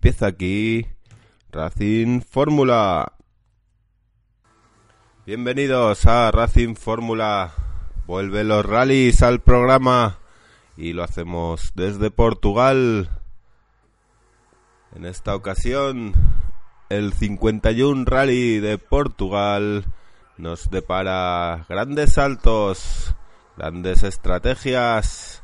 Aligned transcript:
empieza 0.00 0.28
aquí 0.28 0.86
Racing 1.52 2.22
Fórmula. 2.22 3.12
Bienvenidos 5.26 6.06
a 6.06 6.30
Racing 6.30 6.74
Fórmula. 6.74 7.52
Vuelve 8.06 8.42
los 8.42 8.64
rallies 8.64 9.22
al 9.22 9.42
programa 9.42 10.18
y 10.78 10.94
lo 10.94 11.04
hacemos 11.04 11.72
desde 11.74 12.10
Portugal. 12.10 13.10
En 14.96 15.04
esta 15.04 15.34
ocasión, 15.34 16.14
el 16.88 17.12
51 17.12 18.06
Rally 18.06 18.58
de 18.58 18.78
Portugal 18.78 19.84
nos 20.38 20.70
depara 20.70 21.66
grandes 21.68 22.14
saltos, 22.14 23.14
grandes 23.58 24.02
estrategias 24.02 25.42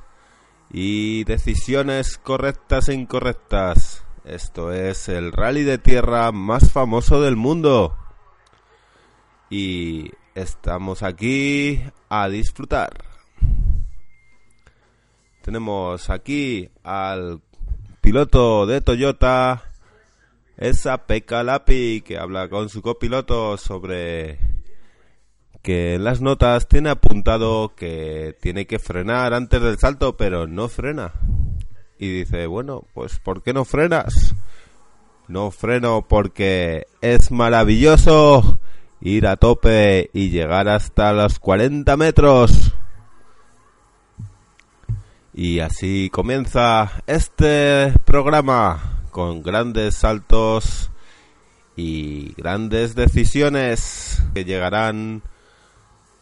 y 0.70 1.24
decisiones 1.24 2.16
correctas 2.16 2.88
e 2.88 2.94
incorrectas. 2.94 4.05
Esto 4.26 4.72
es 4.72 5.08
el 5.08 5.30
rally 5.30 5.62
de 5.62 5.78
tierra 5.78 6.32
más 6.32 6.72
famoso 6.72 7.22
del 7.22 7.36
mundo. 7.36 7.96
Y 9.50 10.10
estamos 10.34 11.04
aquí 11.04 11.80
a 12.08 12.28
disfrutar. 12.28 13.04
Tenemos 15.42 16.10
aquí 16.10 16.68
al 16.82 17.40
piloto 18.00 18.66
de 18.66 18.80
Toyota, 18.80 19.62
esa 20.56 21.06
Pekka 21.06 21.44
Lapi, 21.44 22.00
que 22.00 22.18
habla 22.18 22.48
con 22.48 22.68
su 22.68 22.82
copiloto 22.82 23.56
sobre 23.56 24.40
que 25.62 25.94
en 25.94 26.02
las 26.02 26.20
notas 26.20 26.66
tiene 26.66 26.90
apuntado 26.90 27.76
que 27.76 28.36
tiene 28.40 28.66
que 28.66 28.80
frenar 28.80 29.34
antes 29.34 29.62
del 29.62 29.78
salto, 29.78 30.16
pero 30.16 30.48
no 30.48 30.66
frena. 30.66 31.12
Y 31.98 32.10
dice, 32.10 32.46
bueno, 32.46 32.84
pues 32.94 33.18
¿por 33.18 33.42
qué 33.42 33.52
no 33.52 33.64
frenas? 33.64 34.34
No 35.28 35.50
freno 35.50 36.06
porque 36.08 36.86
es 37.00 37.30
maravilloso 37.30 38.58
ir 39.00 39.26
a 39.26 39.36
tope 39.36 40.10
y 40.12 40.30
llegar 40.30 40.68
hasta 40.68 41.12
los 41.12 41.38
40 41.38 41.96
metros. 41.96 42.72
Y 45.34 45.60
así 45.60 46.10
comienza 46.10 47.02
este 47.06 47.92
programa 48.04 49.02
con 49.10 49.42
grandes 49.42 49.96
saltos 49.96 50.90
y 51.76 52.32
grandes 52.34 52.94
decisiones 52.94 54.22
que 54.32 54.44
llegarán 54.44 55.22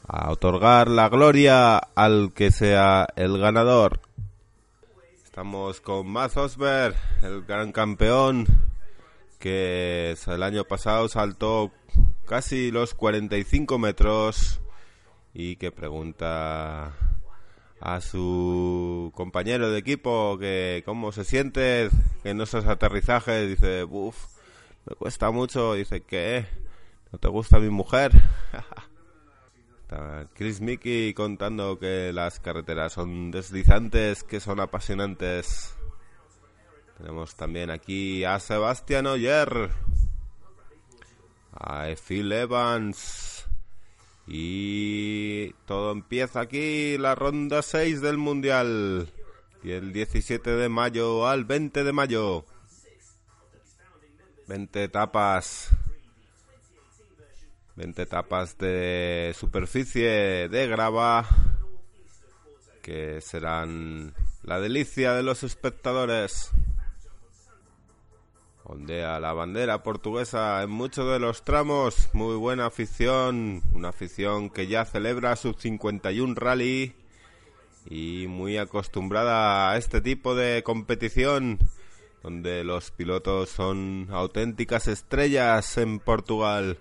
a 0.06 0.30
otorgar 0.32 0.88
la 0.88 1.08
gloria 1.08 1.78
al 1.78 2.32
que 2.34 2.50
sea 2.50 3.06
el 3.16 3.38
ganador. 3.38 4.00
Estamos 5.34 5.80
con 5.80 6.06
Matt 6.06 6.36
Osberg, 6.36 6.94
el 7.22 7.42
gran 7.42 7.72
campeón, 7.72 8.46
que 9.40 10.16
el 10.28 10.42
año 10.44 10.62
pasado 10.62 11.08
saltó 11.08 11.72
casi 12.24 12.70
los 12.70 12.94
45 12.94 13.76
metros 13.80 14.60
y 15.32 15.56
que 15.56 15.72
pregunta 15.72 16.94
a 17.80 18.00
su 18.00 19.10
compañero 19.16 19.72
de 19.72 19.80
equipo 19.80 20.38
que 20.38 20.84
cómo 20.86 21.10
se 21.10 21.24
siente 21.24 21.90
en 22.22 22.40
esos 22.40 22.66
aterrizajes. 22.66 23.48
Dice, 23.48 23.82
uff, 23.82 24.16
me 24.86 24.94
cuesta 24.94 25.32
mucho. 25.32 25.74
Dice, 25.74 26.02
¿qué? 26.02 26.46
¿No 27.10 27.18
te 27.18 27.26
gusta 27.26 27.58
mi 27.58 27.70
mujer? 27.70 28.12
Chris 30.34 30.60
Mickey 30.60 31.14
contando 31.14 31.78
que 31.78 32.12
las 32.12 32.40
carreteras 32.40 32.94
son 32.94 33.30
deslizantes, 33.30 34.24
que 34.24 34.40
son 34.40 34.60
apasionantes. 34.60 35.76
Tenemos 36.98 37.34
también 37.34 37.70
aquí 37.70 38.24
a 38.24 38.38
Sebastián 38.40 39.06
Oyer, 39.06 39.70
a 41.52 41.86
Phil 41.96 42.32
Evans. 42.32 43.46
Y 44.26 45.52
todo 45.66 45.92
empieza 45.92 46.40
aquí 46.40 46.96
la 46.96 47.14
ronda 47.14 47.62
6 47.62 48.00
del 48.00 48.16
Mundial. 48.16 49.12
Y 49.62 49.72
el 49.72 49.92
17 49.92 50.50
de 50.50 50.68
mayo 50.68 51.26
al 51.26 51.44
20 51.44 51.84
de 51.84 51.92
mayo. 51.92 52.44
20 54.48 54.84
etapas 54.84 55.70
20 57.76 58.02
etapas 58.02 58.56
de 58.58 59.34
superficie 59.38 60.48
de 60.48 60.66
grava 60.68 61.26
que 62.82 63.20
serán 63.20 64.14
la 64.42 64.60
delicia 64.60 65.14
de 65.14 65.22
los 65.22 65.42
espectadores. 65.42 66.50
Ondea 68.62 69.20
la 69.20 69.32
bandera 69.32 69.82
portuguesa 69.82 70.62
en 70.62 70.70
muchos 70.70 71.10
de 71.10 71.18
los 71.18 71.44
tramos, 71.44 72.08
muy 72.12 72.36
buena 72.36 72.66
afición, 72.66 73.62
una 73.74 73.88
afición 73.90 74.50
que 74.50 74.66
ya 74.66 74.84
celebra 74.84 75.36
su 75.36 75.52
51 75.54 76.34
rally 76.34 76.94
y 77.86 78.26
muy 78.28 78.56
acostumbrada 78.56 79.70
a 79.70 79.76
este 79.76 80.00
tipo 80.00 80.34
de 80.34 80.62
competición 80.62 81.58
donde 82.22 82.64
los 82.64 82.90
pilotos 82.90 83.50
son 83.50 84.08
auténticas 84.10 84.88
estrellas 84.88 85.76
en 85.76 85.98
Portugal. 85.98 86.78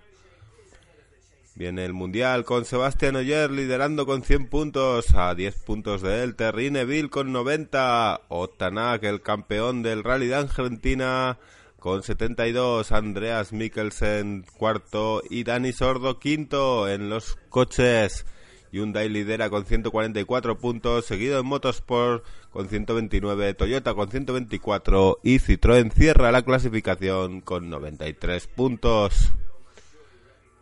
Viene 1.55 1.85
el 1.85 1.93
Mundial 1.93 2.45
con 2.45 2.65
Sebastián 2.65 3.15
Oyer 3.15 3.51
liderando 3.51 4.07
con 4.07 4.23
100 4.23 4.47
puntos, 4.47 5.13
a 5.13 5.35
10 5.35 5.55
puntos 5.63 6.01
de 6.01 6.23
él, 6.23 6.35
Terrine 6.35 6.83
con 7.09 7.31
90, 7.31 8.21
Otanak, 8.27 9.03
el 9.03 9.21
campeón 9.21 9.83
del 9.83 10.03
Rally 10.03 10.25
de 10.25 10.35
Argentina, 10.35 11.37
con 11.77 12.01
72, 12.01 12.91
Andreas 12.91 13.53
Mikkelsen 13.53 14.45
cuarto 14.57 15.21
y 15.29 15.43
Dani 15.43 15.73
Sordo 15.73 16.17
quinto 16.17 16.89
en 16.89 17.11
los 17.11 17.37
coches. 17.49 18.25
Hyundai 18.71 19.07
lidera 19.07 19.51
con 19.51 19.65
144 19.65 20.57
puntos, 20.57 21.05
seguido 21.05 21.39
en 21.39 21.45
Motorsport 21.45 22.25
con 22.49 22.67
129, 22.67 23.53
Toyota 23.53 23.93
con 23.93 24.09
124 24.09 25.19
y 25.21 25.37
Citroën 25.37 25.91
cierra 25.93 26.31
la 26.31 26.41
clasificación 26.41 27.41
con 27.41 27.69
93 27.69 28.47
puntos. 28.47 29.31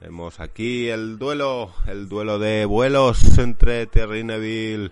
Vemos 0.02 0.40
aquí 0.40 0.90
el 0.90 1.20
duelo, 1.20 1.76
el 1.86 2.10
duelo 2.10 2.40
de 2.40 2.66
vuelos 2.66 3.38
entre 3.38 3.86
Terry 3.86 4.24
Neville 4.24 4.92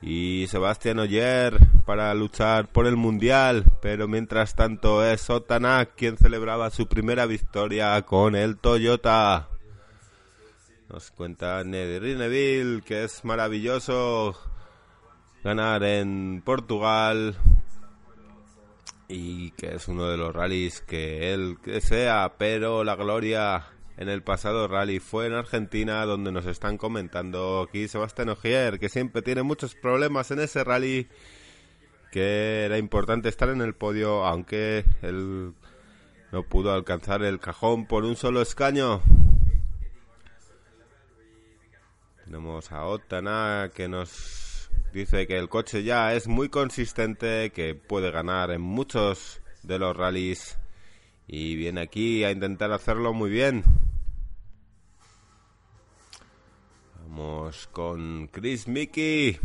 y 0.00 0.46
Sebastián 0.48 0.98
Oyer 0.98 1.60
para 1.86 2.12
luchar 2.12 2.66
por 2.66 2.88
el 2.88 2.96
mundial, 2.96 3.64
pero 3.80 4.08
mientras 4.08 4.56
tanto 4.56 5.06
es 5.06 5.30
Otanak 5.30 5.94
quien 5.94 6.16
celebraba 6.16 6.70
su 6.70 6.88
primera 6.88 7.24
victoria 7.26 8.02
con 8.02 8.34
el 8.34 8.56
Toyota. 8.56 9.48
Nos 10.88 11.12
cuenta 11.12 11.62
Terry 11.62 12.16
Neville 12.16 12.82
que 12.82 13.04
es 13.04 13.24
maravilloso 13.24 14.36
ganar 15.44 15.84
en 15.84 16.42
Portugal 16.44 17.36
y 19.06 19.52
que 19.52 19.76
es 19.76 19.86
uno 19.86 20.08
de 20.08 20.16
los 20.16 20.34
rallies 20.34 20.80
que 20.80 21.32
él 21.32 21.58
desea, 21.64 22.34
pero 22.38 22.82
la 22.82 22.96
gloria 22.96 23.68
en 23.96 24.08
el 24.08 24.22
pasado 24.22 24.68
rally 24.68 24.98
fue 25.00 25.26
en 25.26 25.34
Argentina 25.34 26.04
donde 26.06 26.32
nos 26.32 26.46
están 26.46 26.78
comentando 26.78 27.62
aquí 27.62 27.88
Sebastián 27.88 28.30
Ogier 28.30 28.78
que 28.78 28.88
siempre 28.88 29.22
tiene 29.22 29.42
muchos 29.42 29.74
problemas 29.74 30.30
en 30.30 30.40
ese 30.40 30.64
rally 30.64 31.08
que 32.10 32.64
era 32.64 32.78
importante 32.78 33.28
estar 33.28 33.48
en 33.48 33.60
el 33.60 33.74
podio 33.74 34.24
aunque 34.24 34.84
él 35.02 35.54
no 36.32 36.42
pudo 36.42 36.72
alcanzar 36.72 37.22
el 37.22 37.38
cajón 37.38 37.86
por 37.86 38.04
un 38.04 38.16
solo 38.16 38.40
escaño. 38.40 39.02
Tenemos 42.24 42.72
a 42.72 42.86
Otana 42.86 43.70
que 43.74 43.86
nos 43.86 44.70
dice 44.94 45.26
que 45.26 45.38
el 45.38 45.50
coche 45.50 45.82
ya 45.82 46.14
es 46.14 46.28
muy 46.28 46.48
consistente 46.48 47.50
que 47.50 47.74
puede 47.74 48.10
ganar 48.10 48.50
en 48.50 48.62
muchos 48.62 49.42
de 49.62 49.78
los 49.78 49.94
rallies 49.94 50.58
y 51.32 51.56
viene 51.56 51.80
aquí 51.80 52.24
a 52.24 52.30
intentar 52.30 52.72
hacerlo 52.72 53.14
muy 53.14 53.30
bien. 53.30 53.64
Vamos 57.00 57.70
con 57.72 58.26
Chris 58.26 58.68
Mickey. 58.68 59.38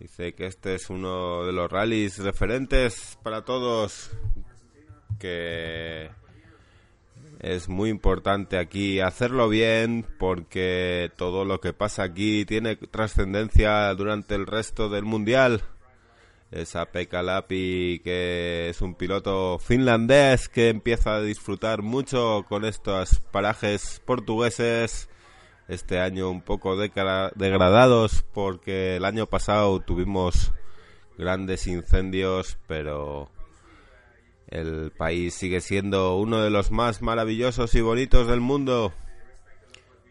Dice 0.00 0.32
que 0.32 0.46
este 0.46 0.76
es 0.76 0.88
uno 0.88 1.44
de 1.44 1.52
los 1.52 1.70
rallies 1.70 2.18
referentes 2.18 3.18
para 3.22 3.44
todos. 3.44 4.10
Que 5.18 6.08
es 7.38 7.68
muy 7.68 7.90
importante 7.90 8.56
aquí 8.56 9.00
hacerlo 9.00 9.50
bien 9.50 10.06
porque 10.18 11.12
todo 11.18 11.44
lo 11.44 11.60
que 11.60 11.74
pasa 11.74 12.04
aquí 12.04 12.46
tiene 12.46 12.76
trascendencia 12.76 13.92
durante 13.92 14.34
el 14.34 14.46
resto 14.46 14.88
del 14.88 15.04
mundial 15.04 15.62
esa 16.50 16.86
Pekka 16.86 17.22
Lapi 17.22 18.00
que 18.02 18.70
es 18.70 18.80
un 18.80 18.94
piloto 18.94 19.58
finlandés 19.58 20.48
que 20.48 20.70
empieza 20.70 21.16
a 21.16 21.20
disfrutar 21.20 21.82
mucho 21.82 22.44
con 22.48 22.64
estos 22.64 23.20
parajes 23.32 24.00
portugueses 24.04 25.08
este 25.68 26.00
año 26.00 26.30
un 26.30 26.40
poco 26.40 26.76
degradados 26.76 28.24
porque 28.32 28.96
el 28.96 29.04
año 29.04 29.26
pasado 29.26 29.80
tuvimos 29.80 30.52
grandes 31.18 31.66
incendios 31.66 32.58
pero 32.66 33.30
El 34.50 34.92
país 34.92 35.34
sigue 35.34 35.60
siendo 35.60 36.16
uno 36.16 36.40
de 36.40 36.48
los 36.48 36.70
más 36.70 37.02
maravillosos 37.02 37.74
y 37.74 37.82
bonitos 37.82 38.26
del 38.28 38.40
mundo. 38.40 38.94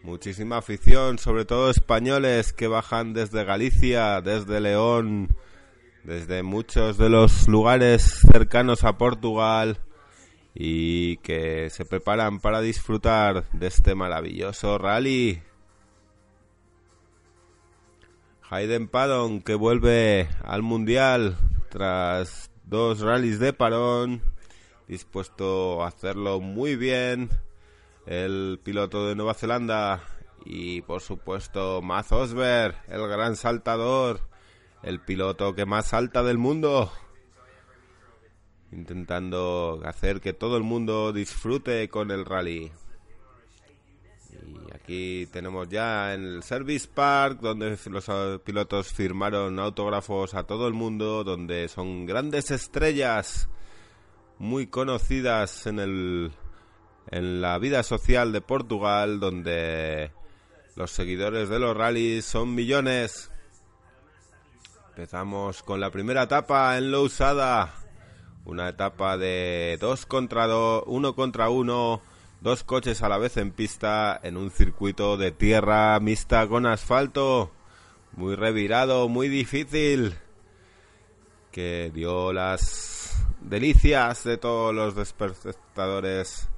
Muchísima 0.03 0.57
afición, 0.57 1.17
sobre 1.17 1.43
todo 1.43 1.71
españoles 1.71 2.53
que 2.53 2.67
bajan 2.67 3.13
desde 3.13 3.43
Galicia, 3.43 4.21
desde 4.21 4.61
León, 4.61 5.35
desde 6.07 6.41
muchos 6.41 6.97
de 6.97 7.09
los 7.09 7.49
lugares 7.49 8.21
cercanos 8.31 8.85
a 8.85 8.97
Portugal 8.97 9.77
y 10.55 11.17
que 11.17 11.69
se 11.69 11.83
preparan 11.83 12.39
para 12.39 12.61
disfrutar 12.61 13.43
de 13.51 13.67
este 13.67 13.93
maravilloso 13.93 14.77
rally. 14.77 15.43
Hayden 18.49 18.87
Paddon 18.87 19.41
que 19.41 19.55
vuelve 19.55 20.29
al 20.45 20.61
Mundial 20.61 21.35
tras 21.69 22.51
dos 22.63 23.01
rallies 23.01 23.39
de 23.39 23.51
parón, 23.51 24.21
dispuesto 24.87 25.83
a 25.83 25.89
hacerlo 25.89 26.39
muy 26.39 26.77
bien. 26.77 27.29
El 28.05 28.61
piloto 28.63 29.09
de 29.09 29.15
Nueva 29.15 29.33
Zelanda 29.33 30.01
y 30.45 30.81
por 30.83 31.01
supuesto 31.01 31.81
Matt 31.81 32.13
Osberg, 32.13 32.77
el 32.87 33.05
gran 33.09 33.35
saltador 33.35 34.21
el 34.83 34.99
piloto 34.99 35.55
que 35.55 35.65
más 35.65 35.87
salta 35.87 36.23
del 36.23 36.37
mundo. 36.37 36.91
Intentando 38.71 39.81
hacer 39.85 40.19
que 40.19 40.33
todo 40.33 40.57
el 40.57 40.63
mundo 40.63 41.13
disfrute 41.13 41.87
con 41.89 42.11
el 42.11 42.25
rally. 42.25 42.71
Y 44.31 44.75
aquí 44.75 45.27
tenemos 45.31 45.67
ya 45.69 46.13
en 46.13 46.23
el 46.25 46.43
Service 46.43 46.87
Park, 46.93 47.39
donde 47.41 47.77
los 47.89 48.41
pilotos 48.41 48.91
firmaron 48.91 49.59
autógrafos 49.59 50.33
a 50.33 50.43
todo 50.43 50.67
el 50.67 50.73
mundo, 50.73 51.23
donde 51.23 51.67
son 51.67 52.05
grandes 52.05 52.51
estrellas 52.51 53.49
muy 54.37 54.67
conocidas 54.67 55.65
en 55.65 55.79
el 55.79 56.31
en 57.09 57.41
la 57.41 57.57
vida 57.57 57.83
social 57.83 58.31
de 58.31 58.41
Portugal, 58.41 59.19
donde 59.19 60.11
los 60.75 60.91
seguidores 60.91 61.49
de 61.49 61.59
los 61.59 61.75
rallies 61.75 62.25
son 62.25 62.53
millones. 62.53 63.31
Empezamos 64.97 65.61
con 65.61 65.79
la 65.79 65.91
primera 65.91 66.23
etapa 66.23 66.75
en 66.75 66.89
Lousada. 66.89 67.71
Una 68.45 68.69
etapa 68.69 69.15
de 69.15 69.77
dos 69.79 70.07
contra 70.07 70.47
dos, 70.47 70.85
uno 70.87 71.13
contra 71.13 71.51
uno, 71.51 72.01
dos 72.41 72.63
coches 72.63 73.03
a 73.03 73.09
la 73.09 73.19
vez 73.19 73.37
en 73.37 73.51
pista 73.51 74.19
en 74.23 74.37
un 74.37 74.49
circuito 74.49 75.15
de 75.15 75.31
tierra 75.31 75.99
mixta 75.99 76.47
con 76.47 76.65
asfalto. 76.65 77.51
Muy 78.13 78.33
revirado, 78.33 79.07
muy 79.07 79.29
difícil. 79.29 80.15
Que 81.51 81.91
dio 81.93 82.33
las 82.33 83.23
delicias 83.39 84.23
de 84.23 84.37
todos 84.37 84.73
los 84.73 84.97
espectadores 84.97 86.49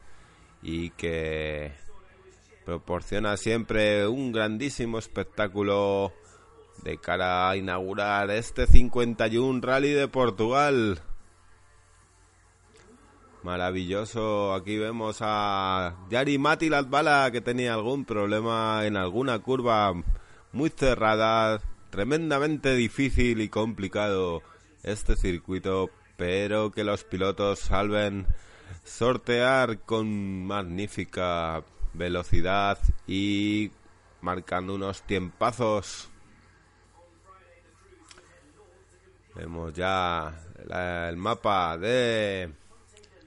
y 0.62 0.92
que 0.92 1.74
proporciona 2.64 3.36
siempre 3.36 4.08
un 4.08 4.32
grandísimo 4.32 4.98
espectáculo 4.98 6.14
de 6.84 6.98
cara 6.98 7.50
a 7.50 7.58
inaugurar 7.58 8.30
este 8.32 8.68
51 8.68 9.62
Rally 9.62 9.92
de 9.92 10.08
Portugal. 10.08 11.02
Maravilloso, 13.44 14.54
aquí 14.54 14.78
vemos 14.78 15.20
a 15.22 15.96
Yari 16.10 16.38
Mati 16.38 16.70
Latbala 16.70 17.30
que 17.32 17.42
tenía 17.42 17.74
algún 17.74 18.04
problema 18.04 18.86
en 18.86 18.98
alguna 18.98 19.40
curva 19.40 19.94
muy 20.52 20.70
cerrada, 20.70 21.62
tremendamente 21.90 22.76
difícil 22.76 23.40
y 23.40 23.48
complicado 23.48 24.42
este 24.84 25.16
circuito, 25.16 25.90
pero 26.18 26.72
que 26.72 26.84
los 26.84 27.04
pilotos 27.04 27.60
salven. 27.60 28.28
Sortear 28.84 29.80
con 29.80 30.46
magnífica 30.46 31.64
velocidad 31.94 32.78
y 33.08 33.72
marcando 34.22 34.76
unos 34.76 35.04
tiempazos 35.04 36.09
Vemos 39.36 39.74
ya 39.74 40.34
el 41.08 41.18
mapa 41.18 41.78
de 41.78 42.52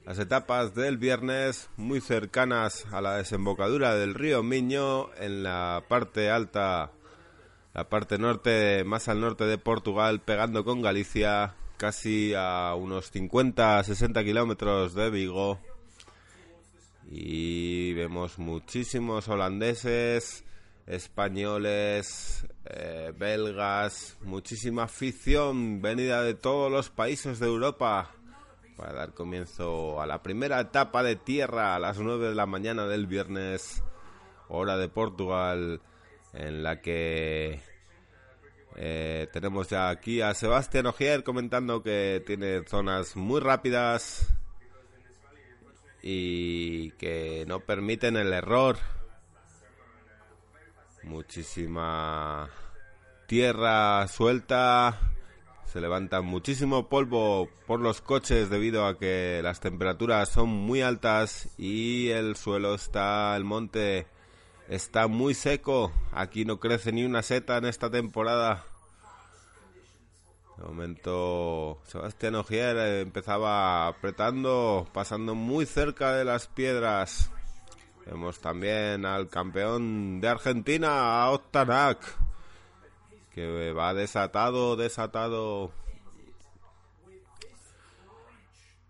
las 0.05 0.19
etapas 0.19 0.75
del 0.75 0.99
viernes 0.99 1.71
muy 1.77 2.01
cercanas 2.01 2.87
a 2.93 3.01
la 3.01 3.17
desembocadura 3.17 3.95
del 3.95 4.15
río 4.15 4.43
Miño 4.43 5.15
en 5.15 5.45
la 5.45 5.85
parte 5.89 6.29
alta, 6.29 6.91
la 7.73 7.89
parte 7.89 8.19
norte, 8.19 8.83
más 8.85 9.09
al 9.09 9.21
norte 9.21 9.45
de 9.45 9.59
Portugal, 9.59 10.21
pegando 10.21 10.65
con 10.65 10.83
Galicia, 10.83 11.55
casi 11.77 12.35
a 12.37 12.75
unos 12.75 13.15
50-60 13.15 14.25
kilómetros 14.25 14.95
de 14.95 15.11
Vigo. 15.11 15.61
Y 17.09 17.93
vemos 17.95 18.39
muchísimos 18.39 19.29
holandeses, 19.29 20.45
españoles, 20.87 22.47
eh, 22.65 23.13
belgas, 23.17 24.17
muchísima 24.23 24.85
afición 24.85 25.81
venida 25.81 26.23
de 26.23 26.35
todos 26.35 26.71
los 26.71 26.91
países 26.91 27.39
de 27.39 27.47
Europa 27.47 28.11
para 28.77 28.93
dar 28.93 29.15
comienzo 29.15 30.01
a 30.01 30.07
la 30.07 30.23
primera 30.23 30.61
etapa 30.61 31.03
de 31.03 31.17
tierra 31.17 31.77
a 31.77 31.79
las 31.79 31.99
9 31.99 32.31
de 32.31 32.35
la 32.35 32.47
mañana 32.47 32.87
del 32.87 33.07
viernes, 33.07 33.83
hora 34.49 34.77
de 34.77 34.89
Portugal, 34.89 35.81
en 36.33 36.63
la 36.63 36.81
que 36.81 37.61
eh, 38.77 39.29
tenemos 39.33 39.69
ya 39.69 39.91
aquí 39.91 40.21
a 40.21 40.35
Sebastián 40.35 40.87
Ogier 40.87 41.23
comentando 41.23 41.83
que 41.83 42.23
tiene 42.27 42.65
zonas 42.67 43.17
muy 43.17 43.41
rápidas 43.41 44.35
y 46.03 46.91
que 46.93 47.45
no 47.47 47.61
permiten 47.61 48.17
el 48.17 48.33
error 48.33 48.79
muchísima 51.03 52.49
tierra 53.27 54.07
suelta, 54.09 54.99
se 55.73 55.81
levanta 55.81 56.21
muchísimo 56.21 56.89
polvo 56.89 57.49
por 57.67 57.81
los 57.81 58.03
coches 58.03 58.51
debido 58.51 58.87
a 58.87 58.99
que 58.99 59.41
las 59.43 59.61
temperaturas 59.61 60.29
son 60.29 60.51
muy 60.51 60.83
altas 60.83 61.49
y 61.57 62.11
el 62.11 62.37
suelo 62.37 62.75
está, 62.75 63.35
el 63.37 63.45
monte 63.45 64.07
está 64.69 65.07
muy 65.07 65.33
seco. 65.35 65.93
Aquí 66.13 66.45
no 66.45 66.61
crece 66.61 66.93
ni 66.93 67.05
una 67.05 67.23
seta 67.23 67.57
en 67.57 67.65
esta 67.65 67.91
temporada. 67.91 68.67
De 70.59 70.65
momento 70.65 71.81
Sebastián 71.87 72.35
Ogier 72.35 72.77
empezaba 73.01 73.89
apretando, 73.89 74.87
pasando 74.93 75.35
muy 75.35 75.65
cerca 75.65 76.13
de 76.13 76.25
las 76.25 76.49
piedras. 76.49 77.31
Vemos 78.07 78.41
también 78.41 79.07
al 79.07 79.29
campeón 79.29 80.21
de 80.21 80.29
Argentina, 80.29 81.23
a 81.23 81.31
Otanak, 81.31 81.99
que 83.33 83.73
va 83.73 83.95
desatado, 83.95 84.77
desatado. 84.77 85.73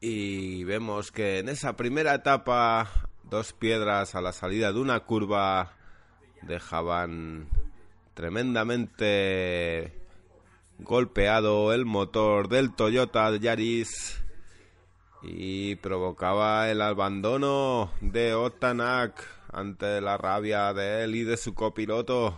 Y 0.00 0.64
vemos 0.64 1.12
que 1.12 1.38
en 1.38 1.48
esa 1.48 1.76
primera 1.76 2.14
etapa, 2.14 2.90
dos 3.22 3.52
piedras 3.52 4.14
a 4.14 4.20
la 4.20 4.32
salida 4.32 4.72
de 4.72 4.80
una 4.80 5.00
curva 5.00 5.76
dejaban 6.40 7.48
tremendamente 8.14 9.92
golpeado 10.78 11.72
el 11.72 11.84
motor 11.84 12.48
del 12.48 12.74
Toyota 12.74 13.36
Yaris 13.36 14.21
y 15.22 15.76
provocaba 15.76 16.70
el 16.70 16.82
abandono 16.82 17.92
de 18.00 18.34
Otanak 18.34 19.24
ante 19.52 20.00
la 20.00 20.16
rabia 20.16 20.72
de 20.74 21.04
él 21.04 21.14
y 21.14 21.24
de 21.24 21.36
su 21.36 21.54
copiloto. 21.54 22.36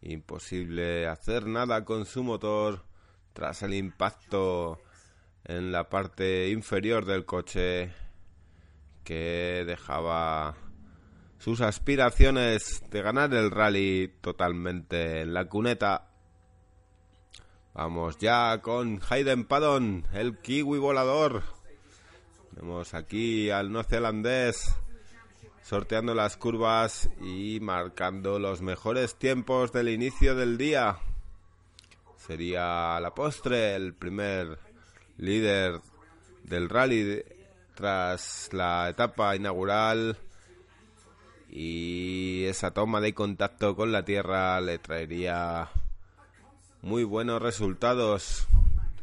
Imposible 0.00 1.06
hacer 1.06 1.46
nada 1.46 1.84
con 1.84 2.06
su 2.06 2.24
motor 2.24 2.84
tras 3.32 3.62
el 3.62 3.74
impacto 3.74 4.80
en 5.44 5.70
la 5.70 5.88
parte 5.88 6.50
inferior 6.50 7.04
del 7.04 7.24
coche 7.24 7.92
que 9.04 9.64
dejaba 9.66 10.56
sus 11.38 11.60
aspiraciones 11.60 12.82
de 12.90 13.02
ganar 13.02 13.32
el 13.34 13.50
rally 13.50 14.12
totalmente 14.20 15.20
en 15.20 15.34
la 15.34 15.46
cuneta. 15.46 16.08
Vamos 17.74 18.18
ya 18.18 18.60
con 18.60 19.00
Hayden 19.08 19.44
Paddon, 19.44 20.06
el 20.12 20.38
kiwi 20.38 20.78
volador. 20.78 21.61
Vemos 22.52 22.94
aquí 22.94 23.50
al 23.50 23.72
neozelandés 23.72 24.74
sorteando 25.62 26.14
las 26.14 26.36
curvas 26.36 27.08
y 27.20 27.58
marcando 27.60 28.38
los 28.38 28.60
mejores 28.60 29.14
tiempos 29.14 29.72
del 29.72 29.88
inicio 29.88 30.34
del 30.34 30.58
día. 30.58 30.98
Sería 32.16 33.00
la 33.00 33.14
postre 33.14 33.74
el 33.74 33.94
primer 33.94 34.58
líder 35.16 35.80
del 36.44 36.68
rally 36.68 37.22
tras 37.74 38.50
la 38.52 38.88
etapa 38.90 39.34
inaugural 39.34 40.18
y 41.48 42.44
esa 42.44 42.72
toma 42.72 43.00
de 43.00 43.14
contacto 43.14 43.76
con 43.76 43.92
la 43.92 44.04
tierra 44.04 44.60
le 44.60 44.78
traería 44.78 45.70
muy 46.80 47.04
buenos 47.04 47.40
resultados. 47.40 48.48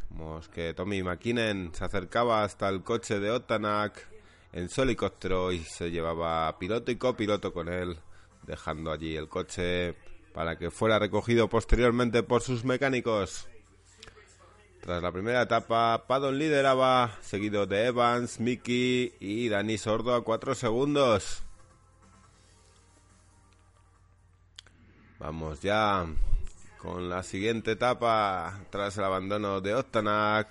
Vemos 0.10 0.50
que 0.50 0.74
Tommy 0.74 1.04
McKinnon 1.04 1.72
se 1.74 1.86
acercaba 1.86 2.44
hasta 2.44 2.70
el 2.70 2.84
coche 2.84 3.20
de 3.20 3.32
Otanak 3.32 4.08
en 4.52 4.70
su 4.70 4.82
helicóptero 4.82 5.52
y 5.52 5.60
se 5.60 5.92
llevaba 5.92 6.58
piloto 6.58 6.92
y 6.92 6.98
copiloto 6.98 7.54
con 7.54 7.70
él, 7.70 8.00
dejando 8.44 8.92
allí 8.92 9.16
el 9.16 9.30
coche 9.30 9.96
para 10.34 10.58
que 10.58 10.72
fuera 10.72 11.00
recogido 11.00 11.50
posteriormente 11.50 12.24
por 12.24 12.42
sus 12.42 12.64
mecánicos. 12.64 13.48
Tras 14.82 15.04
la 15.04 15.12
primera 15.12 15.42
etapa, 15.42 16.06
Padon 16.08 16.40
lideraba, 16.40 17.18
seguido 17.22 17.68
de 17.68 17.88
Evans, 17.88 18.40
Mickey 18.40 19.14
y 19.20 19.50
Dani 19.50 19.78
Sordo 19.78 20.16
a 20.16 20.24
4 20.24 20.56
segundos. 20.56 21.44
Vamos 25.20 25.62
ya 25.62 26.08
con 26.82 27.10
la 27.10 27.24
siguiente 27.24 27.72
etapa 27.72 28.62
tras 28.70 28.98
el 28.98 29.04
abandono 29.04 29.62
de 29.62 29.76
Otanak. 29.76 30.48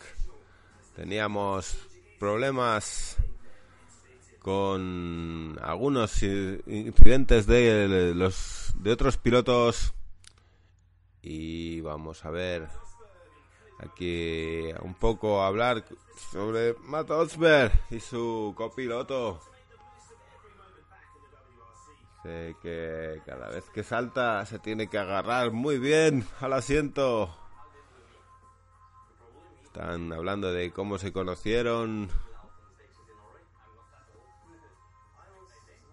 Teníamos 0.95 1.79
problemas 2.19 3.17
con 4.41 5.59
algunos 5.63 6.23
incidentes 6.23 7.47
de 7.47 8.13
los 8.15 8.75
de 8.77 8.93
otros 8.93 9.17
pilotos 9.17 9.95
y 11.23 11.81
vamos 11.81 12.25
a 12.25 12.31
ver 12.31 12.69
aquí 13.79 14.71
un 14.83 14.95
poco 14.95 15.43
hablar 15.43 15.85
sobre 16.33 16.75
Matt 16.85 17.11
Osberg 17.11 17.73
y 17.91 18.01
su 18.01 18.55
copiloto 18.57 19.41
que 22.23 23.21
cada 23.25 23.49
vez 23.49 23.65
que 23.73 23.83
salta 23.83 24.45
se 24.45 24.59
tiene 24.59 24.89
que 24.89 24.99
agarrar 24.99 25.53
muy 25.53 25.79
bien 25.79 26.27
al 26.41 26.53
asiento. 26.53 27.35
Están 29.65 30.13
hablando 30.13 30.53
de 30.53 30.73
cómo 30.73 30.99
se 30.99 31.13
conocieron. 31.13 32.09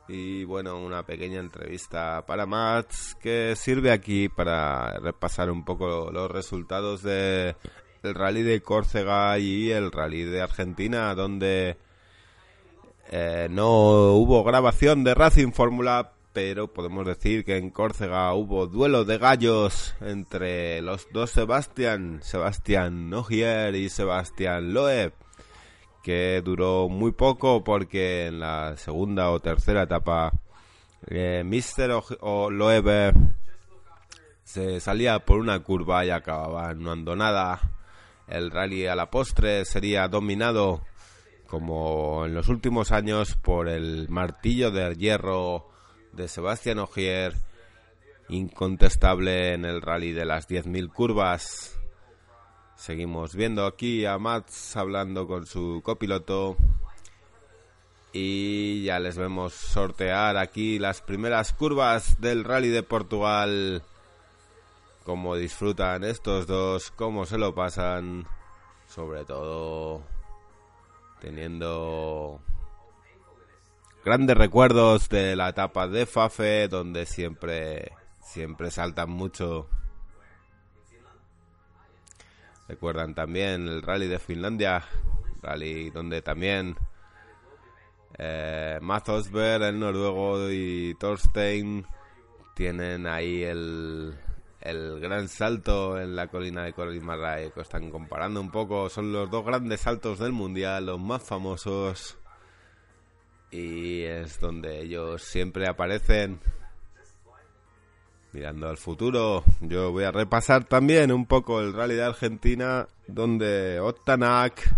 Y 0.08 0.44
bueno, 0.44 0.78
una 0.78 1.04
pequeña 1.04 1.40
entrevista 1.40 2.26
para 2.28 2.46
Mats 2.46 3.16
que 3.20 3.56
sirve 3.56 3.92
aquí 3.92 4.30
para 4.30 5.00
repasar 5.00 5.50
un 5.50 5.66
poco 5.66 6.12
los 6.12 6.30
resultados 6.30 7.02
de 7.02 7.56
el 8.04 8.14
rally 8.14 8.44
de 8.44 8.62
Córcega 8.62 9.38
y 9.40 9.72
el 9.72 9.92
rally 9.92 10.24
de 10.24 10.42
Argentina, 10.42 11.16
donde 11.16 11.78
eh, 13.10 13.48
no 13.50 14.14
hubo 14.14 14.44
grabación 14.44 15.04
de 15.04 15.16
Racing 15.16 15.52
Fórmula, 15.52 16.15
pero 16.36 16.68
podemos 16.68 17.06
decir 17.06 17.46
que 17.46 17.56
en 17.56 17.70
Córcega 17.70 18.34
hubo 18.34 18.68
duelo 18.68 19.06
de 19.06 19.18
gallos 19.18 19.96
entre 20.02 20.82
los 20.82 21.08
dos 21.14 21.32
Sebastián, 21.32 22.20
Sebastián 22.24 23.10
Nogier 23.10 23.74
y 23.74 23.88
Sebastián 23.88 24.74
Loeb, 24.74 25.14
que 26.04 26.42
duró 26.44 26.90
muy 26.90 27.14
poco 27.14 27.64
porque 27.64 28.26
en 28.26 28.42
la 28.42 28.76
segunda 28.76 29.32
o 29.32 29.40
tercera 29.40 29.84
etapa 29.84 30.34
eh, 31.08 31.44
Mister 31.46 31.92
o, 32.20 32.52
Loeb 32.52 33.14
se 34.44 34.82
salía 34.82 35.20
por 35.20 35.40
una 35.40 35.64
curva 35.64 36.04
y 36.04 36.10
acababa 36.10 36.74
no 36.74 36.92
ando 36.92 37.16
nada. 37.16 37.62
El 38.28 38.52
rally 38.52 38.88
a 38.88 38.96
la 38.96 39.10
postre 39.10 39.64
sería 39.64 40.10
dominado 40.10 40.82
como 41.48 42.26
en 42.26 42.34
los 42.34 42.50
últimos 42.50 42.92
años 42.92 43.38
por 43.38 43.70
el 43.70 44.10
martillo 44.10 44.72
de 44.72 44.96
hierro 44.96 45.74
de 46.16 46.28
Sebastián 46.28 46.80
Ogier, 46.80 47.34
incontestable 48.30 49.54
en 49.54 49.66
el 49.66 49.82
rally 49.82 50.12
de 50.14 50.26
las 50.26 50.48
10.000 50.48 50.92
curvas. 50.92 51.80
Seguimos 52.76 53.36
viendo 53.36 53.66
aquí 53.66 54.06
a 54.06 54.18
Mats 54.18 54.76
hablando 54.76 55.28
con 55.28 55.46
su 55.46 55.82
copiloto. 55.84 56.58
Y 58.14 58.84
ya 58.84 59.00
les 59.00 59.18
vemos 59.18 59.54
sortear 59.54 60.38
aquí 60.38 60.80
las 60.80 61.02
primeras 61.02 61.52
curvas 61.52 62.22
del 62.22 62.44
rally 62.44 62.70
de 62.70 62.84
Portugal. 62.84 63.84
Cómo 65.04 65.36
disfrutan 65.36 66.04
estos 66.04 66.48
dos, 66.48 66.92
cómo 66.92 67.26
se 67.26 67.38
lo 67.38 67.54
pasan. 67.54 68.26
Sobre 68.88 69.26
todo 69.26 70.02
teniendo 71.20 72.40
grandes 74.06 74.38
recuerdos 74.38 75.10
de 75.10 75.36
la 75.36 75.50
etapa 75.50 75.88
de 75.88 76.06
Fafe, 76.06 76.68
donde 76.68 77.08
siempre, 77.08 77.92
siempre 78.22 78.70
saltan 78.70 79.10
mucho. 79.10 79.68
Recuerdan 82.68 83.16
también 83.16 83.68
el 83.68 83.82
rally 83.82 84.08
de 84.08 84.20
Finlandia, 84.20 84.84
rally 85.42 85.90
donde 85.90 86.22
también 86.22 86.76
eh, 88.20 88.80
Osberg, 89.08 89.64
el 89.64 89.80
noruego, 89.80 90.52
y 90.52 90.94
Thorstein 91.00 91.84
tienen 92.54 93.08
ahí 93.08 93.42
el, 93.42 94.14
el 94.62 95.00
gran 95.00 95.28
salto 95.28 96.00
en 96.00 96.16
la 96.16 96.28
colina 96.28 96.64
de 96.64 96.74
Colimarrae, 96.74 97.52
que 97.52 97.62
están 97.62 97.90
comparando 97.90 98.40
un 98.40 98.52
poco, 98.52 98.88
son 98.88 99.12
los 99.12 99.32
dos 99.32 99.44
grandes 99.44 99.82
saltos 99.82 100.20
del 100.20 100.32
mundial, 100.32 100.86
los 100.86 101.00
más 101.00 101.24
famosos 101.24 102.20
y 103.56 104.04
es 104.04 104.40
donde 104.40 104.82
ellos 104.82 105.22
siempre 105.22 105.68
aparecen 105.68 106.40
mirando 108.34 108.68
al 108.68 108.78
futuro. 108.78 109.44
Yo 109.62 109.92
voy 109.92 110.04
a 110.04 110.12
repasar 110.12 110.66
también 110.66 111.12
un 111.12 111.26
poco 111.26 111.62
el 111.62 111.74
rally 111.74 111.96
de 111.96 112.04
Argentina 112.04 112.88
donde 113.08 113.80
Otanak 113.80 114.76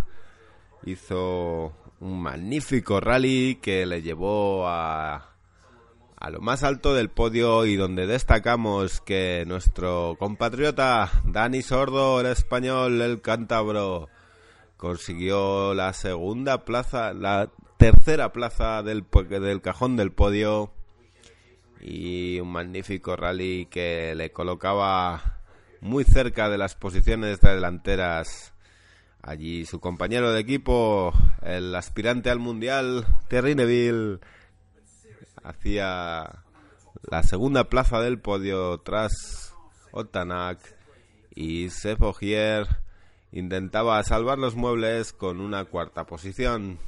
hizo 0.85 1.73
un 1.99 2.21
magnífico 2.21 2.99
rally 2.99 3.55
que 3.55 3.85
le 3.87 4.03
llevó 4.03 4.67
a 4.67 5.33
a 6.19 6.31
lo 6.31 6.41
más 6.41 6.63
alto 6.63 6.95
del 6.95 7.09
podio 7.09 7.65
y 7.65 7.75
donde 7.75 8.07
destacamos 8.07 9.01
que 9.01 9.43
nuestro 9.45 10.15
compatriota 10.17 11.11
Dani 11.25 11.61
Sordo, 11.61 12.21
el 12.21 12.27
español, 12.27 13.01
el 13.01 13.21
cántabro, 13.21 14.09
consiguió 14.77 15.75
la 15.75 15.93
segunda 15.93 16.65
plaza, 16.65 17.13
la 17.13 17.51
tercera 17.77 18.33
plaza 18.33 18.83
del, 18.83 19.05
del 19.29 19.61
cajón 19.61 19.95
del 19.95 20.11
podio 20.11 20.71
y 21.79 22.39
un 22.39 22.51
magnífico 22.51 23.15
rally 23.15 23.67
que 23.67 24.15
le 24.15 24.31
colocaba 24.31 25.39
muy 25.81 26.03
cerca 26.03 26.49
de 26.49 26.57
las 26.57 26.75
posiciones 26.75 27.39
delanteras. 27.39 28.53
Allí 29.21 29.65
su 29.65 29.79
compañero 29.79 30.31
de 30.31 30.39
equipo, 30.39 31.13
el 31.41 31.75
aspirante 31.75 32.29
al 32.29 32.39
mundial, 32.39 33.05
Terry 33.27 33.55
Neville, 33.55 34.19
hacía 35.43 36.43
la 37.09 37.23
segunda 37.23 37.69
plaza 37.69 37.99
del 38.01 38.19
podio 38.19 38.79
tras 38.79 39.53
Otanak 39.91 40.59
y 41.35 41.69
Sefogier 41.69 42.67
intentaba 43.31 44.01
salvar 44.03 44.39
los 44.39 44.55
muebles 44.55 45.13
con 45.13 45.41
una 45.41 45.65
cuarta 45.65 46.05
posición. 46.05 46.79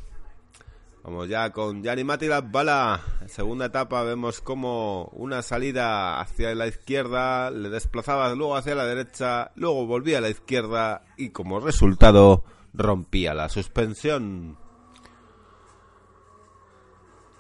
Vamos 1.10 1.28
ya 1.28 1.50
con 1.52 1.82
Yanni 1.82 2.04
Matila 2.04 2.42
Bala. 2.42 3.02
En 3.22 3.30
segunda 3.30 3.66
etapa 3.66 4.04
vemos 4.04 4.42
como 4.42 5.06
una 5.06 5.42
salida 5.42 6.22
hacia 6.22 6.54
la 6.54 6.68
izquierda 6.68 7.50
le 7.50 7.70
desplazaba 7.70 8.36
luego 8.36 8.56
hacia 8.56 8.76
la 8.76 8.86
derecha, 8.86 9.50
luego 9.56 9.88
volvía 9.88 10.20
a 10.20 10.22
la 10.22 10.30
izquierda 10.30 11.02
y 11.18 11.30
como 11.30 11.60
resultado 11.62 12.44
rompía 12.76 13.34
la 13.34 13.50
suspensión. 13.50 14.56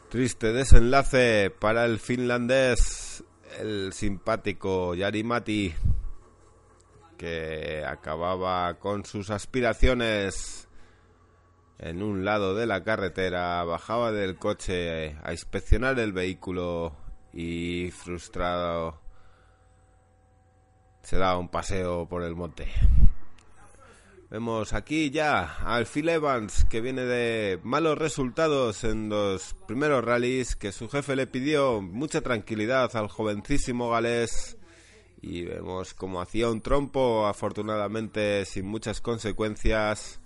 Triste 0.09 0.51
desenlace 0.51 1.51
para 1.51 1.85
el 1.85 1.99
finlandés, 1.99 3.23
el 3.59 3.93
simpático 3.93 4.95
Jari 4.97 5.23
Mati, 5.23 5.75
que 7.19 7.85
acababa 7.85 8.79
con 8.79 9.05
sus 9.05 9.29
aspiraciones 9.29 10.68
en 11.79 12.03
un 12.03 12.25
lado 12.25 12.55
de 12.55 12.65
la 12.67 12.83
carretera, 12.83 13.63
bajaba 13.63 14.11
del 14.11 14.37
coche 14.37 15.15
a 15.23 15.31
inspeccionar 15.31 15.97
el 15.99 16.13
vehículo 16.13 16.95
y 17.33 17.91
frustrado 17.91 18.99
se 21.01 21.17
daba 21.17 21.39
un 21.39 21.49
paseo 21.49 22.07
por 22.07 22.23
el 22.23 22.35
monte. 22.35 22.67
Vemos 24.29 24.73
aquí 24.73 25.09
ya 25.09 25.55
al 25.65 25.87
Phil 25.87 26.07
Evans 26.09 26.65
que 26.65 26.81
viene 26.81 27.01
de 27.01 27.59
malos 27.63 27.97
resultados 27.97 28.83
en 28.83 29.09
los 29.09 29.55
primeros 29.67 30.03
rallies 30.03 30.55
que 30.55 30.71
su 30.71 30.87
jefe 30.87 31.15
le 31.15 31.25
pidió 31.25 31.81
mucha 31.81 32.21
tranquilidad 32.21 32.95
al 32.95 33.07
jovencísimo 33.07 33.89
galés 33.89 34.55
y 35.19 35.45
vemos 35.45 35.95
como 35.95 36.21
hacía 36.21 36.47
un 36.47 36.61
trompo 36.61 37.25
afortunadamente 37.25 38.45
sin 38.45 38.67
muchas 38.67 39.01
consecuencias 39.01 40.19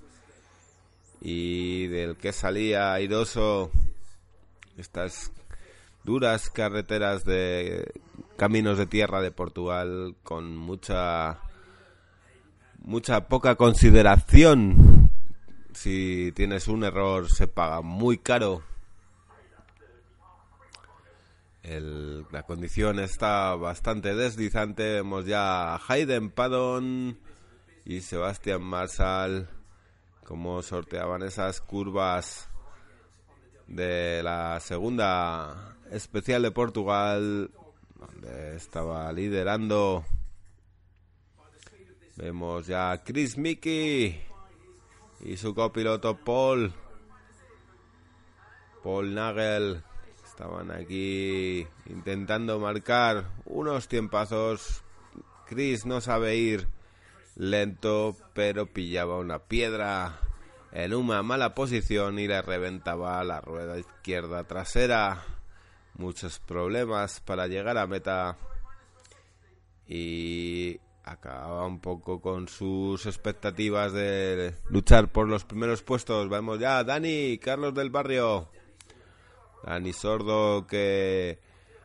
y 1.25 1.87
del 1.87 2.17
que 2.17 2.33
salía 2.33 2.93
airoso 2.93 3.71
estas 4.77 5.31
duras 6.03 6.49
carreteras 6.49 7.23
de 7.23 7.93
caminos 8.35 8.77
de 8.77 8.87
tierra 8.87 9.21
de 9.21 9.31
Portugal 9.31 10.17
con 10.23 10.57
mucha 10.57 11.39
mucha 12.79 13.29
poca 13.29 13.55
consideración. 13.55 15.09
Si 15.71 16.33
tienes 16.35 16.67
un 16.67 16.83
error 16.83 17.31
se 17.31 17.47
paga 17.47 17.81
muy 17.81 18.17
caro. 18.17 18.61
la 21.63 22.43
condición 22.43 22.99
está 22.99 23.55
bastante 23.55 24.13
deslizante. 24.13 24.83
Vemos 24.95 25.25
ya 25.25 25.73
a 25.73 25.81
Hayden 25.87 26.31
Paddon 26.31 27.17
y 27.85 28.01
Sebastián 28.01 28.61
Marshall 28.61 29.47
cómo 30.23 30.61
sorteaban 30.61 31.23
esas 31.23 31.61
curvas 31.61 32.49
de 33.67 34.21
la 34.23 34.59
segunda 34.59 35.77
especial 35.91 36.41
de 36.43 36.51
Portugal, 36.51 37.51
donde 37.95 38.55
estaba 38.55 39.11
liderando. 39.11 40.05
Vemos 42.15 42.67
ya 42.67 43.01
Chris 43.03 43.37
Mickey 43.37 44.21
y 45.21 45.37
su 45.37 45.53
copiloto 45.55 46.15
Paul. 46.17 46.73
Paul 48.83 49.15
Nagel 49.15 49.83
estaban 50.25 50.71
aquí 50.71 51.65
intentando 51.85 52.59
marcar 52.59 53.29
unos 53.45 53.87
tiempazos. 53.87 54.83
Chris 55.47 55.85
no 55.85 56.01
sabe 56.01 56.35
ir 56.35 56.67
lento, 57.35 58.15
pero 58.33 58.65
pillaba 58.65 59.17
una 59.17 59.39
piedra 59.39 60.19
en 60.71 60.93
una 60.93 61.21
mala 61.23 61.53
posición 61.53 62.19
y 62.19 62.27
le 62.27 62.41
reventaba 62.41 63.23
la 63.23 63.41
rueda 63.41 63.77
izquierda 63.77 64.43
trasera. 64.43 65.23
Muchos 65.95 66.39
problemas 66.39 67.19
para 67.19 67.47
llegar 67.47 67.77
a 67.77 67.85
meta 67.85 68.37
y 69.87 70.79
acababa 71.03 71.67
un 71.67 71.79
poco 71.79 72.19
con 72.19 72.47
sus 72.47 73.05
expectativas 73.05 73.93
de 73.93 74.55
luchar 74.69 75.11
por 75.11 75.27
los 75.27 75.45
primeros 75.45 75.83
puestos. 75.83 76.29
Vamos 76.29 76.59
ya, 76.59 76.83
Dani, 76.83 77.37
Carlos 77.37 77.75
del 77.75 77.91
Barrio. 77.91 78.49
Dani 79.63 79.93
Sordo 79.93 80.65
que 80.67 81.39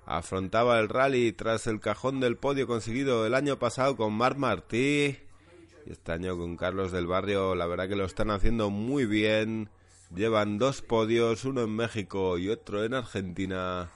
afrontaba 0.07 0.81
el 0.81 0.89
rally 0.89 1.33
tras 1.33 1.67
el 1.67 1.81
cajón 1.81 2.19
del 2.19 2.39
podio 2.39 2.67
conseguido 2.67 3.27
el 3.27 3.35
año 3.35 3.59
pasado 3.59 3.95
con 3.97 4.15
Marc 4.15 4.39
Martí 4.39 5.28
este 5.91 6.13
año 6.13 6.37
con 6.37 6.57
Carlos 6.57 6.93
del 6.93 7.07
Barrio, 7.07 7.55
la 7.55 7.67
verdad 7.67 7.89
que 7.89 7.97
lo 7.97 8.05
están 8.05 8.31
haciendo 8.31 8.71
muy 8.71 9.07
bien. 9.07 9.71
Llevan 10.15 10.59
dos 10.59 10.83
podios, 10.83 11.45
uno 11.45 11.63
en 11.63 11.75
México 11.75 12.39
y 12.39 12.49
otro 12.49 12.85
en 12.85 12.95
Argentina. 12.95 13.91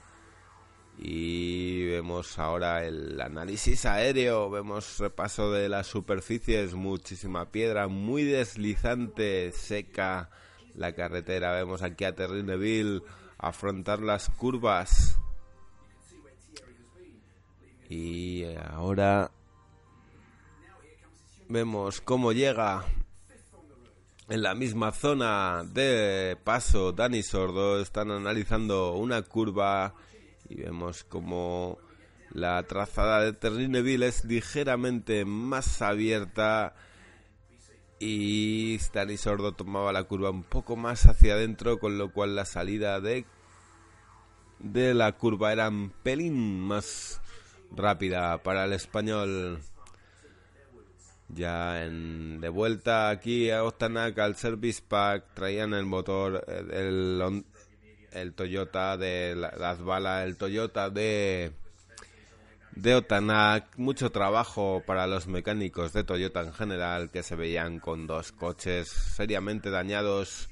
Y 0.97 1.85
vemos 1.87 2.37
ahora 2.37 2.85
el 2.85 3.19
análisis 3.19 3.85
aéreo, 3.85 4.49
vemos 4.49 4.99
repaso 4.99 5.51
de 5.51 5.69
las 5.69 5.87
superficies, 5.87 6.75
muchísima 6.75 7.51
piedra, 7.51 7.87
muy 7.87 8.23
deslizante, 8.23 9.51
seca 9.51 10.29
la 10.75 10.93
carretera. 10.93 11.53
Vemos 11.53 11.81
aquí 11.81 12.05
a 12.05 12.15
Terrinneville 12.15 13.01
afrontar 13.37 14.01
las 14.01 14.29
curvas. 14.29 15.19
Y 17.89 18.45
ahora 18.71 19.31
Vemos 21.49 22.01
cómo 22.01 22.31
llega 22.31 22.83
en 24.29 24.41
la 24.41 24.55
misma 24.55 24.91
zona 24.91 25.63
de 25.63 26.37
paso 26.43 26.91
Dani 26.91 27.21
Sordo. 27.21 27.79
Están 27.79 28.11
analizando 28.11 28.93
una 28.93 29.21
curva 29.21 29.93
y 30.49 30.61
vemos 30.61 31.03
como 31.03 31.77
la 32.31 32.63
trazada 32.63 33.21
de 33.21 33.33
Terrineville 33.33 34.07
es 34.07 34.25
ligeramente 34.25 35.25
más 35.25 35.81
abierta 35.81 36.73
y 37.99 38.77
Dani 38.91 39.17
Sordo 39.17 39.51
tomaba 39.51 39.93
la 39.93 40.03
curva 40.03 40.29
un 40.29 40.43
poco 40.43 40.75
más 40.75 41.05
hacia 41.05 41.33
adentro, 41.33 41.79
con 41.79 41.97
lo 41.97 42.11
cual 42.11 42.35
la 42.35 42.45
salida 42.45 42.99
de, 42.99 43.25
de 44.59 44.93
la 44.93 45.11
curva 45.13 45.53
era 45.53 45.69
un 45.69 45.91
pelín 46.03 46.59
más 46.59 47.21
rápida 47.71 48.41
para 48.43 48.65
el 48.65 48.73
español. 48.73 49.61
Ya 51.33 51.83
en, 51.85 52.41
de 52.41 52.49
vuelta 52.49 53.09
aquí 53.09 53.49
a 53.49 53.63
Ostanak 53.63 54.17
al 54.19 54.35
Service 54.35 54.81
Pack 54.87 55.33
traían 55.33 55.73
el 55.73 55.85
motor, 55.85 56.43
el, 56.47 57.43
el, 58.11 58.33
Toyota 58.33 58.97
de 58.97 59.35
las 59.35 59.81
balas, 59.81 60.25
el 60.25 60.37
Toyota 60.37 60.89
de 60.89 61.51
de 62.75 62.95
Otanak, 62.95 63.77
mucho 63.77 64.11
trabajo 64.11 64.81
para 64.85 65.05
los 65.05 65.27
mecánicos 65.27 65.93
de 65.93 66.03
Toyota 66.03 66.41
en 66.41 66.53
general 66.53 67.11
que 67.11 67.21
se 67.23 67.35
veían 67.35 67.79
con 67.79 68.07
dos 68.07 68.31
coches 68.31 68.87
seriamente 68.87 69.69
dañados, 69.69 70.49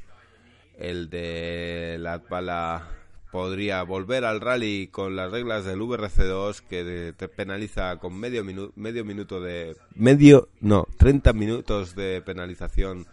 el 0.77 1.09
de 1.09 1.97
la 1.99 2.19
bala 2.19 3.00
podría 3.31 3.83
volver 3.83 4.25
al 4.25 4.41
rally 4.41 4.87
con 4.87 5.15
las 5.15 5.31
reglas 5.31 5.65
del 5.65 5.79
VRC2 5.79 6.61
que 6.61 7.13
te 7.17 7.27
penaliza 7.27 7.97
con 7.97 8.19
medio 8.19 8.43
minuto 8.43 8.73
medio 8.75 9.05
minuto 9.05 9.39
de 9.39 9.75
medio 9.95 10.49
no 10.59 10.85
30 10.97 11.31
minutos 11.33 11.95
de 11.95 12.21
penalización 12.21 13.07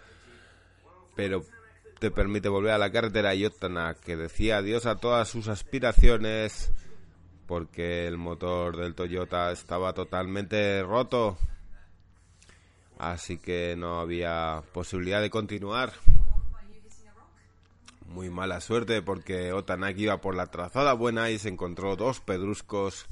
pero 1.15 1.45
te 1.99 2.11
permite 2.11 2.49
volver 2.49 2.73
a 2.73 2.79
la 2.79 2.93
carretera. 2.93 3.35
Yotana 3.35 3.95
que 3.95 4.17
decía 4.17 4.59
adiós 4.59 4.87
a 4.87 4.97
todas 4.97 5.29
sus 5.29 5.49
aspiraciones 5.49 6.71
porque 7.47 8.07
el 8.07 8.19
motor 8.19 8.77
del 8.77 8.95
Toyota 8.95 9.51
estaba 9.51 9.95
totalmente 9.95 10.83
roto. 10.83 11.39
Así 12.99 13.39
que 13.39 13.75
no 13.77 14.01
había 14.01 14.63
posibilidad 14.73 15.21
de 15.21 15.31
continuar 15.31 15.93
muy 18.09 18.31
mala 18.31 18.61
suerte 18.61 19.03
porque 19.03 19.53
Otanak 19.53 19.97
iba 19.99 20.21
por 20.21 20.35
la 20.35 20.47
trazada 20.47 20.95
buena 20.95 21.31
y 21.31 21.39
se 21.39 21.49
encontró 21.49 21.97
dos 21.97 22.21
pedruscos 22.21 23.07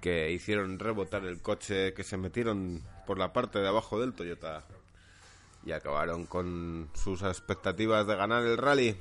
que 0.00 0.32
hicieron 0.32 0.78
rebotar 0.78 1.24
el 1.26 1.42
coche, 1.42 1.92
que 1.92 2.02
se 2.02 2.16
metieron 2.16 2.82
por 3.06 3.18
la 3.18 3.32
parte 3.32 3.58
de 3.58 3.68
abajo 3.68 4.00
del 4.00 4.14
Toyota 4.14 4.64
y 5.64 5.72
acabaron 5.72 6.24
con 6.24 6.88
sus 6.94 7.22
expectativas 7.22 8.06
de 8.06 8.16
ganar 8.16 8.44
el 8.44 8.56
rally. 8.56 8.96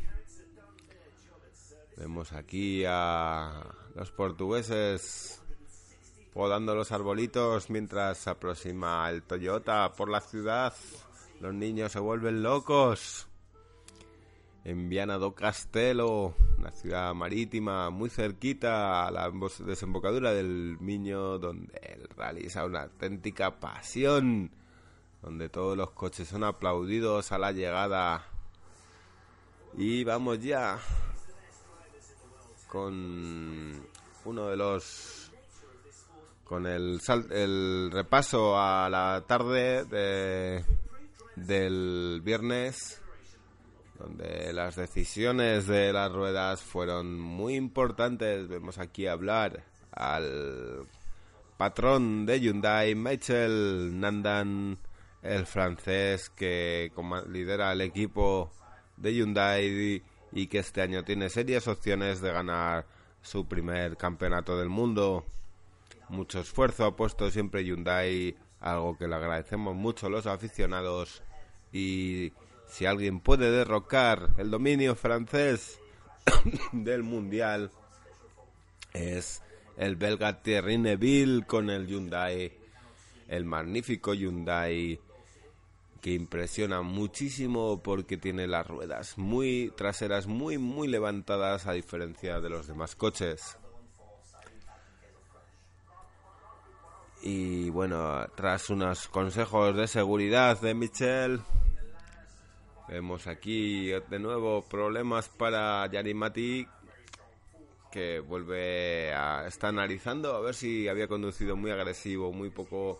Vemos 1.96 2.34
aquí 2.34 2.84
a 2.86 3.64
los 3.96 4.12
portugueses 4.12 5.42
podando 6.34 6.76
los 6.76 6.92
arbolitos 6.92 7.70
mientras 7.70 8.18
se 8.18 8.30
aproxima 8.30 9.10
el 9.10 9.24
Toyota 9.24 9.94
por 9.94 10.10
la 10.10 10.20
ciudad. 10.20 10.74
Los 11.40 11.54
niños 11.54 11.94
se 11.94 12.00
vuelven 12.00 12.44
locos 12.44 13.29
en 14.64 14.90
Viana 14.90 15.18
do 15.18 15.34
Castelo, 15.34 16.36
una 16.58 16.72
ciudad 16.72 17.14
marítima 17.14 17.90
muy 17.90 18.10
cerquita 18.10 19.08
a 19.08 19.12
la 19.12 19.32
desembocadura 19.66 20.34
del 20.34 20.78
Miño, 20.80 21.40
donde 21.40 22.08
rally 22.16 22.46
es 22.46 22.56
una 22.56 22.84
auténtica 22.84 23.60
pasión, 23.60 24.52
donde 25.22 25.50
todos 25.50 25.78
los 25.78 25.92
coches 25.92 26.28
son 26.28 26.44
aplaudidos 26.44 27.32
a 27.32 27.38
la 27.38 27.52
llegada. 27.52 28.26
Y 29.78 30.04
vamos 30.04 30.40
ya 30.40 30.80
con 32.68 33.82
uno 34.26 34.48
de 34.48 34.58
los 34.58 35.32
con 36.44 36.66
el, 36.66 37.00
el 37.30 37.92
repaso 37.92 38.60
a 38.60 38.90
la 38.90 39.24
tarde 39.28 39.86
de, 39.86 40.66
del 41.36 42.22
viernes 42.24 42.99
donde 44.00 44.54
las 44.54 44.78
decisiones 44.78 45.68
de 45.68 45.92
las 45.92 46.12
ruedas 46.12 46.62
fueron 46.62 47.20
muy 47.20 47.56
importantes. 47.56 48.48
Vemos 48.48 48.78
aquí 48.78 49.08
hablar 49.08 49.64
al 49.92 50.88
patrón 51.58 52.26
de 52.26 52.40
Hyundai, 52.40 52.96
Michael 52.96 54.00
Nandan, 54.00 54.78
el 55.22 55.46
francés 55.46 56.30
que 56.30 56.92
lidera 57.28 57.74
el 57.74 57.82
equipo 57.82 58.52
de 58.96 59.14
Hyundai 59.14 60.02
y 60.32 60.48
que 60.48 60.60
este 60.60 60.82
año 60.82 61.04
tiene 61.04 61.30
serias 61.30 61.68
opciones 61.68 62.22
de 62.22 62.32
ganar 62.32 62.86
su 63.22 63.48
primer 63.48 63.98
campeonato 63.98 64.58
del 64.58 64.70
mundo. 64.70 65.26
Mucho 66.08 66.40
esfuerzo 66.40 66.86
ha 66.86 66.96
puesto 66.96 67.30
siempre 67.30 67.66
Hyundai, 67.66 68.38
algo 68.62 68.98
que 68.98 69.10
le 69.10 69.16
agradecemos 69.16 69.76
mucho 69.76 70.10
los 70.10 70.26
aficionados 70.26 71.22
y 71.74 72.32
si 72.70 72.86
alguien 72.86 73.20
puede 73.20 73.52
derrocar 73.52 74.30
el 74.38 74.52
dominio 74.52 74.96
francés 74.96 75.80
del 76.72 77.04
mundial, 77.04 77.72
es 78.94 79.42
el 79.78 79.96
belga 79.96 80.42
Thierry 80.42 80.78
Neville 80.78 81.46
con 81.46 81.70
el 81.70 81.88
Hyundai, 81.88 82.54
el 83.28 83.46
magnífico 83.46 84.14
Hyundai 84.14 85.00
que 86.02 86.14
impresiona 86.14 86.82
muchísimo 86.82 87.82
porque 87.84 88.18
tiene 88.18 88.48
las 88.48 88.66
ruedas 88.66 89.18
muy 89.18 89.74
traseras 89.76 90.28
muy 90.28 90.58
muy 90.58 90.88
levantadas 90.88 91.68
a 91.68 91.74
diferencia 91.74 92.40
de 92.40 92.50
los 92.50 92.68
demás 92.68 92.96
coches. 92.96 93.58
Y 97.22 97.70
bueno, 97.70 98.26
tras 98.36 98.70
unos 98.70 99.10
consejos 99.10 99.76
de 99.76 99.88
seguridad 99.88 100.62
de 100.62 100.74
Michel, 100.74 101.42
vemos 102.90 103.28
aquí 103.28 103.88
de 103.88 104.20
nuevo 104.20 104.64
problemas 104.64 105.30
para 105.30 105.86
Yarimati, 105.88 106.68
que 107.92 108.20
vuelve 108.20 109.14
a 109.14 109.46
estar 109.48 109.70
analizando 109.70 110.36
a 110.36 110.42
ver 110.42 110.56
si 110.56 110.88
había 110.88 111.08
conducido 111.08 111.56
muy 111.56 111.72
agresivo, 111.72 112.32
muy 112.32 112.50
poco, 112.50 113.00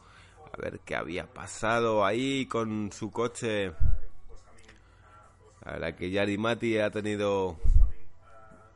a 0.54 0.62
ver 0.62 0.80
qué 0.86 0.96
había 0.96 1.26
pasado 1.28 2.06
ahí 2.06 2.46
con 2.46 2.92
su 2.92 3.12
coche. 3.12 3.74
La 5.66 5.74
verdad 5.74 5.96
que 5.96 6.12
Yarimati 6.12 6.78
ha 6.78 6.92
tenido 6.92 7.58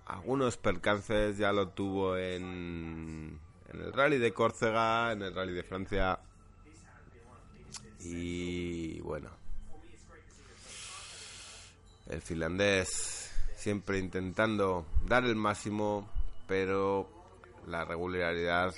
algunos 0.05 0.57
percances, 0.57 1.37
ya 1.37 1.53
lo 1.53 1.69
tuvo 1.69 2.17
en, 2.17 3.39
en 3.71 3.79
el 3.79 3.93
Rally 3.93 4.17
de 4.17 4.33
Córcega, 4.33 5.11
en 5.11 5.21
el 5.21 5.33
Rally 5.33 5.53
de 5.53 5.63
Francia. 5.63 6.19
Y 7.99 8.99
bueno, 8.99 9.29
el 12.09 12.21
finlandés 12.21 13.31
siempre 13.55 13.99
intentando 13.99 14.85
dar 15.07 15.23
el 15.25 15.35
máximo, 15.35 16.09
pero 16.47 17.09
la 17.67 17.85
regularidad 17.85 18.73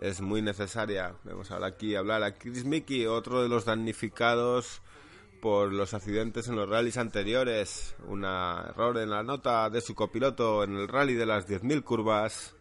es 0.00 0.20
muy 0.20 0.42
necesaria. 0.42 1.14
Vamos 1.24 1.50
ahora 1.50 1.68
aquí 1.68 1.94
hablar 1.94 2.22
a 2.22 2.34
Chris 2.34 2.64
Mickey, 2.64 3.06
otro 3.06 3.42
de 3.42 3.48
los 3.48 3.64
damnificados 3.64 4.82
por 5.40 5.72
los 5.72 5.92
accidentes 5.92 6.48
en 6.48 6.56
los 6.56 6.68
rallies 6.68 6.96
anteriores. 6.96 7.94
Un 8.08 8.24
error 8.24 8.96
en 8.98 9.10
la 9.10 9.22
nota 9.22 9.68
de 9.68 9.80
su 9.82 9.94
copiloto 9.94 10.64
en 10.64 10.76
el 10.76 10.88
rally 10.88 11.14
de 11.14 11.26
las 11.26 11.46
10.000 11.46 11.84
curvas 11.84 12.54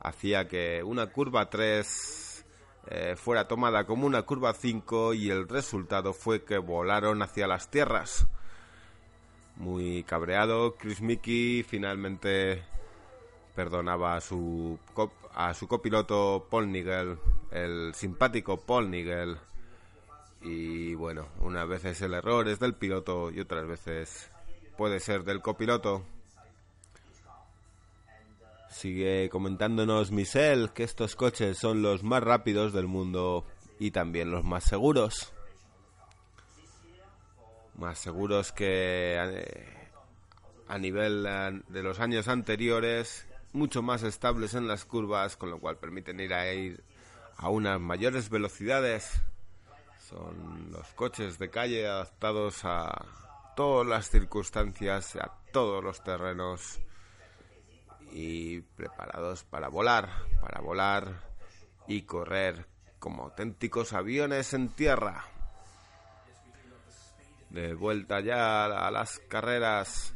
hacía 0.00 0.46
que 0.46 0.82
una 0.82 1.08
curva 1.08 1.50
3 1.50 2.44
eh, 2.88 3.16
fuera 3.16 3.48
tomada 3.48 3.84
como 3.84 4.06
una 4.06 4.22
curva 4.22 4.54
5 4.54 5.14
y 5.14 5.30
el 5.30 5.48
resultado 5.48 6.12
fue 6.12 6.44
que 6.44 6.58
volaron 6.58 7.22
hacia 7.22 7.46
las 7.46 7.70
tierras. 7.70 8.26
Muy 9.56 10.02
cabreado, 10.02 10.74
Chris 10.76 11.00
Mickey 11.00 11.62
finalmente 11.62 12.62
perdonaba 13.54 14.16
a 14.16 14.20
su, 14.20 14.78
a 15.34 15.54
su 15.54 15.66
copiloto 15.66 16.46
Paul 16.50 16.70
Nigel, 16.70 17.18
el 17.50 17.94
simpático 17.94 18.58
Paul 18.58 18.90
Nigel. 18.90 19.38
Y 20.42 20.94
bueno, 20.94 21.26
unas 21.40 21.66
veces 21.66 22.00
el 22.02 22.12
error 22.12 22.46
es 22.48 22.60
del 22.60 22.74
piloto 22.74 23.30
y 23.30 23.40
otras 23.40 23.66
veces 23.66 24.30
puede 24.76 25.00
ser 25.00 25.24
del 25.24 25.40
copiloto. 25.40 26.04
Sigue 28.68 29.30
comentándonos 29.30 30.12
Michel 30.12 30.70
que 30.74 30.84
estos 30.84 31.16
coches 31.16 31.56
son 31.56 31.80
los 31.80 32.02
más 32.02 32.22
rápidos 32.22 32.74
del 32.74 32.86
mundo 32.86 33.46
y 33.78 33.90
también 33.90 34.30
los 34.30 34.44
más 34.44 34.64
seguros 34.64 35.32
más 37.78 37.98
seguros 37.98 38.52
que 38.52 39.16
eh, 39.18 39.64
a 40.68 40.78
nivel 40.78 41.24
eh, 41.28 41.60
de 41.68 41.82
los 41.82 42.00
años 42.00 42.28
anteriores, 42.28 43.26
mucho 43.52 43.82
más 43.82 44.02
estables 44.02 44.54
en 44.54 44.66
las 44.68 44.84
curvas, 44.84 45.36
con 45.36 45.50
lo 45.50 45.58
cual 45.58 45.78
permiten 45.78 46.20
ir 46.20 46.34
a 46.34 46.52
ir 46.52 46.82
a 47.36 47.48
unas 47.48 47.80
mayores 47.80 48.30
velocidades. 48.30 49.20
Son 50.08 50.70
los 50.70 50.86
coches 50.94 51.38
de 51.38 51.50
calle 51.50 51.86
adaptados 51.86 52.64
a 52.64 53.06
todas 53.56 53.86
las 53.86 54.08
circunstancias, 54.08 55.16
a 55.16 55.32
todos 55.52 55.82
los 55.82 56.02
terrenos 56.02 56.78
y 58.12 58.60
preparados 58.60 59.44
para 59.44 59.68
volar, 59.68 60.08
para 60.40 60.60
volar 60.60 61.22
y 61.88 62.02
correr 62.02 62.66
como 62.98 63.24
auténticos 63.24 63.92
aviones 63.92 64.54
en 64.54 64.68
tierra 64.68 65.24
de 67.50 67.74
vuelta 67.74 68.20
ya 68.20 68.64
a 68.64 68.90
las 68.90 69.18
carreras. 69.20 70.14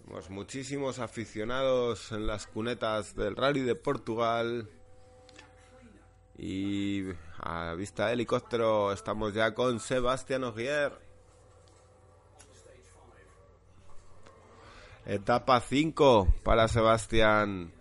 Tenemos 0.00 0.30
muchísimos 0.30 0.98
aficionados 0.98 2.12
en 2.12 2.26
las 2.26 2.46
cunetas 2.46 3.14
del 3.14 3.36
Rally 3.36 3.60
de 3.60 3.74
Portugal. 3.74 4.68
Y 6.36 7.04
a 7.38 7.74
vista 7.74 8.06
de 8.06 8.14
helicóptero 8.14 8.92
estamos 8.92 9.34
ya 9.34 9.54
con 9.54 9.78
Sebastián 9.78 10.44
Ogier. 10.44 10.92
Etapa 15.06 15.60
5 15.60 16.34
para 16.42 16.68
Sebastián. 16.68 17.72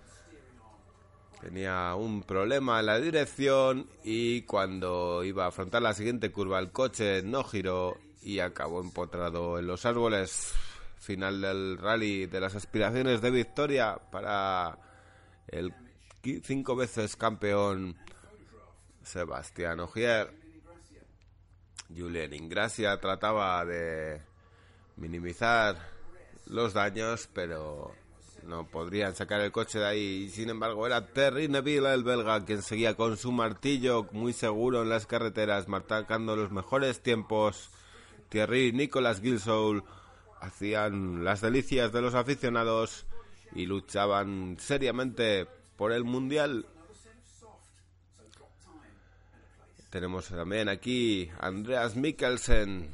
Tenía 1.41 1.95
un 1.95 2.23
problema 2.23 2.82
en 2.82 2.86
la 2.88 2.99
dirección 2.99 3.88
y 4.04 4.41
cuando 4.41 5.23
iba 5.23 5.45
a 5.45 5.47
afrontar 5.47 5.82
la 5.82 5.93
siguiente 5.93 6.32
curva 6.32 6.60
el 6.60 6.71
coche 6.71 7.21
no 7.23 7.45
giró 7.45 7.97
y 8.29 8.39
acabó 8.39 8.81
empotrado 8.81 9.57
en 9.57 9.67
los 9.67 9.85
árboles. 9.85 10.53
Final 10.97 11.41
del 11.41 11.77
rally 11.77 12.25
de 12.25 12.39
las 12.39 12.55
aspiraciones 12.55 13.21
de 13.21 13.31
victoria 13.31 13.97
para 14.11 14.77
el 15.47 15.73
cinco 16.43 16.75
veces 16.75 17.15
campeón 17.15 17.97
Sebastián 19.01 19.79
Ogier. 19.79 20.31
Julien 21.95 22.33
Ingracia 22.33 22.99
trataba 22.99 23.65
de 23.65 24.21
minimizar 24.97 25.77
los 26.45 26.73
daños, 26.73 27.27
pero 27.33 27.95
no 28.43 28.67
podrían 28.67 29.15
sacar 29.15 29.41
el 29.41 29.51
coche 29.51 29.79
de 29.79 29.87
ahí. 29.87 30.29
Sin 30.29 30.49
embargo, 30.49 30.85
era 30.85 31.07
Terry 31.07 31.47
Neville, 31.47 31.93
el 31.93 32.03
belga, 32.03 32.45
quien 32.45 32.61
seguía 32.61 32.95
con 32.95 33.17
su 33.17 33.31
martillo 33.31 34.07
muy 34.11 34.33
seguro 34.33 34.83
en 34.83 34.89
las 34.89 35.07
carreteras, 35.07 35.67
marcando 35.67 36.35
los 36.35 36.51
mejores 36.51 37.01
tiempos 37.01 37.71
Thierry 38.29 38.67
y 38.67 38.71
Nicolas 38.71 39.21
Gilsoul 39.21 39.83
hacían 40.39 41.23
las 41.23 41.41
delicias 41.41 41.91
de 41.91 42.01
los 42.01 42.13
aficionados 42.13 43.05
y 43.53 43.65
luchaban 43.65 44.57
seriamente 44.59 45.47
por 45.75 45.91
el 45.91 46.03
Mundial. 46.03 46.65
Tenemos 49.89 50.27
también 50.27 50.69
aquí 50.69 51.31
Andreas 51.39 51.95
Mikkelsen, 51.95 52.91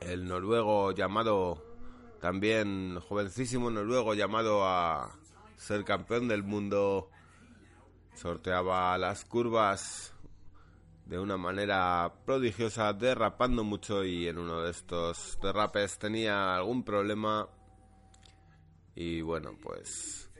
el 0.00 0.28
noruego 0.28 0.92
llamado, 0.92 1.64
también 2.20 3.00
jovencísimo 3.00 3.70
noruego 3.70 4.12
llamado 4.12 4.66
a 4.66 5.10
ser 5.56 5.84
campeón 5.84 6.28
del 6.28 6.42
mundo. 6.42 7.08
Sorteaba 8.14 8.96
las 8.98 9.24
curvas 9.24 10.13
de 11.06 11.18
una 11.18 11.36
manera 11.36 12.12
prodigiosa, 12.24 12.92
derrapando 12.92 13.62
mucho 13.62 14.04
y 14.04 14.26
en 14.26 14.38
uno 14.38 14.62
de 14.62 14.70
estos 14.70 15.38
derrapes 15.42 15.98
tenía 15.98 16.56
algún 16.56 16.82
problema 16.82 17.48
y 18.94 19.20
bueno, 19.20 19.52
pues 19.60 20.30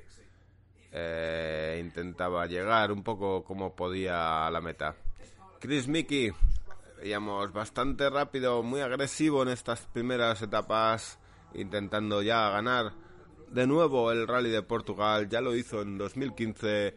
eh, 0.92 1.79
intentaba 1.81 2.46
llegar 2.46 2.92
un 2.92 3.03
poco 3.03 3.44
como 3.44 3.74
podía 3.74 4.46
a 4.46 4.50
la 4.50 4.61
meta. 4.61 4.94
Chris 5.61 5.88
Mickey, 5.88 6.33
veíamos 6.98 7.53
bastante 7.53 8.09
rápido, 8.09 8.62
muy 8.62 8.81
agresivo 8.81 9.42
en 9.42 9.48
estas 9.48 9.81
primeras 9.87 10.40
etapas, 10.40 11.18
intentando 11.55 12.22
ya 12.22 12.48
ganar 12.50 12.92
de 13.50 13.66
nuevo 13.66 14.11
el 14.11 14.27
Rally 14.27 14.50
de 14.50 14.62
Portugal, 14.62 15.29
ya 15.29 15.40
lo 15.40 15.55
hizo 15.55 15.83
en 15.83 15.98
2015 15.98 16.94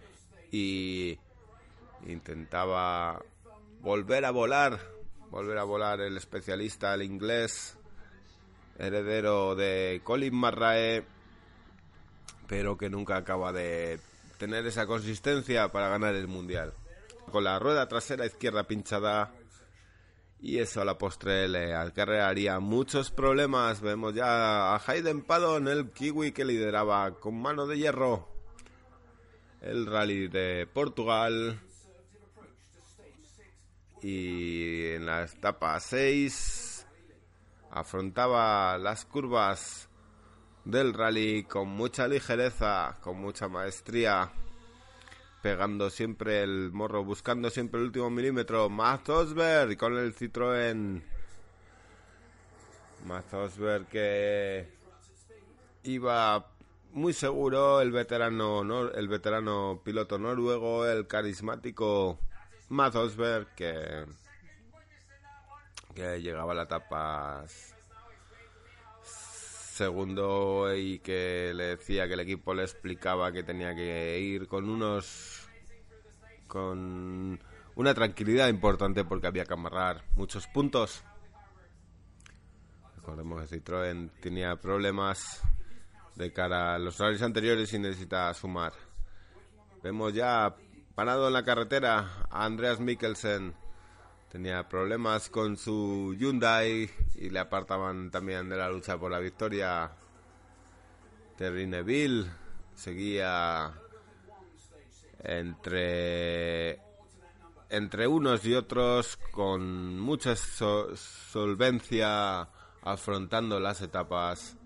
y 0.51 1.17
intentaba 2.07 3.21
volver 3.81 4.25
a 4.25 4.31
volar, 4.31 4.79
volver 5.29 5.57
a 5.57 5.63
volar 5.63 6.01
el 6.01 6.17
especialista, 6.17 6.93
el 6.93 7.03
inglés, 7.03 7.77
heredero 8.77 9.55
de 9.55 10.01
Colin 10.03 10.35
Marrae, 10.35 11.05
pero 12.47 12.77
que 12.77 12.89
nunca 12.89 13.17
acaba 13.17 13.51
de 13.51 13.99
tener 14.37 14.65
esa 14.67 14.85
consistencia 14.85 15.69
para 15.69 15.89
ganar 15.89 16.15
el 16.15 16.27
mundial. 16.27 16.73
Con 17.31 17.43
la 17.43 17.59
rueda 17.59 17.87
trasera 17.87 18.25
izquierda 18.25 18.63
pinchada 18.63 19.33
y 20.39 20.59
eso 20.59 20.81
a 20.81 20.85
la 20.85 20.97
postre 20.97 21.47
le 21.47 21.75
acarrearía 21.75 22.59
muchos 22.59 23.11
problemas. 23.11 23.81
Vemos 23.81 24.13
ya 24.13 24.75
a 24.75 24.81
Hayden 24.85 25.23
Paddon, 25.23 25.67
el 25.67 25.91
kiwi 25.91 26.31
que 26.31 26.45
lideraba 26.45 27.15
con 27.15 27.41
mano 27.41 27.67
de 27.67 27.77
hierro 27.77 28.37
el 29.61 29.85
rally 29.85 30.27
de 30.27 30.67
Portugal 30.71 31.59
y 34.01 34.91
en 34.93 35.05
la 35.05 35.23
etapa 35.23 35.79
6 35.79 36.85
afrontaba 37.71 38.77
las 38.77 39.05
curvas 39.05 39.89
del 40.65 40.93
rally 40.93 41.43
con 41.43 41.69
mucha 41.69 42.07
ligereza, 42.07 42.97
con 43.01 43.17
mucha 43.17 43.47
maestría, 43.47 44.31
pegando 45.41 45.89
siempre 45.89 46.43
el 46.43 46.71
morro, 46.71 47.03
buscando 47.03 47.49
siempre 47.49 47.79
el 47.79 47.87
último 47.87 48.09
milímetro. 48.09 48.69
Matt 48.69 49.09
Osberg 49.09 49.77
con 49.77 49.97
el 49.97 50.13
Citroën. 50.13 51.01
Matt 53.05 53.33
Osberg 53.33 53.87
que 53.87 54.69
iba 55.83 56.51
muy 56.91 57.13
seguro 57.13 57.79
el 57.79 57.91
veterano, 57.91 58.89
el 58.89 59.07
veterano 59.07 59.81
piloto 59.83 60.17
noruego, 60.17 60.85
el 60.85 61.07
carismático 61.07 62.19
Matt 62.69 62.95
Osberg, 62.95 63.55
que, 63.55 64.05
que 65.95 66.21
llegaba 66.21 66.51
a 66.51 66.55
la 66.55 66.63
etapa 66.63 67.45
segundo 69.77 70.75
y 70.75 70.99
que 70.99 71.53
le 71.53 71.77
decía 71.77 72.07
que 72.07 72.15
el 72.15 72.21
equipo 72.21 72.53
le 72.53 72.63
explicaba 72.63 73.31
que 73.31 73.43
tenía 73.43 73.75
que 73.75 74.19
ir 74.19 74.47
con 74.47 74.67
unos 74.67 75.47
con 76.47 77.39
una 77.75 77.93
tranquilidad 77.93 78.47
importante 78.47 79.03
porque 79.03 79.27
había 79.27 79.45
que 79.45 79.53
amarrar 79.53 80.03
muchos 80.15 80.47
puntos. 80.47 81.03
Recordemos 82.95 83.47
que 83.47 83.59
Citroën 83.59 84.09
tenía 84.19 84.55
problemas 84.55 85.43
de 86.15 86.33
cara 86.33 86.73
a 86.73 86.79
los 86.79 86.99
horarios 86.99 87.21
anteriores 87.21 87.71
y 87.73 87.79
necesita 87.79 88.33
sumar. 88.33 88.73
Vemos 89.83 90.13
ya 90.13 90.55
parado 90.97 91.27
en 91.27 91.33
la 91.33 91.43
carretera 91.43 92.25
Andreas 92.31 92.79
Mikkelsen. 92.79 93.53
Tenía 94.31 94.67
problemas 94.67 95.29
con 95.29 95.55
su 95.55 96.15
Hyundai 96.17 96.89
y 97.13 97.29
le 97.29 97.37
apartaban 97.37 98.09
también 98.09 98.49
de 98.49 98.57
la 98.57 98.67
lucha 98.67 98.97
por 98.97 99.11
la 99.11 99.19
victoria. 99.19 99.91
Terry 101.37 101.67
Neville 101.67 102.25
seguía 102.73 103.73
entre 105.19 106.81
entre 107.69 108.07
unos 108.07 108.43
y 108.47 108.55
otros 108.55 109.17
con 109.29 109.99
mucha 109.99 110.35
solvencia 110.35 112.49
afrontando 112.81 113.59
las 113.59 113.81
etapas 113.81 114.57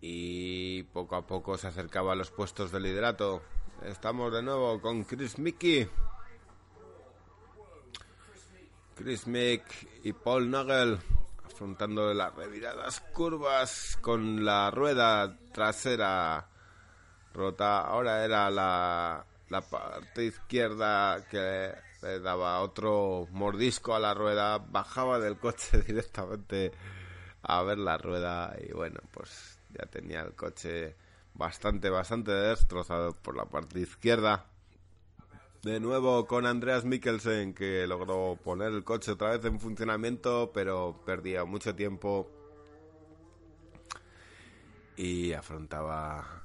y 0.00 0.84
poco 0.84 1.16
a 1.16 1.26
poco 1.26 1.58
se 1.58 1.66
acercaba 1.66 2.14
a 2.14 2.16
los 2.16 2.30
puestos 2.30 2.72
de 2.72 2.80
liderato. 2.80 3.42
Estamos 3.84 4.30
de 4.30 4.42
nuevo 4.42 4.78
con 4.78 5.04
Chris 5.04 5.38
Mickey. 5.38 5.88
Chris 8.94 9.26
Mick 9.26 9.64
y 10.04 10.12
Paul 10.12 10.50
Nagel 10.50 10.98
afrontando 11.46 12.12
las 12.12 12.34
reviradas 12.34 13.00
curvas 13.00 13.96
con 14.02 14.44
la 14.44 14.70
rueda 14.70 15.34
trasera 15.52 16.46
rota. 17.32 17.80
Ahora 17.80 18.22
era 18.22 18.50
la, 18.50 19.24
la 19.48 19.60
parte 19.62 20.26
izquierda 20.26 21.26
que 21.30 21.72
le 22.02 22.20
daba 22.20 22.60
otro 22.60 23.28
mordisco 23.30 23.94
a 23.94 23.98
la 24.00 24.12
rueda, 24.12 24.58
bajaba 24.58 25.18
del 25.18 25.38
coche 25.38 25.80
directamente 25.86 26.72
a 27.42 27.62
ver 27.62 27.78
la 27.78 27.96
rueda 27.96 28.54
y 28.60 28.72
bueno, 28.74 29.00
pues 29.10 29.58
ya 29.70 29.86
tenía 29.86 30.20
el 30.20 30.34
coche 30.34 30.94
bastante, 31.40 31.88
bastante 31.88 32.32
destrozado 32.32 33.14
por 33.14 33.34
la 33.34 33.46
parte 33.46 33.80
izquierda. 33.80 34.44
De 35.62 35.80
nuevo 35.80 36.26
con 36.26 36.44
Andreas 36.44 36.84
Mikkelsen 36.84 37.54
que 37.54 37.86
logró 37.86 38.38
poner 38.44 38.72
el 38.72 38.84
coche 38.84 39.12
otra 39.12 39.30
vez 39.30 39.44
en 39.46 39.58
funcionamiento, 39.58 40.52
pero 40.52 41.00
perdía 41.06 41.46
mucho 41.46 41.74
tiempo 41.74 42.30
y 44.96 45.32
afrontaba 45.32 46.42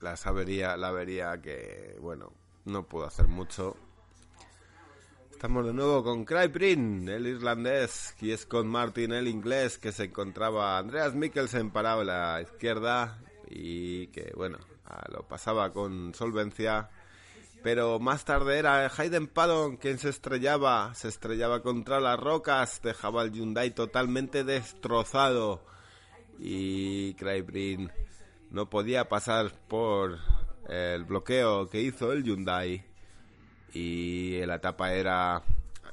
la 0.00 0.18
avería, 0.24 0.76
la 0.76 0.88
avería 0.88 1.40
que, 1.40 1.96
bueno, 2.00 2.32
no 2.64 2.82
pudo 2.88 3.06
hacer 3.06 3.28
mucho 3.28 3.76
Estamos 5.30 5.66
de 5.66 5.74
nuevo 5.74 6.02
con 6.02 6.24
Craig 6.24 6.48
Brin, 6.48 7.06
el 7.08 7.26
irlandés, 7.26 8.14
y 8.20 8.30
es 8.30 8.46
con 8.46 8.66
Martin, 8.66 9.12
el 9.12 9.28
inglés, 9.28 9.78
que 9.78 9.92
se 9.92 10.04
encontraba 10.04 10.78
Andreas 10.78 11.14
Mikkelsen 11.14 11.70
parado 11.70 12.00
a 12.00 12.04
la 12.04 12.40
izquierda 12.40 13.20
y 13.54 14.08
que, 14.08 14.32
bueno, 14.36 14.58
lo 15.12 15.22
pasaba 15.28 15.72
con 15.72 16.12
solvencia. 16.12 16.90
Pero 17.62 17.98
más 18.00 18.24
tarde 18.24 18.58
era 18.58 18.90
Hayden 18.94 19.28
Paddon 19.28 19.76
quien 19.76 19.98
se 19.98 20.10
estrellaba, 20.10 20.92
se 20.94 21.08
estrellaba 21.08 21.62
contra 21.62 22.00
las 22.00 22.18
rocas, 22.18 22.82
dejaba 22.82 23.22
el 23.22 23.32
Hyundai 23.32 23.70
totalmente 23.70 24.44
destrozado. 24.44 25.64
Y 26.38 27.14
Brin 27.14 27.90
no 28.50 28.68
podía 28.68 29.08
pasar 29.08 29.52
por 29.68 30.18
el 30.68 31.04
bloqueo 31.04 31.70
que 31.70 31.80
hizo 31.80 32.12
el 32.12 32.24
Hyundai 32.24 32.84
y 33.72 34.44
la 34.44 34.56
etapa 34.56 34.92
era 34.92 35.42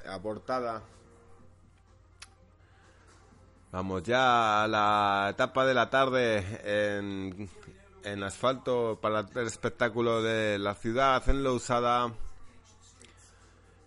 abortada. 0.07 0.83
Vamos 3.71 4.03
ya 4.03 4.63
a 4.63 4.67
la 4.67 5.29
etapa 5.31 5.65
de 5.65 5.73
la 5.73 5.89
tarde 5.89 6.43
en, 6.65 7.49
en 8.03 8.23
asfalto 8.23 8.99
para 9.01 9.21
el 9.21 9.47
espectáculo 9.47 10.21
de 10.21 10.59
la 10.59 10.75
ciudad 10.75 11.23
en 11.29 11.41
Lousada, 11.41 12.11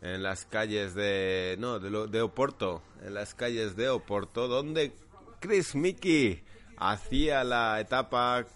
en 0.00 0.22
las 0.22 0.46
calles 0.46 0.94
de 0.94 1.56
no 1.58 1.80
de, 1.80 2.08
de 2.08 2.22
Oporto, 2.22 2.80
en 3.04 3.12
las 3.12 3.34
calles 3.34 3.76
de 3.76 3.90
Oporto, 3.90 4.48
donde 4.48 4.94
Chris 5.38 5.74
Mickey 5.74 6.42
hacía 6.78 7.44
la 7.44 7.78
etapa 7.78 8.46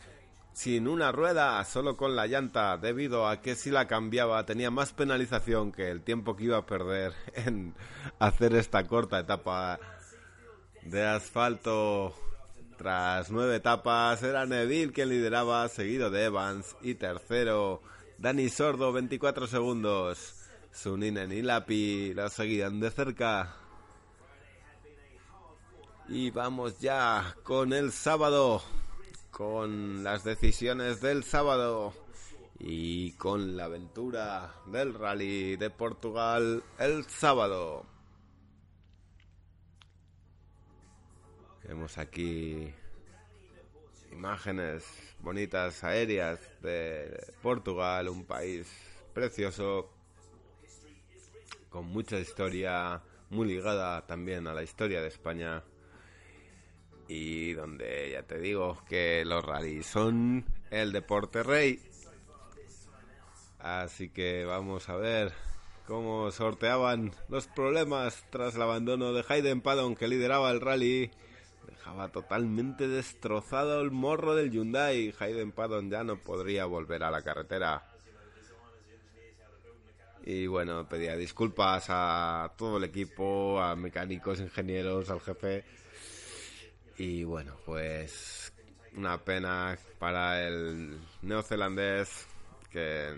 sin 0.55 0.89
una 0.89 1.13
rueda, 1.13 1.63
solo 1.67 1.99
con 1.99 2.17
la 2.17 2.27
llanta, 2.27 2.79
debido 2.79 3.29
a 3.29 3.43
que 3.43 3.55
si 3.55 3.71
la 3.71 3.87
cambiaba 3.87 4.47
tenía 4.47 4.71
más 4.71 4.95
penalización 4.95 5.73
que 5.73 5.91
el 5.91 6.01
tiempo 6.01 6.35
que 6.37 6.45
iba 6.45 6.57
a 6.57 6.65
perder 6.65 7.13
en 7.35 7.75
hacer 8.19 8.55
esta 8.55 8.87
corta 8.87 9.21
etapa 9.21 9.79
de 10.83 11.07
asfalto. 11.07 12.15
Tras 12.77 13.31
nueve 13.31 13.57
etapas 13.57 14.23
era 14.23 14.47
Neville 14.47 14.93
quien 14.93 15.09
lideraba, 15.09 15.69
seguido 15.69 16.11
de 16.11 16.25
Evans 16.27 16.77
y 16.81 16.95
tercero 16.95 17.83
Dani 18.19 18.49
Sordo, 18.49 18.93
24 18.93 19.47
segundos. 19.47 20.35
Suninen 20.73 21.33
y 21.33 21.43
Lapi 21.43 22.15
la 22.15 22.29
seguían 22.29 22.81
de 22.81 22.91
cerca. 22.91 23.57
Y 26.09 26.31
vamos 26.31 26.79
ya 26.79 27.37
con 27.43 27.73
el 27.73 27.93
sábado 27.93 28.63
con 29.39 30.03
las 30.03 30.25
decisiones 30.25 31.01
del 31.01 31.23
sábado 31.23 31.93
y 32.59 33.13
con 33.13 33.57
la 33.57 33.67
aventura 33.67 34.53
del 34.67 34.95
rally 34.95 35.55
de 35.55 35.71
Portugal 35.71 36.65
el 36.79 37.05
sábado. 37.05 37.87
Vemos 41.69 41.99
aquí 41.99 42.73
imágenes 44.11 44.87
bonitas 45.21 45.85
aéreas 45.85 46.41
de 46.63 47.35
Portugal, 47.43 48.09
un 48.09 48.25
país 48.25 48.67
precioso 49.13 49.91
con 51.69 51.85
mucha 51.85 52.19
historia 52.19 53.03
muy 53.29 53.49
ligada 53.49 54.07
también 54.07 54.47
a 54.47 54.55
la 54.55 54.63
historia 54.63 55.03
de 55.03 55.09
España 55.09 55.63
y 57.07 57.53
donde 57.53 58.13
ya 58.13 58.23
te 58.23 58.39
digo 58.39 58.83
que 58.89 59.27
los 59.27 59.45
rallies 59.45 59.85
son 59.85 60.47
el 60.71 60.91
deporte 60.91 61.43
rey. 61.43 61.83
Así 63.59 64.09
que 64.09 64.47
vamos 64.47 64.89
a 64.89 64.97
ver 64.97 65.35
cómo 65.87 66.31
sorteaban 66.31 67.13
los 67.29 67.47
problemas 67.47 68.25
tras 68.31 68.55
el 68.55 68.63
abandono 68.63 69.13
de 69.13 69.23
Hayden 69.29 69.61
Paddon 69.61 69.97
que 69.97 70.09
lideraba 70.09 70.51
el 70.51 70.63
rally. 70.63 71.11
Dejaba 71.79 72.11
totalmente 72.11 72.87
destrozado 72.87 73.81
el 73.81 73.91
morro 73.91 74.35
del 74.35 74.51
Hyundai. 74.51 75.15
Hayden 75.19 75.53
Paddon 75.53 75.91
ya 75.91 76.05
no 76.05 76.19
podría 76.19 76.67
volver 76.67 77.03
a 77.03 77.11
la 77.11 77.23
carretera. 77.23 77.83
Y 80.25 80.47
bueno, 80.47 80.87
pedía 80.89 81.17
disculpas 81.17 81.87
a 81.89 82.53
todo 82.59 82.77
el 82.77 82.85
equipo, 82.85 83.61
a 83.61 83.75
mecánicos, 83.75 84.41
ingenieros, 84.41 85.09
al 85.09 85.21
jefe 85.21 85.65
y 86.99 87.23
bueno, 87.23 87.57
pues 87.65 88.53
una 88.97 89.19
pena 89.19 89.79
para 90.01 90.47
el 90.47 91.01
neozelandés 91.23 92.27
que 92.71 93.17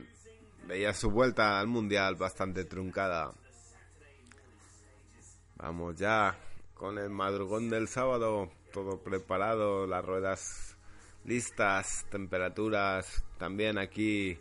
veía 0.66 0.92
su 0.92 1.10
vuelta 1.10 1.58
al 1.58 1.66
mundial 1.66 2.14
bastante 2.16 2.66
truncada. 2.66 3.32
Vamos 5.56 5.96
ya 5.96 6.36
con 6.80 6.96
el 6.96 7.10
madrugón 7.10 7.68
del 7.68 7.88
sábado, 7.88 8.48
todo 8.72 9.00
preparado, 9.00 9.86
las 9.86 10.02
ruedas 10.02 10.78
listas, 11.26 12.06
temperaturas 12.10 13.22
también 13.36 13.76
aquí 13.76 14.38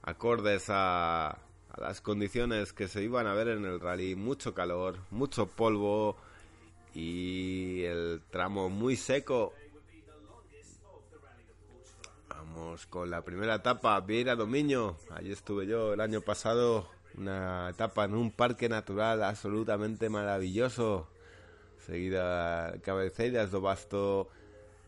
acordes 0.00 0.70
a, 0.70 1.28
a 1.28 1.38
las 1.76 2.00
condiciones 2.00 2.72
que 2.72 2.88
se 2.88 3.02
iban 3.02 3.26
a 3.26 3.34
ver 3.34 3.48
en 3.48 3.66
el 3.66 3.80
rally, 3.80 4.16
mucho 4.16 4.54
calor, 4.54 4.96
mucho 5.10 5.46
polvo 5.46 6.16
y 6.94 7.82
el 7.82 8.22
tramo 8.30 8.70
muy 8.70 8.96
seco. 8.96 9.52
Vamos 12.30 12.86
con 12.86 13.10
la 13.10 13.20
primera 13.20 13.56
etapa, 13.56 14.00
Vieira 14.00 14.36
Dominio. 14.36 14.96
Allí 15.10 15.32
estuve 15.32 15.66
yo 15.66 15.92
el 15.92 16.00
año 16.00 16.22
pasado, 16.22 16.88
una 17.14 17.68
etapa 17.68 18.06
en 18.06 18.14
un 18.14 18.30
parque 18.30 18.70
natural 18.70 19.22
absolutamente 19.22 20.08
maravilloso. 20.08 21.08
Seguida 21.88 22.74
Cabeceiras 22.82 23.50
do 23.50 23.62
Basto 23.62 24.28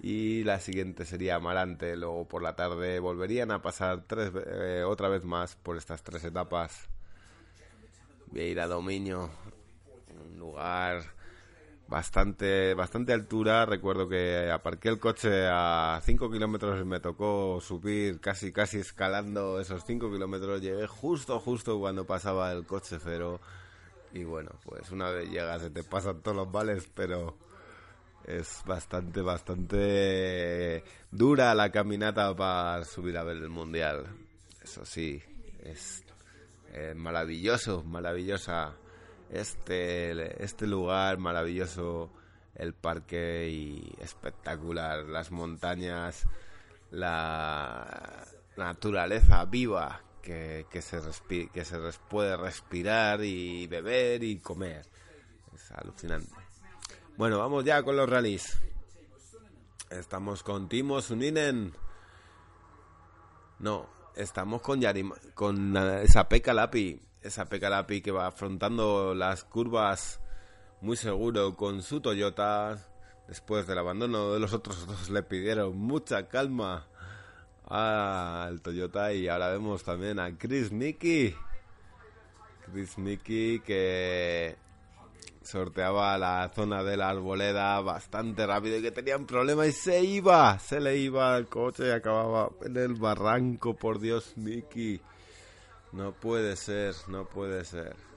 y 0.03 0.45
la 0.45 0.61
siguiente 0.61 1.07
sería 1.07 1.37
Amarante. 1.37 1.97
Luego 1.97 2.29
por 2.29 2.43
la 2.43 2.57
tarde 2.57 3.01
volverían 3.01 3.51
a 3.53 3.63
pasar 3.63 4.05
tres, 4.07 4.31
eh, 4.35 4.85
otra 4.87 5.09
vez 5.09 5.25
más 5.25 5.57
por 5.57 5.79
estas 5.79 6.03
tres 6.03 6.25
etapas. 6.25 6.91
Vieira 8.27 8.67
Dominio, 8.67 9.31
un 10.31 10.39
lugar 10.39 11.05
bastante 11.89 12.75
bastante 12.75 13.15
altura. 13.15 13.65
Recuerdo 13.65 14.07
que 14.07 14.51
aparqué 14.51 14.91
el 14.91 15.01
coche 15.01 15.47
a 15.51 16.03
5 16.05 16.31
kilómetros 16.31 16.83
y 16.83 16.85
me 16.85 17.01
tocó 17.01 17.63
subir 17.63 18.21
casi 18.21 18.53
casi 18.53 18.79
escalando 18.79 19.59
esos 19.59 19.87
5 19.87 20.13
kilómetros. 20.13 20.61
Llegué 20.61 20.87
justo 20.87 21.41
justo 21.41 21.81
cuando 21.81 22.05
pasaba 22.05 22.53
el 22.53 22.67
coche 22.67 22.99
cero. 23.03 23.41
Y 24.13 24.25
bueno, 24.25 24.51
pues 24.65 24.91
una 24.91 25.11
vez 25.11 25.31
llegas 25.31 25.63
se 25.63 25.71
te 25.71 25.85
pasan 25.85 26.21
todos 26.21 26.37
los 26.37 26.51
vales, 26.51 26.89
pero 26.95 27.37
es 28.25 28.63
bastante, 28.67 29.21
bastante 29.23 30.83
dura 31.11 31.55
la 31.55 31.71
caminata 31.71 32.35
para 32.35 32.85
subir 32.85 33.17
a 33.17 33.25
ver 33.25 33.37
el 33.37 33.49
mundial. 33.49 34.07
Eso 34.63 34.85
sí, 34.85 35.23
es 35.63 36.05
maravilloso, 36.95 37.83
maravillosa 37.85 38.75
este, 39.31 40.43
este 40.43 40.67
lugar, 40.67 41.19
maravilloso 41.19 42.11
el 42.55 42.75
parque 42.75 43.49
y 43.49 43.93
espectacular, 44.01 45.05
las 45.05 45.31
montañas, 45.31 46.27
la 46.91 48.27
naturaleza 48.57 49.45
viva 49.45 50.03
que, 50.21 50.67
que 50.71 50.83
se, 50.83 51.01
que 51.53 51.65
se 51.65 51.79
puede 52.09 52.37
respirar 52.37 53.23
y 53.25 53.67
beber 53.67 54.23
y 54.23 54.39
comer. 54.39 54.87
Es 55.55 55.71
alucinante. 55.73 56.33
Bueno, 57.17 57.39
vamos 57.39 57.65
ya 57.65 57.83
con 57.83 57.97
los 57.97 58.09
rallies. 58.09 58.61
Estamos 59.91 60.43
con 60.43 60.69
Timo 60.69 61.03
Suninen. 61.03 61.75
No, 63.59 63.89
estamos 64.15 64.63
con 64.63 64.81
Yarim, 64.81 65.13
con 65.35 65.77
esa 65.77 66.29
Pekka 66.29 66.55
Lapi, 66.55 67.01
esa 67.21 67.47
Lapi 67.51 68.01
que 68.01 68.11
va 68.11 68.27
afrontando 68.27 69.15
las 69.15 69.45
curvas 69.45 70.21
muy 70.81 70.97
seguro 70.97 71.57
con 71.57 71.83
su 71.83 72.01
Toyota. 72.01 72.79
Después 73.29 73.67
del 73.67 73.79
abandono 73.79 74.33
de 74.33 74.41
los 74.41 74.53
otros 74.53 74.87
dos 74.87 75.11
le 75.11 75.23
pidieron 75.23 75.77
mucha 75.77 76.27
calma 76.29 76.89
al 77.71 78.61
Toyota 78.61 79.13
y 79.13 79.29
ahora 79.29 79.49
vemos 79.49 79.85
también 79.85 80.19
a 80.19 80.37
Chris 80.37 80.73
Mickey. 80.73 81.35
Chris 82.67 82.99
Mickey 82.99 83.61
que 83.61 84.57
sorteaba 85.43 86.19
la 86.19 86.51
zona 86.55 86.83
de 86.83 86.97
la 86.97 87.11
arboleda 87.11 87.81
bastante 87.81 88.47
rápido 88.47 88.77
y 88.77 88.83
que 88.83 88.91
tenía 88.91 89.17
un 89.17 89.27
problema 89.27 89.67
y 89.67 89.73
se 89.73 90.03
iba, 90.03 90.59
se 90.59 90.81
le 90.81 90.97
iba 90.97 91.35
al 91.35 91.49
coche 91.49 91.87
y 91.87 91.91
acababa 91.91 92.51
en 92.63 92.77
el 92.77 92.95
barranco, 92.95 93.75
por 93.75 94.01
Dios, 94.01 94.37
Mickey. 94.37 95.01
No 95.93 96.13
puede 96.13 96.57
ser, 96.57 96.95
no 97.09 97.25
puede 97.25 97.65
ser. 97.65 98.10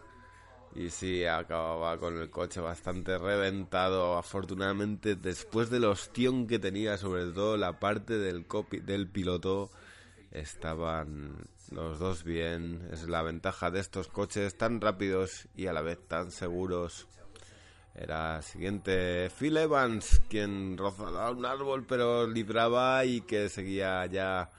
Y 0.75 0.89
sí, 0.89 1.23
acababa 1.25 1.97
con 1.97 2.17
el 2.19 2.29
coche 2.29 2.59
bastante 2.59 3.17
reventado. 3.17 4.17
Afortunadamente, 4.17 5.15
después 5.15 5.69
del 5.69 5.86
ostión 5.86 6.47
que 6.47 6.57
tenía, 6.57 6.97
sobre 6.97 7.25
todo 7.27 7.57
la 7.57 7.79
parte 7.79 8.17
del, 8.17 8.45
del 8.83 9.07
piloto, 9.07 9.69
estaban 10.31 11.47
los 11.71 11.99
dos 11.99 12.23
bien. 12.23 12.88
Es 12.91 13.07
la 13.07 13.21
ventaja 13.21 13.69
de 13.69 13.79
estos 13.79 14.07
coches 14.07 14.57
tan 14.57 14.81
rápidos 14.81 15.47
y 15.55 15.67
a 15.67 15.73
la 15.73 15.81
vez 15.81 15.99
tan 16.07 16.31
seguros. 16.31 17.07
Era 17.95 18.41
siguiente 18.41 19.29
Phil 19.29 19.55
Evans, 19.55 20.21
quien 20.27 20.75
rozaba 20.77 21.29
un 21.29 21.45
árbol 21.45 21.86
pero 21.88 22.25
libraba 22.25 23.05
y 23.05 23.21
que 23.21 23.49
seguía 23.49 24.03
ya 24.07 24.49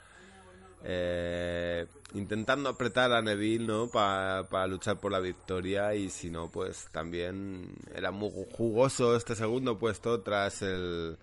eh, 0.84 1.86
intentando 2.14 2.68
apretar 2.68 3.12
a 3.12 3.22
Neville 3.22 3.66
¿no? 3.66 3.88
para 3.88 4.66
luchar 4.66 4.98
por 4.98 5.12
la 5.12 5.20
victoria 5.20 5.94
y 5.94 6.10
si 6.10 6.30
no 6.30 6.48
pues 6.48 6.88
también 6.92 7.74
era 7.94 8.12
muy 8.12 8.30
jugoso 8.52 9.16
este 9.16 9.34
segundo 9.34 9.78
puesto 9.78 10.20
tras 10.22 10.62
el 10.62 11.18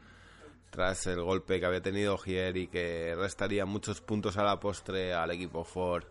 tras 0.69 1.07
el 1.07 1.21
golpe 1.21 1.59
que 1.59 1.65
había 1.65 1.81
tenido 1.81 2.17
Gier 2.17 2.55
y 2.57 2.67
que 2.67 3.15
restaría 3.15 3.65
muchos 3.65 4.01
puntos 4.01 4.37
a 4.37 4.43
la 4.43 4.59
postre 4.59 5.13
al 5.13 5.31
equipo 5.31 5.65
Ford. 5.65 6.05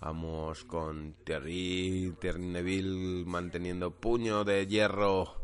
Vamos 0.00 0.64
con 0.64 1.14
Thierry, 1.24 2.14
Thierry 2.20 2.40
Neville 2.40 3.24
manteniendo 3.24 3.90
puño 3.90 4.44
de 4.44 4.66
hierro, 4.66 5.34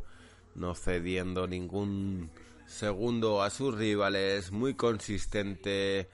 no 0.54 0.74
cediendo 0.74 1.46
ningún 1.48 2.30
segundo 2.66 3.42
a 3.42 3.50
sus 3.50 3.76
rivales, 3.76 4.52
muy 4.52 4.74
consistente 4.74 6.08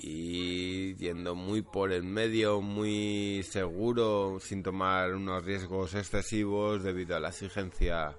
y 0.00 0.94
yendo 0.96 1.34
muy 1.34 1.62
por 1.62 1.92
el 1.92 2.02
medio, 2.02 2.60
muy 2.60 3.42
seguro, 3.48 4.38
sin 4.40 4.62
tomar 4.62 5.14
unos 5.14 5.44
riesgos 5.44 5.94
excesivos 5.94 6.82
debido 6.82 7.16
a 7.16 7.20
la 7.20 7.28
exigencia 7.28 8.16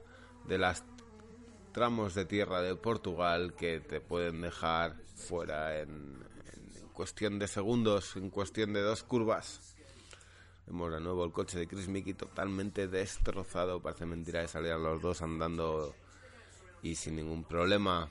de 0.47 0.57
las 0.57 0.83
tramos 1.73 2.13
de 2.13 2.25
tierra 2.25 2.62
de 2.62 2.75
Portugal 2.75 3.53
que 3.55 3.79
te 3.79 3.99
pueden 3.99 4.41
dejar 4.41 4.95
fuera 5.15 5.79
en, 5.79 6.23
cuestión 6.93 7.39
de 7.39 7.47
segundos, 7.47 8.15
en 8.15 8.29
cuestión 8.29 8.71
de 8.73 8.81
dos 8.81 9.03
curvas. 9.03 9.75
Vemos 10.67 10.93
de 10.93 11.01
nuevo 11.01 11.25
el 11.25 11.31
coche 11.31 11.57
de 11.59 11.67
Chris 11.67 11.88
Mickey 11.88 12.13
totalmente 12.13 12.88
destrozado. 12.88 13.81
Parece 13.81 14.05
mentira 14.05 14.41
que 14.41 14.47
salieran 14.47 14.83
los 14.83 15.01
dos 15.01 15.21
andando 15.21 15.93
y 16.83 16.95
sin 16.95 17.15
ningún 17.15 17.43
problema. 17.43 18.09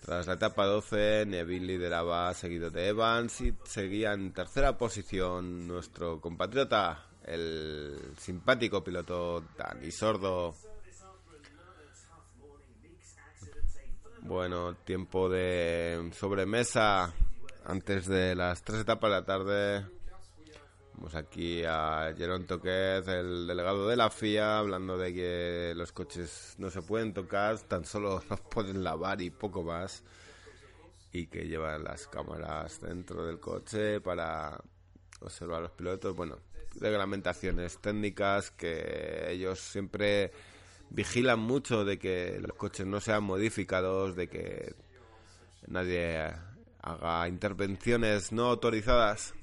Tras 0.00 0.26
la 0.26 0.34
etapa 0.34 0.64
12, 0.64 1.26
Neville 1.26 1.66
lideraba 1.66 2.32
seguido 2.34 2.70
de 2.70 2.88
Evans 2.88 3.40
y 3.42 3.54
seguía 3.64 4.12
en 4.14 4.32
tercera 4.32 4.78
posición 4.78 5.68
nuestro 5.68 6.20
compatriota, 6.20 7.06
el 7.24 8.14
simpático 8.16 8.82
piloto 8.82 9.44
Dani 9.56 9.90
Sordo. 9.90 10.54
Bueno, 14.22 14.74
tiempo 14.84 15.28
de 15.28 16.10
sobremesa 16.14 17.12
antes 17.64 18.06
de 18.06 18.34
las 18.34 18.62
tres 18.62 18.80
etapas 18.80 19.10
de 19.10 19.16
la 19.16 19.24
tarde. 19.24 19.99
Vamos 20.94 21.14
aquí 21.14 21.62
a 21.64 22.12
Jerón 22.16 22.46
Toquez, 22.46 23.06
el 23.08 23.46
delegado 23.46 23.88
de 23.88 23.96
la 23.96 24.10
FIA, 24.10 24.58
hablando 24.58 24.98
de 24.98 25.14
que 25.14 25.72
los 25.74 25.92
coches 25.92 26.54
no 26.58 26.70
se 26.70 26.82
pueden 26.82 27.14
tocar, 27.14 27.58
tan 27.60 27.84
solo 27.84 28.22
los 28.30 28.40
pueden 28.40 28.84
lavar 28.84 29.20
y 29.22 29.30
poco 29.30 29.62
más. 29.62 30.02
Y 31.12 31.26
que 31.26 31.48
llevan 31.48 31.84
las 31.84 32.06
cámaras 32.06 32.80
dentro 32.80 33.24
del 33.24 33.40
coche 33.40 34.00
para 34.00 34.60
observar 35.20 35.58
a 35.58 35.62
los 35.62 35.72
pilotos. 35.72 36.14
Bueno, 36.14 36.38
reglamentaciones 36.78 37.78
técnicas 37.78 38.50
que 38.50 39.30
ellos 39.30 39.58
siempre 39.58 40.30
vigilan 40.90 41.40
mucho 41.40 41.84
de 41.84 41.98
que 41.98 42.38
los 42.40 42.56
coches 42.56 42.86
no 42.86 43.00
sean 43.00 43.24
modificados, 43.24 44.16
de 44.16 44.28
que 44.28 44.74
nadie 45.66 46.32
haga 46.82 47.28
intervenciones 47.28 48.32
no 48.32 48.46
autorizadas. 48.48 49.34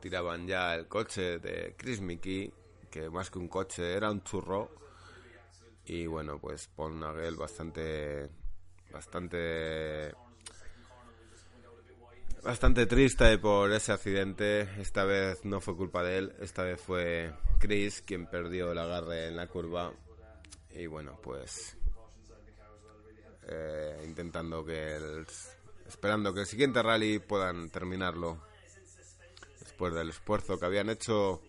Tiraban 0.00 0.46
ya 0.46 0.74
el 0.74 0.88
coche 0.88 1.38
de 1.38 1.74
Chris 1.76 2.00
Mickey, 2.00 2.52
que 2.90 3.10
más 3.10 3.30
que 3.30 3.38
un 3.38 3.48
coche 3.48 3.94
era 3.94 4.10
un 4.10 4.22
churro. 4.22 4.70
Y 5.86 6.06
bueno, 6.06 6.38
pues 6.38 6.68
Paul 6.68 6.98
Nagel 6.98 7.36
bastante 7.36 8.30
bastante 8.90 10.14
bastante 12.42 12.86
triste 12.86 13.38
por 13.38 13.72
ese 13.72 13.92
accidente. 13.92 14.68
Esta 14.80 15.04
vez 15.04 15.44
no 15.44 15.60
fue 15.60 15.76
culpa 15.76 16.02
de 16.02 16.18
él, 16.18 16.36
esta 16.40 16.62
vez 16.62 16.80
fue 16.80 17.32
Chris 17.58 18.02
quien 18.02 18.26
perdió 18.26 18.72
el 18.72 18.78
agarre 18.78 19.28
en 19.28 19.36
la 19.36 19.46
curva. 19.48 19.92
Y 20.70 20.86
bueno, 20.86 21.18
pues 21.22 21.76
eh, 23.46 24.02
intentando 24.04 24.64
que 24.64 24.96
el, 24.96 25.26
esperando 25.86 26.32
que 26.32 26.40
el 26.40 26.46
siguiente 26.46 26.82
rally 26.82 27.18
puedan 27.18 27.68
terminarlo 27.70 28.53
después 29.74 29.92
del 29.92 30.10
esfuerzo 30.10 30.56
que 30.56 30.66
habían 30.66 30.88
hecho 30.88 31.42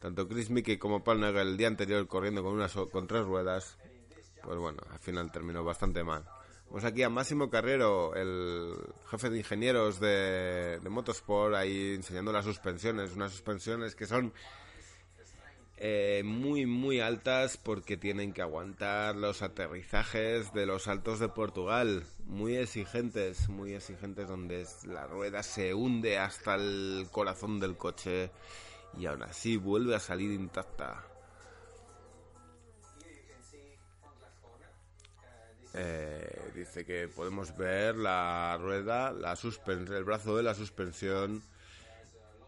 tanto 0.00 0.26
Chris 0.26 0.50
Mickey 0.50 0.76
como 0.76 1.04
Paul 1.04 1.22
el 1.22 1.56
día 1.56 1.68
anterior 1.68 2.04
corriendo 2.08 2.42
con 2.42 2.52
una 2.52 2.68
con 2.90 3.06
tres 3.06 3.24
ruedas 3.24 3.78
pues 4.42 4.58
bueno 4.58 4.82
al 4.90 4.98
final 4.98 5.30
terminó 5.30 5.62
bastante 5.62 6.02
mal. 6.02 6.24
Vamos 6.66 6.84
aquí 6.84 7.04
a 7.04 7.08
Máximo 7.08 7.50
Carrero, 7.50 8.16
el 8.16 8.74
jefe 9.08 9.30
de 9.30 9.38
ingenieros 9.38 10.00
de, 10.00 10.80
Motorsport, 10.90 11.54
ahí 11.54 11.94
enseñando 11.94 12.32
las 12.32 12.44
suspensiones, 12.44 13.12
unas 13.14 13.30
suspensiones 13.30 13.94
que 13.94 14.06
son 14.06 14.32
eh, 15.76 16.22
muy, 16.24 16.66
muy 16.66 17.00
altas 17.00 17.56
porque 17.56 17.96
tienen 17.96 18.32
que 18.32 18.42
aguantar 18.42 19.16
los 19.16 19.42
aterrizajes 19.42 20.52
de 20.52 20.66
los 20.66 20.86
altos 20.86 21.18
de 21.18 21.28
Portugal. 21.28 22.04
Muy 22.26 22.56
exigentes, 22.56 23.48
muy 23.48 23.74
exigentes 23.74 24.28
donde 24.28 24.66
la 24.86 25.06
rueda 25.06 25.42
se 25.42 25.74
hunde 25.74 26.18
hasta 26.18 26.54
el 26.54 27.08
corazón 27.10 27.58
del 27.58 27.76
coche 27.76 28.30
y 28.96 29.06
aún 29.06 29.24
así 29.24 29.56
vuelve 29.56 29.96
a 29.96 30.00
salir 30.00 30.30
intacta. 30.30 31.04
Eh, 35.76 36.52
dice 36.54 36.86
que 36.86 37.08
podemos 37.08 37.56
ver 37.56 37.96
la 37.96 38.56
rueda, 38.60 39.10
la 39.10 39.36
el 39.66 40.04
brazo 40.04 40.36
de 40.36 40.44
la 40.44 40.54
suspensión 40.54 41.42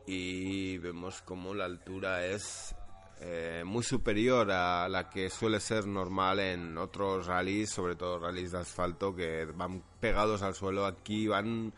y 0.07 0.79
vemos 0.79 1.23
como 1.23 1.53
la 1.53 1.65
altura 1.65 2.25
es 2.25 2.76
eh, 3.21 3.63
muy 3.65 3.83
superior 3.83 4.51
a 4.51 4.89
la 4.89 5.09
que 5.09 5.31
suele 5.31 5.59
ser 5.61 5.87
normal 5.87 6.39
en 6.41 6.77
otros 6.77 7.27
rallies, 7.27 7.71
sobre 7.71 7.97
todo 7.97 8.19
rallies 8.19 8.53
de 8.53 8.59
asfalto 8.59 9.15
que 9.15 9.47
van 9.47 9.83
pegados 10.01 10.43
al 10.43 10.55
suelo. 10.55 10.85
Aquí 10.85 11.27
van 11.27 11.73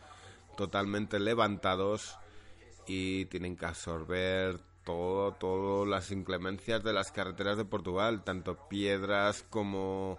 totalmente 0.57 1.21
levantados 1.21 2.19
y 2.87 3.27
tienen 3.27 3.57
que 3.57 3.67
absorber 3.67 4.59
todo, 4.83 5.33
todas 5.33 5.89
las 5.89 6.11
inclemencias 6.11 6.83
de 6.83 6.93
las 6.93 7.13
carreteras 7.13 7.57
de 7.57 7.65
Portugal, 7.65 8.25
tanto 8.25 8.69
piedras 8.69 9.45
como 9.49 10.19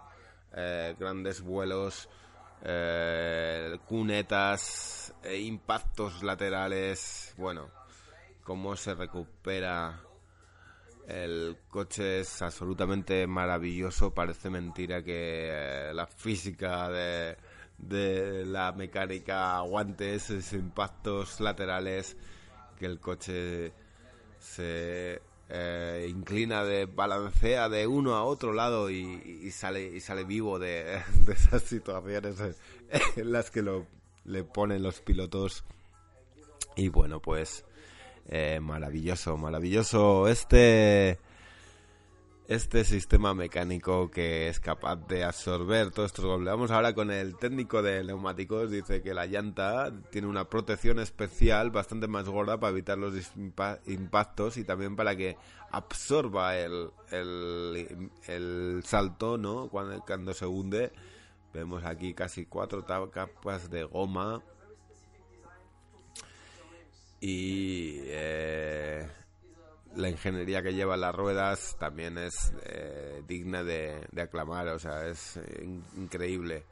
eh, 0.55 0.95
grandes 0.97 1.41
vuelos, 1.41 2.07
eh, 2.63 3.77
cunetas, 3.87 5.13
e 5.23 5.39
impactos 5.39 6.23
laterales, 6.23 7.33
bueno, 7.37 7.69
cómo 8.43 8.75
se 8.75 8.95
recupera 8.95 9.99
el 11.09 11.57
coche 11.69 12.19
es 12.19 12.41
absolutamente 12.43 13.25
maravilloso, 13.25 14.13
parece 14.13 14.49
mentira 14.51 15.03
que 15.03 15.49
eh, 15.49 15.93
la 15.93 16.05
física 16.05 16.87
de, 16.89 17.35
de 17.79 18.45
la 18.45 18.71
mecánica 18.73 19.57
aguante 19.57 20.13
esos 20.13 20.53
impactos 20.53 21.39
laterales, 21.39 22.15
que 22.77 22.85
el 22.85 22.99
coche 22.99 23.73
se 24.39 25.19
eh, 25.49 26.07
inclina 26.07 26.63
de 26.63 26.85
balancea 26.85 27.69
de 27.69 27.87
uno 27.87 28.13
a 28.13 28.23
otro 28.23 28.53
lado 28.53 28.91
y, 28.91 29.49
sale 29.51 29.87
y 29.87 29.99
sale 30.01 30.23
vivo 30.23 30.59
de, 30.59 31.01
esas 31.27 31.63
situaciones 31.63 32.35
en 33.15 33.31
las 33.31 33.49
que 33.49 33.63
lo 33.63 33.87
le 34.25 34.43
ponen 34.43 34.83
los 34.83 35.01
pilotos. 35.01 35.63
Y 36.75 36.89
bueno 36.89 37.19
pues 37.19 37.65
eh, 38.29 38.59
maravilloso 38.61 39.37
maravilloso 39.37 40.27
este 40.27 41.19
este 42.49 42.83
sistema 42.83 43.35
mecánico 43.35 44.09
que 44.09 44.47
es 44.47 44.59
capaz 44.59 44.95
de 45.07 45.23
absorber 45.23 45.91
todos 45.91 46.07
estos 46.07 46.25
golpes. 46.25 46.47
Vamos 46.47 46.71
ahora 46.71 46.95
con 46.95 47.11
el 47.11 47.37
técnico 47.37 47.83
de 47.83 48.03
neumáticos. 48.03 48.71
Dice 48.71 49.03
que 49.03 49.13
la 49.13 49.27
llanta 49.27 49.93
tiene 50.09 50.27
una 50.27 50.49
protección 50.49 50.97
especial 50.97 51.69
bastante 51.69 52.07
más 52.07 52.27
gorda 52.27 52.59
para 52.59 52.71
evitar 52.71 52.97
los 52.97 53.13
impactos 53.85 54.57
y 54.57 54.63
también 54.63 54.95
para 54.95 55.15
que 55.15 55.37
absorba 55.69 56.57
el, 56.57 56.89
el, 57.11 58.81
salto, 58.83 59.37
¿no? 59.37 59.69
Cuando, 59.69 60.01
cuando 60.01 60.33
se 60.33 60.47
hunde. 60.47 60.91
Vemos 61.53 61.85
aquí 61.85 62.15
casi 62.15 62.47
cuatro 62.47 62.83
capas 62.83 63.69
de 63.69 63.83
goma. 63.83 64.41
Y 67.21 67.99
eh, 68.05 69.07
la 69.95 70.09
ingeniería 70.09 70.63
que 70.63 70.73
lleva 70.73 70.95
las 70.97 71.13
ruedas 71.13 71.75
también 71.79 72.17
es 72.17 72.53
eh, 72.63 73.23
digna 73.27 73.63
de, 73.63 74.07
aclamar, 74.21 74.67
o 74.69 74.79
sea, 74.79 75.07
es 75.07 75.39
increíble. 75.97 76.63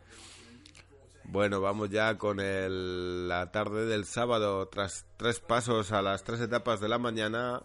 Bueno, 1.25 1.59
vamos 1.59 1.89
ya 1.89 2.17
con 2.17 2.39
el, 2.39 3.27
la 3.27 3.51
tarde 3.51 3.85
del 3.85 4.05
sábado. 4.05 4.65
Tras 4.69 5.05
tres 5.17 5.41
pasos 5.41 5.91
a 5.91 6.01
las 6.01 6.23
tres 6.23 6.39
etapas 6.39 6.79
de 6.79 6.87
la 6.87 6.97
mañana, 6.97 7.61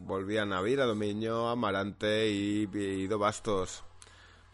volvían 0.00 0.54
a 0.54 0.62
Vira, 0.62 0.86
Dominio, 0.86 1.48
Amarante 1.48 2.30
y, 2.30 2.68
y 2.72 3.06
Bastos. 3.08 3.84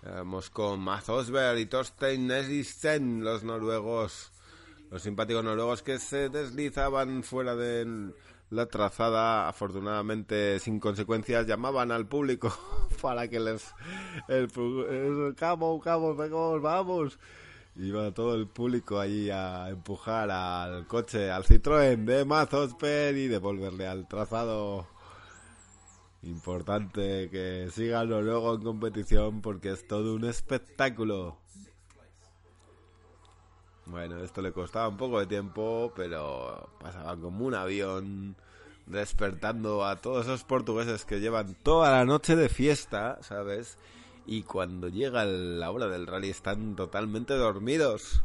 Vamos 0.03 0.51
con 0.51 0.81
Maz 0.81 1.09
Osberg 1.09 1.59
y 1.59 1.66
Thorstein 1.66 2.26
Nesisten, 2.26 3.24
los 3.24 3.43
noruegos, 3.43 4.33
los 4.91 5.03
simpáticos 5.03 5.45
noruegos 5.45 5.82
que 5.82 5.99
se 5.99 6.28
deslizaban 6.28 7.22
fuera 7.22 7.55
del 7.55 8.14
la 8.51 8.66
trazada, 8.66 9.49
afortunadamente 9.49 10.59
sin 10.59 10.80
consecuencias, 10.80 11.47
llamaban 11.47 11.93
al 11.93 12.07
público 12.07 12.53
para 13.03 13.28
que 13.28 13.41
les... 13.41 13.74
El, 14.26 14.51
el 14.91 15.34
cabo, 15.36 15.78
cabo, 15.80 16.14
vamos, 16.14 16.62
vamos. 16.62 17.18
Iba 17.76 18.12
todo 18.12 18.34
el 18.34 18.49
público 18.49 18.99
allí 18.99 19.30
a 19.30 19.68
empujar 19.68 20.30
al 20.30 20.86
coche, 20.86 21.30
al 21.30 21.45
Citroën 21.45 22.05
de 22.05 22.24
Mazosper 22.24 23.16
y 23.16 23.28
devolverle 23.28 23.86
al 23.86 24.09
trazado. 24.09 24.86
Importante 26.22 27.30
que 27.30 27.68
sigan 27.70 28.09
luego 28.09 28.55
en 28.55 28.62
competición 28.62 29.41
porque 29.43 29.70
es 29.70 29.86
todo 29.86 30.14
un 30.14 30.24
espectáculo. 30.24 31.39
Bueno, 33.89 34.22
esto 34.22 34.43
le 34.43 34.53
costaba 34.53 34.89
un 34.89 34.99
poco 34.99 35.18
de 35.18 35.26
tiempo, 35.26 35.93
pero 35.97 36.68
pasaba 36.78 37.16
como 37.16 37.47
un 37.47 37.55
avión 37.55 38.36
despertando 38.86 39.84
a 39.84 39.97
todos 39.97 40.26
esos 40.26 40.45
portugueses 40.45 41.07
que 41.07 41.20
llevan 41.20 41.55
toda 41.62 41.91
la 41.91 42.05
noche 42.05 42.36
de 42.36 42.51
fiesta, 42.51 43.18
¿sabes? 43.22 43.78
Y 44.26 44.43
cuando 44.43 44.89
llega 44.89 45.24
la 45.24 45.70
hora 45.70 45.89
del 45.89 46.07
rally 46.07 46.28
están 46.28 46.76
totalmente 46.76 47.32
dormidos. 47.34 48.22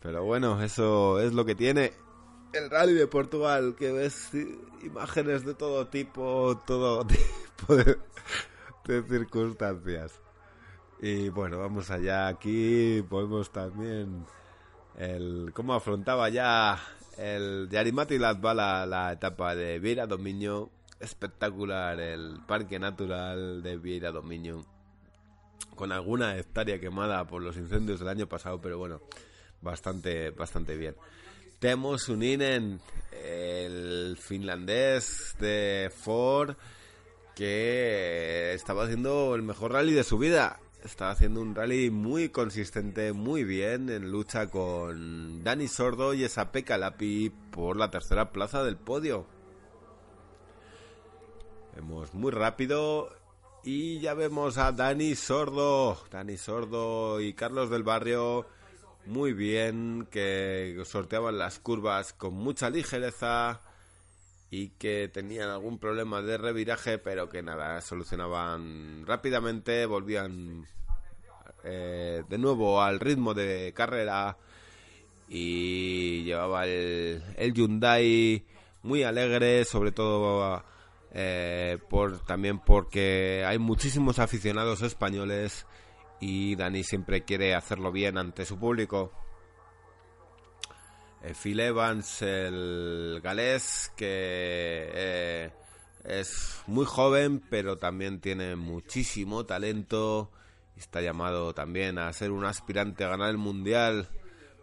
Pero 0.00 0.24
bueno, 0.24 0.60
eso 0.60 1.20
es 1.20 1.32
lo 1.32 1.44
que 1.44 1.54
tiene 1.54 1.92
el 2.52 2.68
rally 2.68 2.94
de 2.94 3.06
Portugal, 3.06 3.76
que 3.78 3.92
ves 3.92 4.30
imágenes 4.82 5.44
de 5.44 5.54
todo 5.54 5.86
tipo, 5.86 6.60
todo 6.66 7.06
tipo 7.56 7.76
de, 7.76 7.98
de 8.86 9.02
circunstancias. 9.04 10.20
Y 11.00 11.28
bueno, 11.28 11.58
vamos 11.58 11.90
allá. 11.90 12.26
Aquí 12.26 13.04
podemos 13.08 13.50
también 13.50 14.26
el 15.02 15.52
cómo 15.52 15.74
afrontaba 15.74 16.28
ya 16.28 16.80
el 17.18 17.68
Yarimati 17.70 18.18
Latvala 18.18 18.86
la 18.86 19.12
etapa 19.12 19.54
de 19.54 19.78
Vieira 19.78 20.06
Dominio. 20.06 20.70
Espectacular 21.00 21.98
el 21.98 22.38
parque 22.46 22.78
natural 22.78 23.62
de 23.62 23.76
Vieira 23.76 24.12
Dominio. 24.12 24.64
Con 25.74 25.90
alguna 25.90 26.36
hectárea 26.38 26.78
quemada 26.78 27.26
por 27.26 27.42
los 27.42 27.56
incendios 27.56 27.98
del 27.98 28.08
año 28.08 28.28
pasado, 28.28 28.60
pero 28.60 28.78
bueno, 28.78 29.00
bastante, 29.60 30.30
bastante 30.30 30.76
bien. 30.76 30.94
Temos 31.58 32.08
Uninen, 32.08 32.80
el 33.10 34.16
finlandés 34.20 35.34
de 35.40 35.90
Ford, 35.92 36.54
que 37.34 38.52
estaba 38.54 38.84
haciendo 38.84 39.34
el 39.34 39.42
mejor 39.42 39.72
rally 39.72 39.92
de 39.94 40.04
su 40.04 40.18
vida 40.18 40.60
está 40.84 41.10
haciendo 41.10 41.40
un 41.40 41.54
rally 41.54 41.90
muy 41.90 42.28
consistente, 42.28 43.12
muy 43.12 43.44
bien 43.44 43.88
en 43.88 44.10
lucha 44.10 44.48
con 44.48 45.42
Dani 45.44 45.68
Sordo 45.68 46.14
y 46.14 46.24
esa 46.24 46.50
Lapi 46.78 47.30
por 47.50 47.76
la 47.76 47.90
tercera 47.90 48.32
plaza 48.32 48.62
del 48.64 48.76
podio. 48.76 49.26
Vemos 51.74 52.12
muy 52.14 52.30
rápido 52.30 53.08
y 53.64 54.00
ya 54.00 54.14
vemos 54.14 54.58
a 54.58 54.72
Dani 54.72 55.14
Sordo, 55.14 55.98
Dani 56.10 56.36
Sordo 56.36 57.20
y 57.20 57.32
Carlos 57.34 57.70
del 57.70 57.82
Barrio 57.82 58.46
muy 59.06 59.32
bien 59.32 60.06
que 60.10 60.80
sorteaban 60.84 61.38
las 61.38 61.58
curvas 61.58 62.12
con 62.12 62.34
mucha 62.34 62.70
ligereza 62.70 63.62
y 64.52 64.68
que 64.68 65.08
tenían 65.08 65.48
algún 65.48 65.78
problema 65.78 66.20
de 66.20 66.36
reviraje, 66.36 66.98
pero 66.98 67.30
que 67.30 67.42
nada, 67.42 67.80
solucionaban 67.80 69.06
rápidamente, 69.06 69.86
volvían 69.86 70.66
eh, 71.64 72.22
de 72.28 72.38
nuevo 72.38 72.82
al 72.82 73.00
ritmo 73.00 73.32
de 73.32 73.72
carrera 73.74 74.36
y 75.26 76.24
llevaba 76.24 76.66
el, 76.66 77.22
el 77.38 77.54
Hyundai 77.54 78.44
muy 78.82 79.04
alegre, 79.04 79.64
sobre 79.64 79.90
todo 79.90 80.62
eh, 81.12 81.78
por 81.88 82.18
también 82.26 82.58
porque 82.58 83.44
hay 83.46 83.58
muchísimos 83.58 84.18
aficionados 84.18 84.82
españoles 84.82 85.66
y 86.20 86.56
Dani 86.56 86.84
siempre 86.84 87.24
quiere 87.24 87.54
hacerlo 87.54 87.90
bien 87.90 88.18
ante 88.18 88.44
su 88.44 88.58
público. 88.58 89.12
Eh, 91.22 91.34
Phil 91.40 91.60
Evans, 91.60 92.22
el 92.22 93.20
galés, 93.22 93.92
que 93.96 94.06
eh, 94.92 95.50
es 96.04 96.62
muy 96.66 96.84
joven, 96.84 97.40
pero 97.48 97.78
también 97.78 98.20
tiene 98.20 98.56
muchísimo 98.56 99.46
talento. 99.46 100.30
Está 100.76 101.00
llamado 101.00 101.54
también 101.54 101.98
a 101.98 102.12
ser 102.12 102.32
un 102.32 102.44
aspirante 102.44 103.04
a 103.04 103.08
ganar 103.08 103.30
el 103.30 103.38
mundial. 103.38 104.08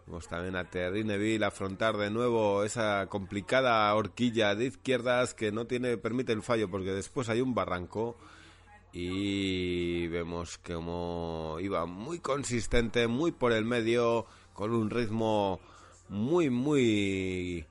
Vamos 0.06 0.28
también 0.28 0.56
a 0.56 0.68
Terry 0.68 1.04
Neville 1.04 1.46
afrontar 1.46 1.96
de 1.96 2.10
nuevo 2.10 2.64
esa 2.64 3.06
complicada 3.08 3.94
horquilla 3.94 4.54
de 4.54 4.66
izquierdas 4.66 5.34
que 5.34 5.52
no 5.52 5.66
tiene 5.66 5.96
permite 5.96 6.32
el 6.32 6.42
fallo 6.42 6.68
porque 6.68 6.92
después 6.92 7.28
hay 7.28 7.40
un 7.40 7.54
barranco 7.54 8.16
y 8.92 10.08
vemos 10.08 10.58
como 10.58 11.58
iba 11.60 11.86
muy 11.86 12.18
consistente, 12.18 13.06
muy 13.06 13.30
por 13.30 13.52
el 13.52 13.64
medio, 13.64 14.26
con 14.52 14.74
un 14.74 14.90
ritmo 14.90 15.60
muy, 16.10 16.50
muy 16.50 17.64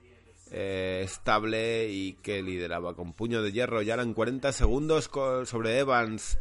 eh, 0.50 1.02
estable 1.04 1.88
y 1.90 2.14
que 2.14 2.42
lideraba 2.42 2.94
con 2.94 3.12
puño 3.12 3.42
de 3.42 3.52
hierro. 3.52 3.82
Ya 3.82 3.94
eran 3.94 4.14
40 4.14 4.52
segundos 4.52 5.10
sobre 5.44 5.78
Evans. 5.78 6.38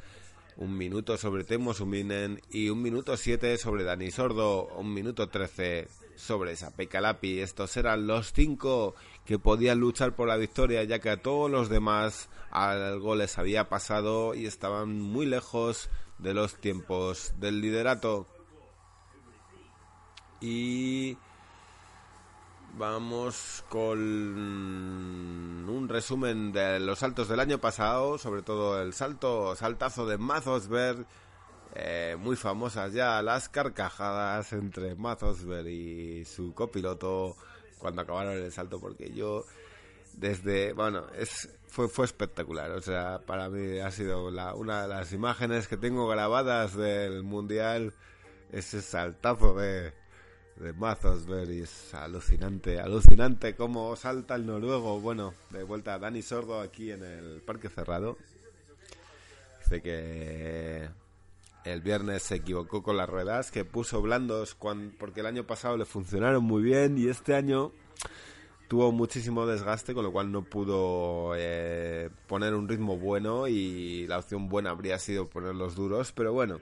un 0.56 0.78
minuto 0.78 1.18
sobre 1.18 1.44
Temo 1.44 1.74
Suminen 1.74 2.42
y 2.52 2.70
un 2.70 2.82
minuto 2.82 3.16
7 3.16 3.58
sobre 3.58 3.84
Dani 3.84 4.12
Sordo, 4.12 4.68
un 4.78 4.94
minuto 4.94 5.30
13 5.30 5.88
sobre 6.16 6.56
Sape 6.56 6.90
Lapi. 7.00 7.40
Estos 7.40 7.76
eran 7.78 8.08
los 8.08 8.34
cinco 8.34 8.96
que 9.26 9.40
podían 9.40 9.80
luchar 9.80 10.16
por 10.16 10.28
la 10.28 10.38
victoria, 10.38 10.84
ya 10.84 11.00
que 11.00 11.10
a 11.10 11.22
todos 11.22 11.52
los 11.52 11.70
demás 11.70 12.30
algo 12.52 13.16
les 13.16 13.38
había 13.38 13.70
pasado 13.70 14.36
y 14.36 14.46
estaban 14.46 15.00
muy 15.00 15.26
lejos 15.26 15.90
de 16.18 16.34
los 16.34 16.56
tiempos 16.56 17.34
del 17.40 17.62
liderato. 17.62 18.28
Y 20.42 21.18
vamos 22.78 23.64
con 23.70 24.00
un 24.00 25.88
resumen 25.90 26.52
de 26.52 26.80
los 26.80 27.00
saltos 27.00 27.28
del 27.28 27.40
año 27.40 27.60
pasado, 27.60 28.18
sobre 28.18 28.42
todo 28.42 28.82
el 28.82 28.94
salto, 28.94 29.56
saltazo 29.56 30.06
de 30.06 30.18
Mazosberg, 30.18 31.06
eh, 31.76 32.16
muy 32.20 32.36
famosas 32.36 32.94
ya 32.94 33.22
las 33.22 33.50
carcajadas 33.50 34.54
entre 34.54 34.96
Mazosberg 34.96 35.68
y 35.68 36.26
su 36.26 36.54
copiloto 36.54 37.36
cuando 37.78 38.02
acabaron 38.02 38.34
el 38.34 38.52
salto, 38.52 38.80
porque 38.80 39.12
yo 39.14 39.46
desde, 40.14 40.74
bueno, 40.74 41.08
es, 41.16 41.50
fue, 41.68 41.88
fue 41.88 42.06
espectacular, 42.06 42.72
o 42.72 42.82
sea, 42.82 43.20
para 43.26 43.50
mí 43.50 43.80
ha 43.80 43.92
sido 43.92 44.32
la, 44.32 44.54
una 44.54 44.84
de 44.84 44.88
las 44.88 45.14
imágenes 45.14 45.68
que 45.68 45.78
tengo 45.78 46.08
grabadas 46.08 46.76
del 46.76 47.24
Mundial, 47.24 47.94
ese 48.52 48.82
saltazo 48.82 49.54
de 49.54 49.94
de 50.60 50.74
Mazosberg 50.74 51.50
es 51.50 51.94
alucinante, 51.94 52.80
alucinante 52.80 53.56
cómo 53.56 53.96
salta 53.96 54.36
el 54.36 54.46
noruego. 54.46 55.00
Bueno, 55.00 55.34
de 55.52 55.64
vuelta 55.64 55.94
a 55.94 56.00
Dani 56.00 56.22
Sordo 56.22 56.60
aquí 56.60 56.92
en 56.92 57.04
el 57.04 57.42
Parque 57.42 57.70
Cerrado. 57.70 58.18
Dice 59.60 59.82
que 59.82 60.90
el 61.64 61.82
viernes 61.82 62.24
se 62.24 62.36
equivocó 62.36 62.84
con 62.84 62.98
las 62.98 63.10
ruedas, 63.10 63.52
que 63.52 63.64
puso 63.64 64.02
blandos 64.02 64.58
porque 64.98 65.22
el 65.22 65.26
año 65.26 65.46
pasado 65.46 65.78
le 65.78 65.86
funcionaron 65.86 66.44
muy 66.44 66.62
bien 66.62 66.98
y 66.98 67.08
este 67.08 67.36
año 67.36 67.72
tuvo 68.68 68.92
muchísimo 68.92 69.46
desgaste, 69.46 69.94
con 69.94 70.04
lo 70.04 70.12
cual 70.12 70.32
no 70.32 70.44
pudo 70.44 71.34
eh, 71.38 72.10
poner 72.28 72.54
un 72.54 72.68
ritmo 72.68 72.98
bueno 72.98 73.48
y 73.48 74.06
la 74.08 74.20
opción 74.20 74.50
buena 74.50 74.72
habría 74.72 75.00
sido 75.00 75.28
poner 75.30 75.56
los 75.56 75.76
duros, 75.76 76.12
pero 76.12 76.34
bueno, 76.34 76.60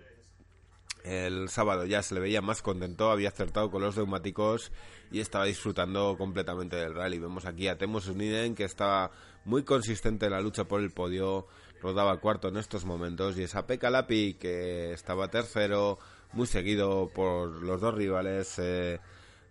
el 1.04 1.50
sábado 1.50 1.86
ya 1.86 2.02
se 2.02 2.16
le 2.16 2.22
veía 2.22 2.41
más 2.41 2.62
contento, 2.62 3.12
había 3.12 3.30
acertado 3.30 3.72
con 3.72 3.82
los 3.82 3.95
neumáticos 3.95 4.72
y 5.12 5.20
estaba 5.20 5.45
disfrutando 5.45 6.16
completamente 6.18 6.76
del 6.76 6.93
rally. 6.93 7.20
Vemos 7.20 7.45
aquí 7.45 7.68
a 7.68 7.78
Temo 7.78 8.02
Suninen 8.02 8.56
que 8.56 8.66
estaba 8.66 9.12
muy 9.45 9.64
consistente 9.64 10.26
en 10.26 10.34
la 10.34 10.41
lucha 10.41 10.66
por 10.66 10.82
el 10.82 10.91
podio, 10.91 11.48
rodaba 11.82 12.20
cuarto 12.20 12.50
en 12.50 12.58
estos 12.58 12.86
momentos 12.86 13.38
y 13.38 13.43
esa 13.43 13.66
Pekka 13.66 13.89
Lapi 13.89 14.34
que 14.34 14.91
estaba 14.91 15.30
tercero, 15.30 15.98
muy 16.34 16.48
seguido 16.48 17.10
por 17.14 17.62
los 17.64 17.80
dos 17.80 17.93
rivales, 17.93 18.60
eh, 18.60 19.00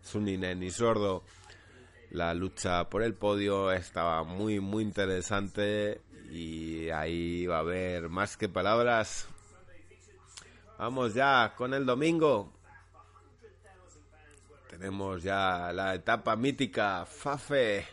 Suninen 0.02 0.62
y 0.62 0.70
Sordo. 0.70 1.24
La 2.10 2.34
lucha 2.34 2.88
por 2.88 3.02
el 3.02 3.14
podio 3.14 3.72
estaba 3.72 4.22
muy 4.22 4.60
muy 4.60 4.84
interesante 4.84 6.00
y 6.30 6.90
ahí 6.90 7.46
va 7.46 7.56
a 7.56 7.60
haber 7.60 8.08
más 8.08 8.36
que 8.36 8.48
palabras, 8.48 9.28
Vamos 10.78 11.14
ya 11.14 11.54
con 11.56 11.72
el 11.72 11.86
domingo. 11.86 12.52
Tenemos 14.68 15.22
ya 15.22 15.72
la 15.72 15.94
etapa 15.94 16.36
mítica 16.36 17.06
Fafe, 17.06 17.86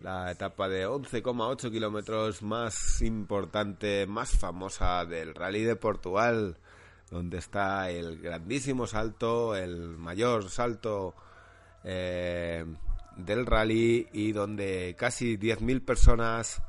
la 0.00 0.30
etapa 0.30 0.66
de 0.70 0.88
11,8 0.88 1.70
kilómetros 1.70 2.42
más 2.42 3.02
importante, 3.02 4.06
más 4.06 4.30
famosa 4.30 5.04
del 5.04 5.34
Rally 5.34 5.64
de 5.64 5.76
Portugal, 5.76 6.56
donde 7.10 7.36
está 7.36 7.90
el 7.90 8.18
grandísimo 8.18 8.86
salto, 8.86 9.54
el 9.54 9.98
mayor 9.98 10.48
salto 10.48 11.14
eh, 11.84 12.64
del 13.16 13.44
rally 13.44 14.08
y 14.12 14.32
donde 14.32 14.96
casi 14.98 15.36
10.000 15.36 15.84
personas 15.84 16.62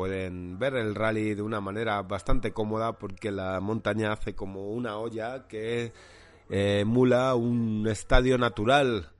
pueden 0.00 0.58
ver 0.58 0.76
el 0.76 0.94
rally 0.94 1.34
de 1.34 1.42
una 1.42 1.60
manera 1.60 2.00
bastante 2.00 2.54
cómoda 2.54 2.94
porque 2.94 3.30
la 3.30 3.60
montaña 3.60 4.14
hace 4.14 4.34
como 4.34 4.70
una 4.70 4.96
olla 4.96 5.46
que 5.46 5.92
eh, 6.48 6.78
emula 6.80 7.34
un 7.34 7.86
estadio 7.86 8.38
natural. 8.38 9.10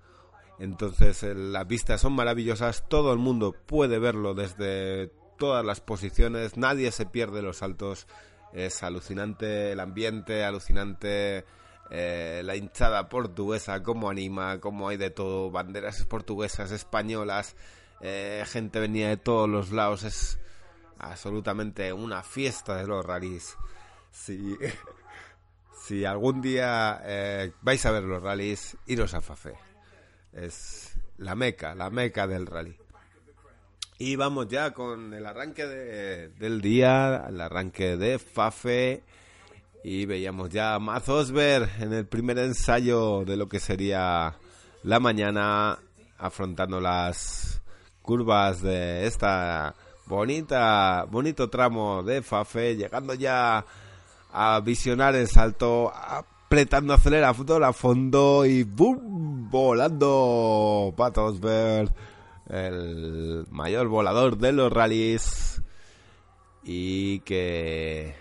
Entonces 0.59 1.23
las 1.23 1.69
vistas 1.69 2.01
son 2.01 2.15
maravillosas, 2.15 2.89
todo 2.89 3.13
el 3.13 3.19
mundo 3.19 3.55
puede 3.67 3.99
verlo 3.99 4.33
desde 4.33 5.09
todas 5.39 5.63
las 5.67 5.83
posiciones, 5.83 6.57
nadie 6.57 6.91
se 6.93 7.05
pierde 7.05 7.43
los 7.43 7.59
saltos, 7.59 8.07
es 8.55 8.83
alucinante 8.83 9.73
el 9.73 9.81
ambiente, 9.81 10.45
alucinante 10.45 11.45
eh, 11.91 12.41
la 12.43 12.57
hinchada 12.57 13.07
portuguesa, 13.11 13.83
cómo 13.83 14.09
anima, 14.09 14.61
cómo 14.61 14.89
hay 14.89 14.97
de 14.97 15.11
todo, 15.11 15.51
banderas 15.51 16.03
portuguesas, 16.07 16.73
españolas, 16.73 17.55
eh, 18.01 18.43
gente 18.47 18.81
venía 18.81 19.11
de 19.11 19.19
todos 19.19 19.47
los 19.47 19.73
lados, 19.73 20.05
es 20.05 20.39
absolutamente 21.01 21.93
una 21.93 22.23
fiesta 22.23 22.77
de 22.77 22.87
los 22.87 23.05
rallies. 23.05 23.57
Si, 24.11 24.57
si 25.83 26.05
algún 26.05 26.41
día 26.41 27.01
eh, 27.05 27.53
vais 27.63 27.85
a 27.87 27.91
ver 27.91 28.05
los 28.05 28.23
rallies, 28.23 28.77
iros 28.87 29.15
a 29.15 29.21
Fafe. 29.21 29.55
Es 30.33 30.95
la 31.19 31.35
meca, 31.35 31.75
la 31.75 31.91
meca 31.91 32.27
del 32.27 32.47
rally. 32.47 32.77
Y 33.99 34.17
vamos 34.17 34.49
ya 34.49 34.73
con 34.73 35.13
el 35.13 35.27
arranque 35.27 35.67
del 35.67 36.61
día, 36.63 37.27
el 37.29 37.41
arranque 37.41 37.97
de 37.97 38.19
Fafe. 38.19 39.03
Y 39.85 40.07
veíamos 40.07 40.49
ya 40.49 40.75
a 40.75 40.79
Mazosberg 40.79 41.71
en 41.83 41.93
el 41.93 42.07
primer 42.07 42.39
ensayo 42.39 43.25
de 43.25 43.37
lo 43.37 43.49
que 43.49 43.61
sería 43.61 44.37
la 44.83 45.01
mañana, 45.01 45.79
afrontando 46.17 46.81
las 46.81 47.61
curvas 48.01 48.63
de 48.63 49.07
esta 49.07 49.75
Bonita, 50.11 51.07
bonito 51.09 51.49
tramo 51.49 52.03
de 52.03 52.21
Fafe, 52.21 52.75
llegando 52.75 53.15
ya 53.15 53.65
a 54.33 54.59
visionar 54.59 55.15
el 55.15 55.29
salto, 55.29 55.93
apretando 55.95 56.95
acelera 56.95 57.29
a 57.29 57.73
fondo 57.73 58.45
y 58.45 58.65
¡boom! 58.65 59.49
volando 59.49 60.93
Patosberg, 60.97 61.95
el 62.49 63.47
mayor 63.53 63.87
volador 63.87 64.37
de 64.37 64.51
los 64.51 64.73
rallies 64.73 65.63
y 66.65 67.21
que 67.21 68.13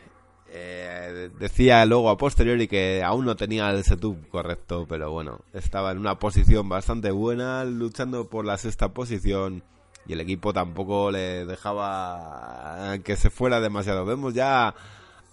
eh, 0.50 1.32
decía 1.40 1.84
luego 1.88 2.12
a 2.12 2.20
posteriori 2.20 2.68
que 2.68 3.02
aún 3.04 3.26
no 3.26 3.36
tenía 3.36 3.72
el 3.72 3.84
setup 3.84 4.30
correcto, 4.30 4.86
pero 4.88 5.10
bueno, 5.10 5.40
estaba 5.54 5.92
en 5.92 5.98
una 5.98 6.20
posición 6.20 6.70
bastante 6.70 7.10
buena, 7.10 7.66
luchando 7.66 8.30
por 8.30 8.46
la 8.46 8.60
sexta 8.60 8.90
posición 8.90 9.64
y 10.10 10.14
el 10.14 10.22
equipo 10.22 10.52
tampoco 10.52 11.12
le 11.12 11.46
dejaba 11.46 12.98
que 13.04 13.16
se 13.16 13.30
fuera 13.30 13.62
demasiado. 13.62 14.06
Vemos 14.06 14.34
ya 14.34 14.74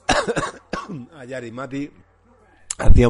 a 1.16 1.24
Yari 1.24 1.51
Mati 1.51 1.91
hacía 2.77 3.09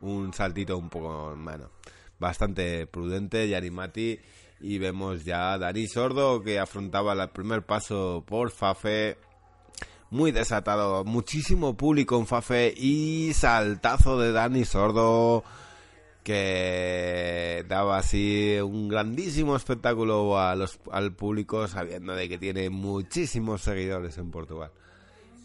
un, 0.00 0.32
saltito 0.34 0.76
un 0.76 0.90
poco, 0.90 1.32
bueno, 1.38 1.70
bastante 2.18 2.88
prudente 2.88 3.48
Yari 3.48 3.70
Mati 3.70 4.18
y 4.60 4.78
vemos 4.78 5.24
ya 5.24 5.52
a 5.52 5.58
Dani 5.58 5.86
Sordo 5.86 6.42
que 6.42 6.58
afrontaba 6.58 7.12
el 7.12 7.28
primer 7.30 7.64
paso 7.64 8.24
por 8.26 8.50
Fafe 8.50 9.16
muy 10.10 10.32
desatado, 10.32 11.04
muchísimo 11.04 11.76
público 11.76 12.18
en 12.18 12.26
Fafe 12.26 12.74
y 12.76 13.32
saltazo 13.32 14.18
de 14.18 14.32
Dani 14.32 14.64
Sordo 14.64 15.44
que 16.24 17.64
daba 17.68 17.98
así 17.98 18.56
un 18.60 18.88
grandísimo 18.88 19.54
espectáculo 19.54 20.38
a 20.40 20.56
los, 20.56 20.80
al 20.90 21.12
público 21.12 21.68
sabiendo 21.68 22.14
de 22.14 22.28
que 22.30 22.38
tiene 22.38 22.70
muchísimos 22.70 23.60
seguidores 23.60 24.16
en 24.16 24.30
Portugal. 24.30 24.72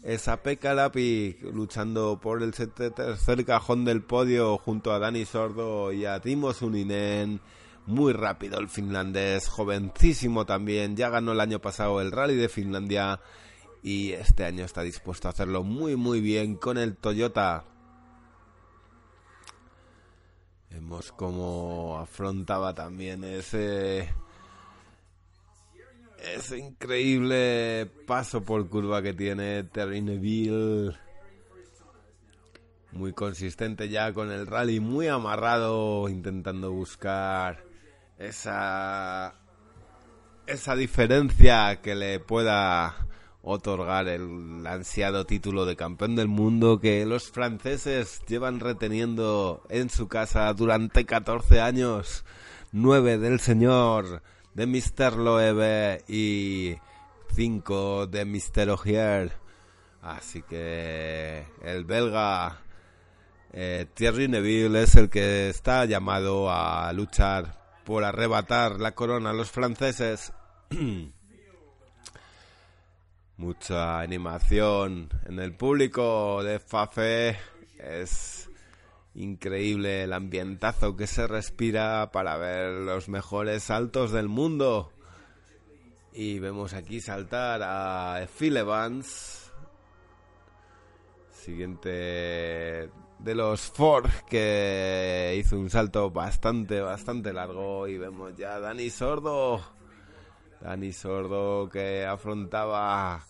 Esa 0.02 0.42
Pekka 0.42 0.72
Lapi 0.72 1.36
luchando 1.52 2.18
por 2.18 2.42
el 2.42 2.52
tercer 2.52 3.44
cajón 3.44 3.84
del 3.84 4.02
podio 4.02 4.56
junto 4.56 4.92
a 4.92 4.98
Dani 4.98 5.26
Sordo 5.26 5.92
y 5.92 6.06
a 6.06 6.18
Timo 6.20 6.54
Suninen. 6.54 7.42
Muy 7.84 8.14
rápido 8.14 8.58
el 8.58 8.68
finlandés, 8.68 9.48
jovencísimo 9.48 10.46
también, 10.46 10.96
ya 10.96 11.10
ganó 11.10 11.32
el 11.32 11.40
año 11.40 11.60
pasado 11.60 12.00
el 12.00 12.12
rally 12.12 12.36
de 12.36 12.48
Finlandia 12.48 13.20
y 13.82 14.12
este 14.12 14.44
año 14.44 14.64
está 14.64 14.82
dispuesto 14.82 15.28
a 15.28 15.32
hacerlo 15.32 15.62
muy 15.62 15.96
muy 15.96 16.20
bien 16.20 16.56
con 16.56 16.78
el 16.78 16.96
Toyota 16.96 17.64
Vemos 20.70 21.12
cómo 21.12 21.98
afrontaba 21.98 22.74
también 22.74 23.24
ese 23.24 24.08
ese 26.18 26.58
increíble 26.58 27.90
paso 28.06 28.42
por 28.42 28.68
curva 28.68 29.02
que 29.02 29.14
tiene 29.14 29.64
Terrineville. 29.64 30.96
Muy 32.92 33.12
consistente 33.12 33.88
ya 33.88 34.12
con 34.12 34.30
el 34.30 34.46
rally, 34.46 34.80
muy 34.80 35.06
amarrado, 35.06 36.08
intentando 36.08 36.72
buscar 36.72 37.64
esa 38.18 39.34
esa 40.46 40.74
diferencia 40.74 41.80
que 41.80 41.94
le 41.94 42.18
pueda 42.18 43.06
otorgar 43.42 44.08
el 44.08 44.66
ansiado 44.66 45.24
título 45.24 45.64
de 45.64 45.76
campeón 45.76 46.16
del 46.16 46.28
mundo 46.28 46.78
que 46.80 47.06
los 47.06 47.30
franceses 47.30 48.22
llevan 48.26 48.60
reteniendo 48.60 49.62
en 49.68 49.90
su 49.90 50.08
casa 50.08 50.52
durante 50.52 51.06
14 51.06 51.60
años. 51.60 52.24
9 52.72 53.18
del 53.18 53.40
señor 53.40 54.22
de 54.54 54.66
Mr. 54.66 55.16
Loewe 55.16 56.04
y 56.06 56.76
5 57.34 58.06
de 58.06 58.24
Mr. 58.24 58.70
Ogier. 58.70 59.32
Así 60.02 60.42
que 60.42 61.44
el 61.62 61.84
belga 61.84 62.60
eh, 63.52 63.86
Thierry 63.94 64.28
Neville 64.28 64.82
es 64.82 64.94
el 64.94 65.10
que 65.10 65.48
está 65.48 65.84
llamado 65.84 66.50
a 66.50 66.92
luchar 66.92 67.58
por 67.84 68.04
arrebatar 68.04 68.80
la 68.80 68.92
corona 68.92 69.30
a 69.30 69.34
los 69.34 69.50
franceses. 69.50 70.32
Mucha 73.40 74.00
animación 74.00 75.08
en 75.24 75.38
el 75.38 75.54
público 75.54 76.44
de 76.44 76.58
Fafe. 76.58 77.38
Es 77.78 78.50
increíble 79.14 80.02
el 80.02 80.12
ambientazo 80.12 80.94
que 80.94 81.06
se 81.06 81.26
respira 81.26 82.10
para 82.12 82.36
ver 82.36 82.70
los 82.82 83.08
mejores 83.08 83.62
saltos 83.62 84.12
del 84.12 84.28
mundo. 84.28 84.92
Y 86.12 86.38
vemos 86.38 86.74
aquí 86.74 87.00
saltar 87.00 87.62
a 87.62 88.26
Phil 88.38 88.58
Evans, 88.58 89.50
siguiente 91.32 92.90
de 93.20 93.34
los 93.34 93.62
Ford 93.62 94.10
que 94.28 95.34
hizo 95.40 95.58
un 95.58 95.70
salto 95.70 96.10
bastante, 96.10 96.82
bastante 96.82 97.32
largo 97.32 97.88
y 97.88 97.96
vemos 97.96 98.36
ya 98.36 98.56
a 98.56 98.60
Dani 98.60 98.90
Sordo. 98.90 99.62
Dani 100.60 100.92
Sordo 100.92 101.70
que 101.70 102.04
afrontaba 102.04 103.24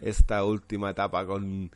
esta 0.00 0.44
última 0.44 0.90
etapa 0.90 1.26
con 1.26 1.70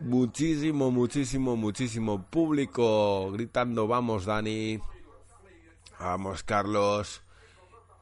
muchísimo, 0.00 0.90
muchísimo, 0.90 1.56
muchísimo 1.56 2.22
público 2.26 3.30
gritando 3.32 3.86
vamos 3.86 4.26
Dani, 4.26 4.78
vamos 5.98 6.42
Carlos 6.42 7.22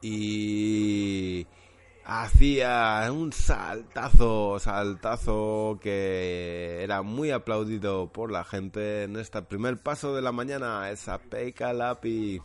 y 0.01 1.47
hacía 2.05 3.09
un 3.11 3.33
saltazo, 3.33 4.59
saltazo 4.59 5.79
que 5.81 6.83
era 6.83 7.01
muy 7.01 7.31
aplaudido 7.31 8.11
por 8.11 8.31
la 8.31 8.43
gente 8.43 9.03
en 9.03 9.17
este 9.17 9.41
primer 9.41 9.77
paso 9.77 10.15
de 10.15 10.21
la 10.21 10.31
mañana, 10.31 10.89
esa 10.89 11.17
Peika 11.17 11.73
Lapi. 11.73 12.41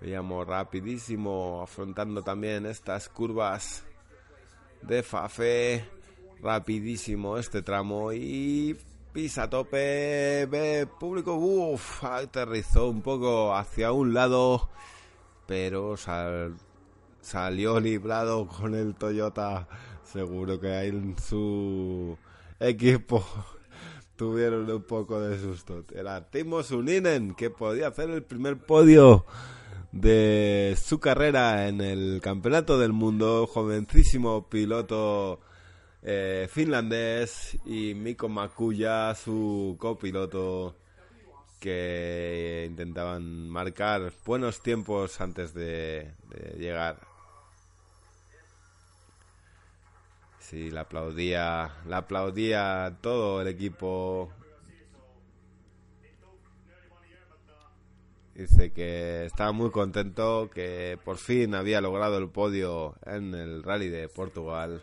Veíamos 0.00 0.46
rapidísimo 0.46 1.60
afrontando 1.62 2.22
también 2.22 2.66
estas 2.66 3.08
curvas 3.08 3.84
de 4.82 5.02
Fafe, 5.02 5.84
rapidísimo 6.40 7.38
este 7.38 7.62
tramo 7.62 8.12
y 8.12 8.76
pisa 9.12 9.48
tope, 9.48 10.46
ve 10.46 10.86
público, 10.98 11.34
uff, 11.34 12.04
aterrizó 12.04 12.88
un 12.88 13.02
poco 13.02 13.54
hacia 13.54 13.92
un 13.92 14.14
lado, 14.14 14.68
pero 15.46 15.96
sal 15.96 16.56
salió 17.20 17.78
librado 17.80 18.46
con 18.48 18.74
el 18.74 18.94
Toyota. 18.94 19.68
Seguro 20.02 20.60
que 20.60 20.72
ahí 20.72 20.88
en 20.88 21.16
su 21.18 22.18
equipo 22.60 23.24
tuvieron 24.16 24.70
un 24.70 24.82
poco 24.82 25.20
de 25.20 25.38
susto. 25.38 25.84
Era 25.94 26.28
Timo 26.28 26.62
Suninen, 26.62 27.34
que 27.34 27.48
podía 27.48 27.88
hacer 27.88 28.10
el 28.10 28.22
primer 28.22 28.58
podio 28.58 29.24
de 29.92 30.76
su 30.82 30.98
carrera 30.98 31.68
en 31.68 31.80
el 31.80 32.20
Campeonato 32.22 32.78
del 32.78 32.92
Mundo. 32.92 33.46
Jovencísimo 33.46 34.48
piloto 34.48 35.40
eh, 36.02 36.48
finlandés. 36.50 37.58
Y 37.64 37.94
Mikko 37.94 38.28
Makuya, 38.28 39.14
su 39.14 39.76
copiloto 39.78 40.76
que 41.60 42.66
intentaban 42.68 43.48
marcar 43.48 44.12
buenos 44.26 44.62
tiempos 44.62 45.20
antes 45.20 45.54
de 45.54 46.10
llegar 46.58 47.12
Sí, 50.52 50.70
la 50.70 50.82
aplaudía, 50.82 51.72
la 51.86 51.96
aplaudía 51.96 52.98
todo 53.00 53.40
el 53.40 53.48
equipo. 53.48 54.30
Dice 58.34 58.72
que 58.72 59.26
estaba 59.26 59.52
muy 59.52 59.70
contento 59.70 60.50
que 60.52 60.98
por 61.04 61.18
fin 61.18 61.54
había 61.54 61.80
logrado 61.80 62.18
el 62.18 62.30
podio 62.30 62.94
en 63.04 63.34
el 63.34 63.62
rally 63.62 63.88
de 63.88 64.08
Portugal 64.08 64.82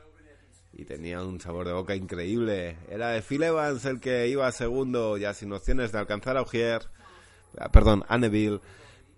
y 0.73 0.85
tenía 0.85 1.23
un 1.23 1.39
sabor 1.39 1.65
de 1.65 1.73
boca 1.73 1.95
increíble. 1.95 2.77
Era 2.89 3.09
de 3.09 3.21
Phil 3.21 3.43
Evans 3.43 3.85
el 3.85 3.99
que 3.99 4.27
iba 4.27 4.51
segundo 4.51 5.17
ya 5.17 5.33
sin 5.33 5.51
opciones 5.51 5.91
de 5.91 5.97
alcanzar 5.97 6.37
a 6.37 6.41
Ogier, 6.41 6.83
ah, 7.57 7.69
perdón, 7.71 8.03
a 8.07 8.17
Neville 8.17 8.59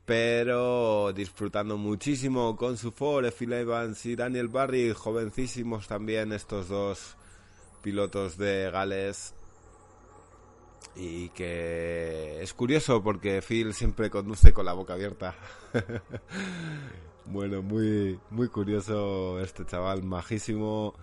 pero 0.05 1.13
disfrutando 1.13 1.77
muchísimo 1.77 2.57
con 2.57 2.77
su 2.77 2.91
Ford, 2.91 3.31
Phil 3.31 3.53
Evans 3.53 4.05
y 4.05 4.17
Daniel 4.17 4.49
Barry, 4.49 4.93
jovencísimos 4.93 5.87
también 5.87 6.33
estos 6.33 6.67
dos 6.67 7.15
pilotos 7.81 8.37
de 8.37 8.69
Gales. 8.71 9.33
Y 10.95 11.29
que 11.29 12.41
es 12.41 12.53
curioso 12.53 13.01
porque 13.01 13.41
Phil 13.41 13.73
siempre 13.73 14.09
conduce 14.09 14.51
con 14.53 14.65
la 14.65 14.73
boca 14.73 14.93
abierta. 14.93 15.35
bueno, 17.25 17.61
muy, 17.61 18.19
muy 18.29 18.49
curioso 18.49 19.39
este 19.39 19.65
chaval, 19.65 20.03
majísimo 20.03 20.93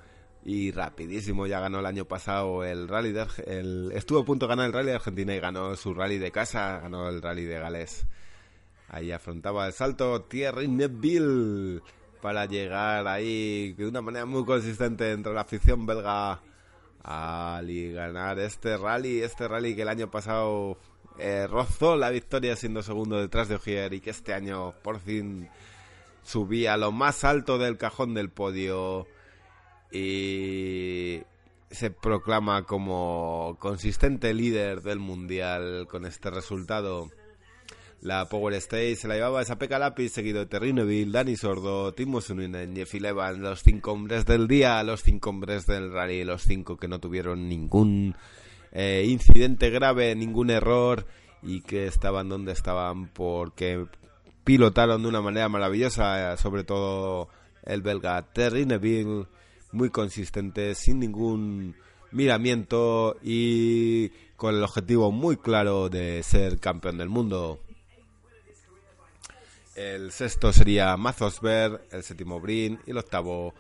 y 0.45 0.71
rapidísimo. 0.73 1.47
Ya 1.47 1.61
ganó 1.61 1.81
el 1.81 1.87
año 1.87 2.05
pasado 2.05 2.65
el 2.65 2.87
rally 2.87 3.13
de, 3.13 3.27
el, 3.47 3.93
estuvo 3.95 4.21
a 4.21 4.25
punto 4.25 4.47
de 4.47 4.51
ganar 4.51 4.67
el 4.67 4.73
rally 4.73 4.89
de 4.89 4.95
Argentina 4.95 5.35
y 5.35 5.41
ganó 5.41 5.75
su 5.77 5.95
rally 5.95 6.19
de 6.19 6.31
casa, 6.31 6.81
ganó 6.81 7.09
el 7.09 7.23
rally 7.23 7.45
de 7.45 7.59
Gales. 7.59 8.07
Ahí 8.89 9.13
afrontaba 9.13 9.67
el 9.67 9.73
salto 9.73 10.23
Thierry 10.23 10.69
Neville 10.69 11.83
para 12.23 12.47
llegar 12.47 13.07
ahí 13.07 13.75
de 13.75 13.87
una 13.87 14.01
manera 14.01 14.27
muy 14.27 14.45
consistente 14.45 15.13
entre 15.13 15.33
la 15.33 15.43
afición 15.43 15.87
belga 15.87 16.41
al 17.03 17.69
ganar 17.93 18.39
este 18.39 18.77
rally, 18.77 19.23
este 19.23 19.49
rally 19.49 19.75
que 19.75 19.83
el 19.83 19.89
año 19.89 20.11
pasado 20.11 20.79
eh, 21.19 21.47
rozó 21.49 21.97
la 21.97 22.11
victoria 22.11 22.55
siendo 22.57 22.83
segundo 22.83 23.21
detrás 23.21 23.49
de 23.49 23.57
Ogier 23.57 23.93
y 23.93 24.01
que 24.01 24.11
este 24.11 24.35
año 24.35 24.75
por 24.83 25.01
fin 25.01 25.49
subía 26.23 26.75
a 26.75 26.77
lo 26.77 26.93
más 26.93 27.25
alto 27.25 27.59
del 27.59 27.79
cajón 27.79 28.15
del 28.15 28.31
podio 28.31 29.07
y 29.91 31.23
se 31.71 31.91
proclama 31.91 32.65
como 32.65 33.57
consistente 33.59 34.33
líder 34.35 34.83
del 34.83 34.99
mundial 34.99 35.87
con 35.91 36.07
este 36.07 36.31
resultado. 36.31 37.11
La 38.01 38.29
Power 38.29 38.55
Stage 38.55 38.95
se 38.97 39.09
la 39.09 39.17
llevaba 39.17 39.43
esa 39.43 39.59
Peca 39.59 39.79
Lápiz, 39.79 40.11
seguido 40.11 40.39
de 40.39 40.47
Terrinobil, 40.47 41.11
Dani 41.11 41.37
Sordo, 41.37 41.93
Timo 41.95 42.21
Suninen, 42.21 42.77
Jeffy 42.77 43.01
Levan, 43.01 43.43
los 43.43 43.63
cinco 43.63 43.93
hombres 43.93 44.25
del 44.25 44.47
día, 44.47 44.83
los 44.85 45.03
cinco 45.03 45.31
hombres 45.31 45.67
del 45.67 45.93
rally, 45.93 46.23
los 46.23 46.43
cinco 46.43 46.77
que 46.77 46.87
no 46.87 47.01
tuvieron 47.01 47.49
ningún 47.49 48.15
eh, 48.71 49.05
incidente 49.09 49.71
grave, 49.71 50.15
ningún 50.15 50.51
error 50.51 51.07
y 51.43 51.63
que 51.63 51.87
estaban 51.87 52.29
donde 52.29 52.53
estaban 52.53 53.09
porque 53.09 53.87
pilotaron 54.45 55.03
de 55.03 55.09
una 55.09 55.21
manera 55.21 55.49
maravillosa, 55.49 56.37
sobre 56.37 56.63
todo 56.63 57.29
el 57.65 57.83
belga 57.83 58.23
Terry 58.33 58.67
muy 59.73 59.91
consistente, 59.91 60.75
sin 60.75 61.01
ningún 61.01 61.75
miramiento 62.13 63.17
y 63.23 64.11
con 64.37 64.55
el 64.55 64.63
objetivo 64.63 65.11
muy 65.11 65.37
claro 65.37 65.89
de 65.89 66.23
ser 66.23 66.59
campeón 66.61 66.99
del 66.99 67.09
mundo. 67.09 67.61
El 69.79 70.11
sexto 70.11 70.53
sería 70.53 70.97
Mazosberg, 70.97 71.83
el 71.93 72.03
séptimo 72.03 72.41
Brin 72.41 72.81
y 72.85 72.91
el 72.91 72.99
octavo 72.99 73.55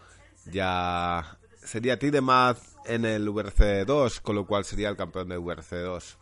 ya 0.47 1.39
sería 1.63 1.97
Tidemaz 1.97 2.75
en 2.87 3.05
el 3.05 3.29
VRC 3.29 3.85
2, 3.87 4.21
con 4.21 4.35
lo 4.35 4.45
cual 4.45 4.65
sería 4.65 4.89
el 4.89 4.97
campeón 4.97 5.29
de 5.29 5.37
VRC 5.37 5.77
2. 5.77 6.19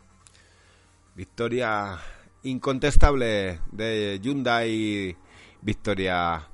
Victoria 1.15 1.97
incontestable 2.43 3.59
de 3.71 4.19
Hyundai, 4.21 5.17
victoria 5.63 6.47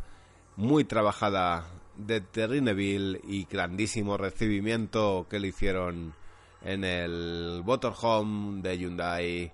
muy 0.55 0.85
trabajada 0.85 1.65
de 1.97 2.21
Terrineville 2.21 3.19
y 3.27 3.43
grandísimo 3.43 4.15
recibimiento 4.15 5.27
que 5.29 5.41
le 5.41 5.49
hicieron 5.49 6.13
en 6.61 6.85
el 6.85 7.61
motorhome 7.65 8.61
de 8.61 8.77
Hyundai 8.77 9.51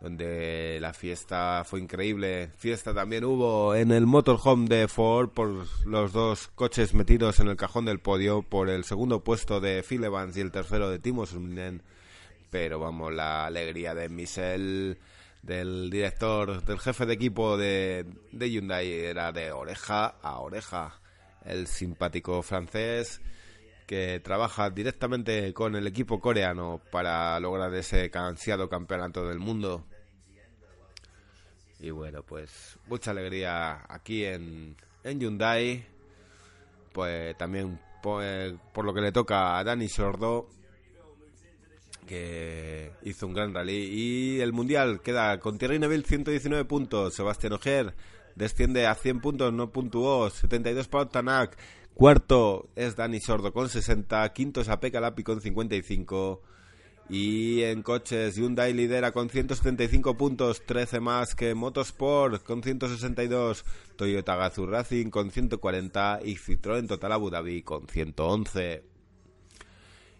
donde 0.00 0.78
la 0.80 0.94
fiesta 0.94 1.62
fue 1.64 1.80
increíble. 1.80 2.50
Fiesta 2.56 2.94
también 2.94 3.24
hubo 3.24 3.74
en 3.74 3.92
el 3.92 4.06
motorhome 4.06 4.66
de 4.68 4.88
Ford 4.88 5.28
por 5.28 5.66
los 5.86 6.12
dos 6.12 6.48
coches 6.54 6.94
metidos 6.94 7.38
en 7.40 7.48
el 7.48 7.56
cajón 7.56 7.84
del 7.84 8.00
podio, 8.00 8.42
por 8.42 8.70
el 8.70 8.84
segundo 8.84 9.22
puesto 9.22 9.60
de 9.60 9.82
Phil 9.82 10.04
Evans 10.04 10.36
y 10.36 10.40
el 10.40 10.50
tercero 10.50 10.90
de 10.90 10.98
Timo 10.98 11.26
Suminen. 11.26 11.82
Pero 12.50 12.78
vamos, 12.80 13.12
la 13.12 13.46
alegría 13.46 13.94
de 13.94 14.08
Michel, 14.08 14.98
del 15.42 15.90
director, 15.90 16.64
del 16.64 16.80
jefe 16.80 17.04
de 17.04 17.14
equipo 17.14 17.58
de, 17.58 18.06
de 18.32 18.50
Hyundai, 18.50 18.90
era 18.90 19.32
de 19.32 19.52
oreja 19.52 20.16
a 20.22 20.38
oreja. 20.40 21.00
el 21.44 21.66
simpático 21.66 22.42
francés 22.42 23.20
que 23.86 24.20
trabaja 24.20 24.70
directamente 24.70 25.52
con 25.52 25.74
el 25.74 25.86
equipo 25.86 26.20
coreano 26.20 26.80
para 26.92 27.38
lograr 27.40 27.74
ese 27.74 28.08
ansiado 28.14 28.68
campeonato 28.68 29.26
del 29.26 29.40
mundo. 29.40 29.84
Y 31.80 31.90
bueno, 31.90 32.22
pues 32.22 32.78
mucha 32.86 33.10
alegría 33.10 33.84
aquí 33.88 34.24
en, 34.24 34.76
en 35.02 35.20
Hyundai. 35.20 35.84
Pues 36.92 37.36
también 37.38 37.80
por, 38.02 38.22
por 38.72 38.84
lo 38.84 38.92
que 38.92 39.00
le 39.00 39.12
toca 39.12 39.58
a 39.58 39.64
Dani 39.64 39.88
Sordo, 39.88 40.48
que 42.06 42.92
hizo 43.04 43.26
un 43.26 43.34
gran 43.34 43.54
rally. 43.54 43.88
Y 43.90 44.40
el 44.40 44.52
mundial 44.52 45.00
queda 45.00 45.38
con 45.38 45.58
Thierry 45.58 45.78
Neville 45.78 46.04
119 46.04 46.64
puntos, 46.64 47.14
Sebastián 47.14 47.52
Ogier 47.52 47.94
desciende 48.34 48.86
a 48.86 48.94
100 48.94 49.20
puntos, 49.20 49.52
no 49.52 49.70
puntuó, 49.70 50.30
72 50.30 50.88
para 50.88 51.08
Tanak. 51.08 51.56
Cuarto 51.94 52.70
es 52.76 52.96
Dani 52.96 53.20
Sordo 53.20 53.52
con 53.52 53.68
60, 53.68 54.32
quinto 54.32 54.60
es 54.60 54.68
Apeca 54.68 55.00
Lapi 55.00 55.22
con 55.22 55.40
55. 55.40 56.42
Y 57.10 57.64
en 57.64 57.82
coches, 57.82 58.36
Hyundai 58.36 58.72
lidera 58.72 59.10
con 59.10 59.30
175 59.30 60.16
puntos, 60.16 60.62
13 60.64 61.00
más 61.00 61.34
que 61.34 61.56
Motorsport 61.56 62.44
con 62.44 62.62
162, 62.62 63.64
Toyota 63.96 64.36
Gazoo 64.36 64.66
Racing 64.66 65.10
con 65.10 65.32
140 65.32 66.20
y 66.24 66.36
Citroën 66.36 66.86
Total 66.86 67.10
Abu 67.10 67.28
Dhabi 67.28 67.62
con 67.62 67.88
111. 67.88 68.84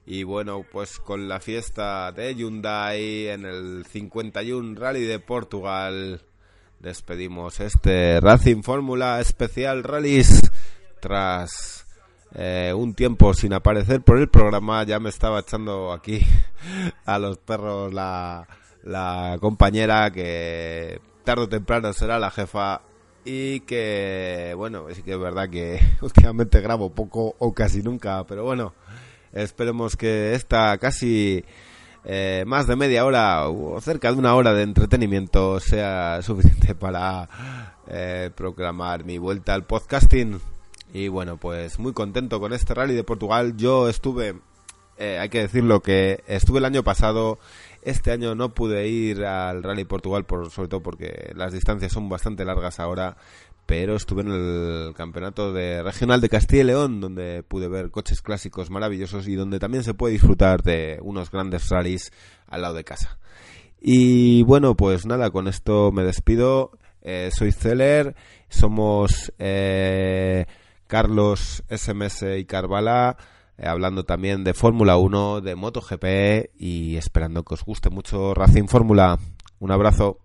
Y 0.06 0.24
bueno, 0.24 0.64
pues 0.68 0.98
con 0.98 1.28
la 1.28 1.38
fiesta 1.38 2.10
de 2.10 2.34
Hyundai 2.34 3.28
en 3.28 3.44
el 3.44 3.86
51 3.86 4.74
Rally 4.80 5.04
de 5.04 5.20
Portugal, 5.20 6.20
despedimos 6.80 7.60
este 7.60 8.18
Racing 8.20 8.64
Fórmula 8.64 9.20
Especial 9.20 9.84
Rallys 9.84 10.50
tras 11.00 11.86
eh, 12.34 12.72
un 12.76 12.94
tiempo 12.94 13.34
sin 13.34 13.52
aparecer 13.52 14.02
por 14.02 14.18
el 14.18 14.28
programa. 14.28 14.84
Ya 14.84 14.98
me 15.00 15.08
estaba 15.08 15.40
echando 15.40 15.92
aquí 15.92 16.20
a 17.04 17.18
los 17.18 17.38
perros 17.38 17.92
la, 17.92 18.46
la 18.82 19.38
compañera 19.40 20.10
que 20.10 21.00
tarde 21.24 21.44
o 21.44 21.48
temprano 21.48 21.92
será 21.92 22.18
la 22.18 22.30
jefa 22.30 22.82
y 23.24 23.60
que 23.60 24.54
bueno, 24.56 24.86
sí 24.92 25.02
que 25.02 25.12
es 25.12 25.18
verdad 25.18 25.48
que 25.50 25.80
últimamente 26.00 26.60
grabo 26.60 26.90
poco 26.90 27.34
o 27.38 27.52
casi 27.52 27.82
nunca, 27.82 28.24
pero 28.26 28.44
bueno, 28.44 28.74
esperemos 29.32 29.96
que 29.96 30.34
esta 30.34 30.78
casi 30.78 31.44
eh, 32.04 32.44
más 32.46 32.66
de 32.66 32.76
media 32.76 33.04
hora 33.04 33.48
o 33.48 33.80
cerca 33.80 34.10
de 34.10 34.18
una 34.18 34.34
hora 34.34 34.54
de 34.54 34.62
entretenimiento 34.62 35.60
sea 35.60 36.22
suficiente 36.22 36.74
para 36.74 37.28
eh, 37.86 38.30
proclamar 38.34 39.04
mi 39.04 39.18
vuelta 39.18 39.54
al 39.54 39.64
podcasting. 39.64 40.40
Y 40.92 41.08
bueno, 41.08 41.36
pues 41.36 41.78
muy 41.78 41.92
contento 41.92 42.40
con 42.40 42.52
este 42.52 42.74
rally 42.74 42.94
de 42.94 43.04
Portugal. 43.04 43.56
Yo 43.56 43.88
estuve, 43.88 44.34
eh, 44.98 45.18
hay 45.18 45.28
que 45.28 45.40
decirlo 45.40 45.80
que 45.80 46.22
estuve 46.26 46.58
el 46.58 46.64
año 46.64 46.82
pasado. 46.82 47.38
Este 47.82 48.10
año 48.10 48.34
no 48.34 48.52
pude 48.54 48.88
ir 48.88 49.24
al 49.24 49.62
Rally 49.62 49.84
Portugal, 49.84 50.24
por, 50.24 50.50
sobre 50.50 50.68
todo 50.68 50.82
porque 50.82 51.32
las 51.34 51.52
distancias 51.52 51.92
son 51.92 52.08
bastante 52.08 52.44
largas 52.44 52.78
ahora, 52.78 53.16
pero 53.66 53.94
estuve 53.94 54.22
en 54.22 54.32
el 54.32 54.94
campeonato 54.94 55.52
de 55.52 55.82
regional 55.82 56.20
de 56.20 56.28
Castilla 56.28 56.62
y 56.62 56.66
León, 56.66 57.00
donde 57.00 57.42
pude 57.42 57.68
ver 57.68 57.90
coches 57.90 58.20
clásicos 58.20 58.68
maravillosos 58.68 59.28
y 59.28 59.34
donde 59.34 59.60
también 59.60 59.84
se 59.84 59.94
puede 59.94 60.12
disfrutar 60.12 60.62
de 60.62 60.98
unos 61.02 61.30
grandes 61.30 61.68
rallies 61.70 62.12
al 62.48 62.62
lado 62.62 62.74
de 62.74 62.84
casa. 62.84 63.18
Y 63.80 64.42
bueno, 64.42 64.76
pues 64.76 65.06
nada, 65.06 65.30
con 65.30 65.48
esto 65.48 65.92
me 65.92 66.02
despido. 66.02 66.72
Eh, 67.00 67.30
soy 67.32 67.52
Celer, 67.52 68.14
somos 68.50 69.32
eh, 69.38 70.44
Carlos 70.90 71.62
SMS 71.70 72.24
y 72.36 72.44
Carvala, 72.46 73.16
eh, 73.56 73.68
hablando 73.68 74.04
también 74.04 74.42
de 74.42 74.54
Fórmula 74.54 74.96
1, 74.96 75.40
de 75.40 75.54
MotoGP 75.54 76.50
y 76.58 76.96
esperando 76.96 77.44
que 77.44 77.54
os 77.54 77.64
guste 77.64 77.90
mucho 77.90 78.34
Racing 78.34 78.66
Fórmula. 78.66 79.16
Un 79.60 79.70
abrazo. 79.70 80.18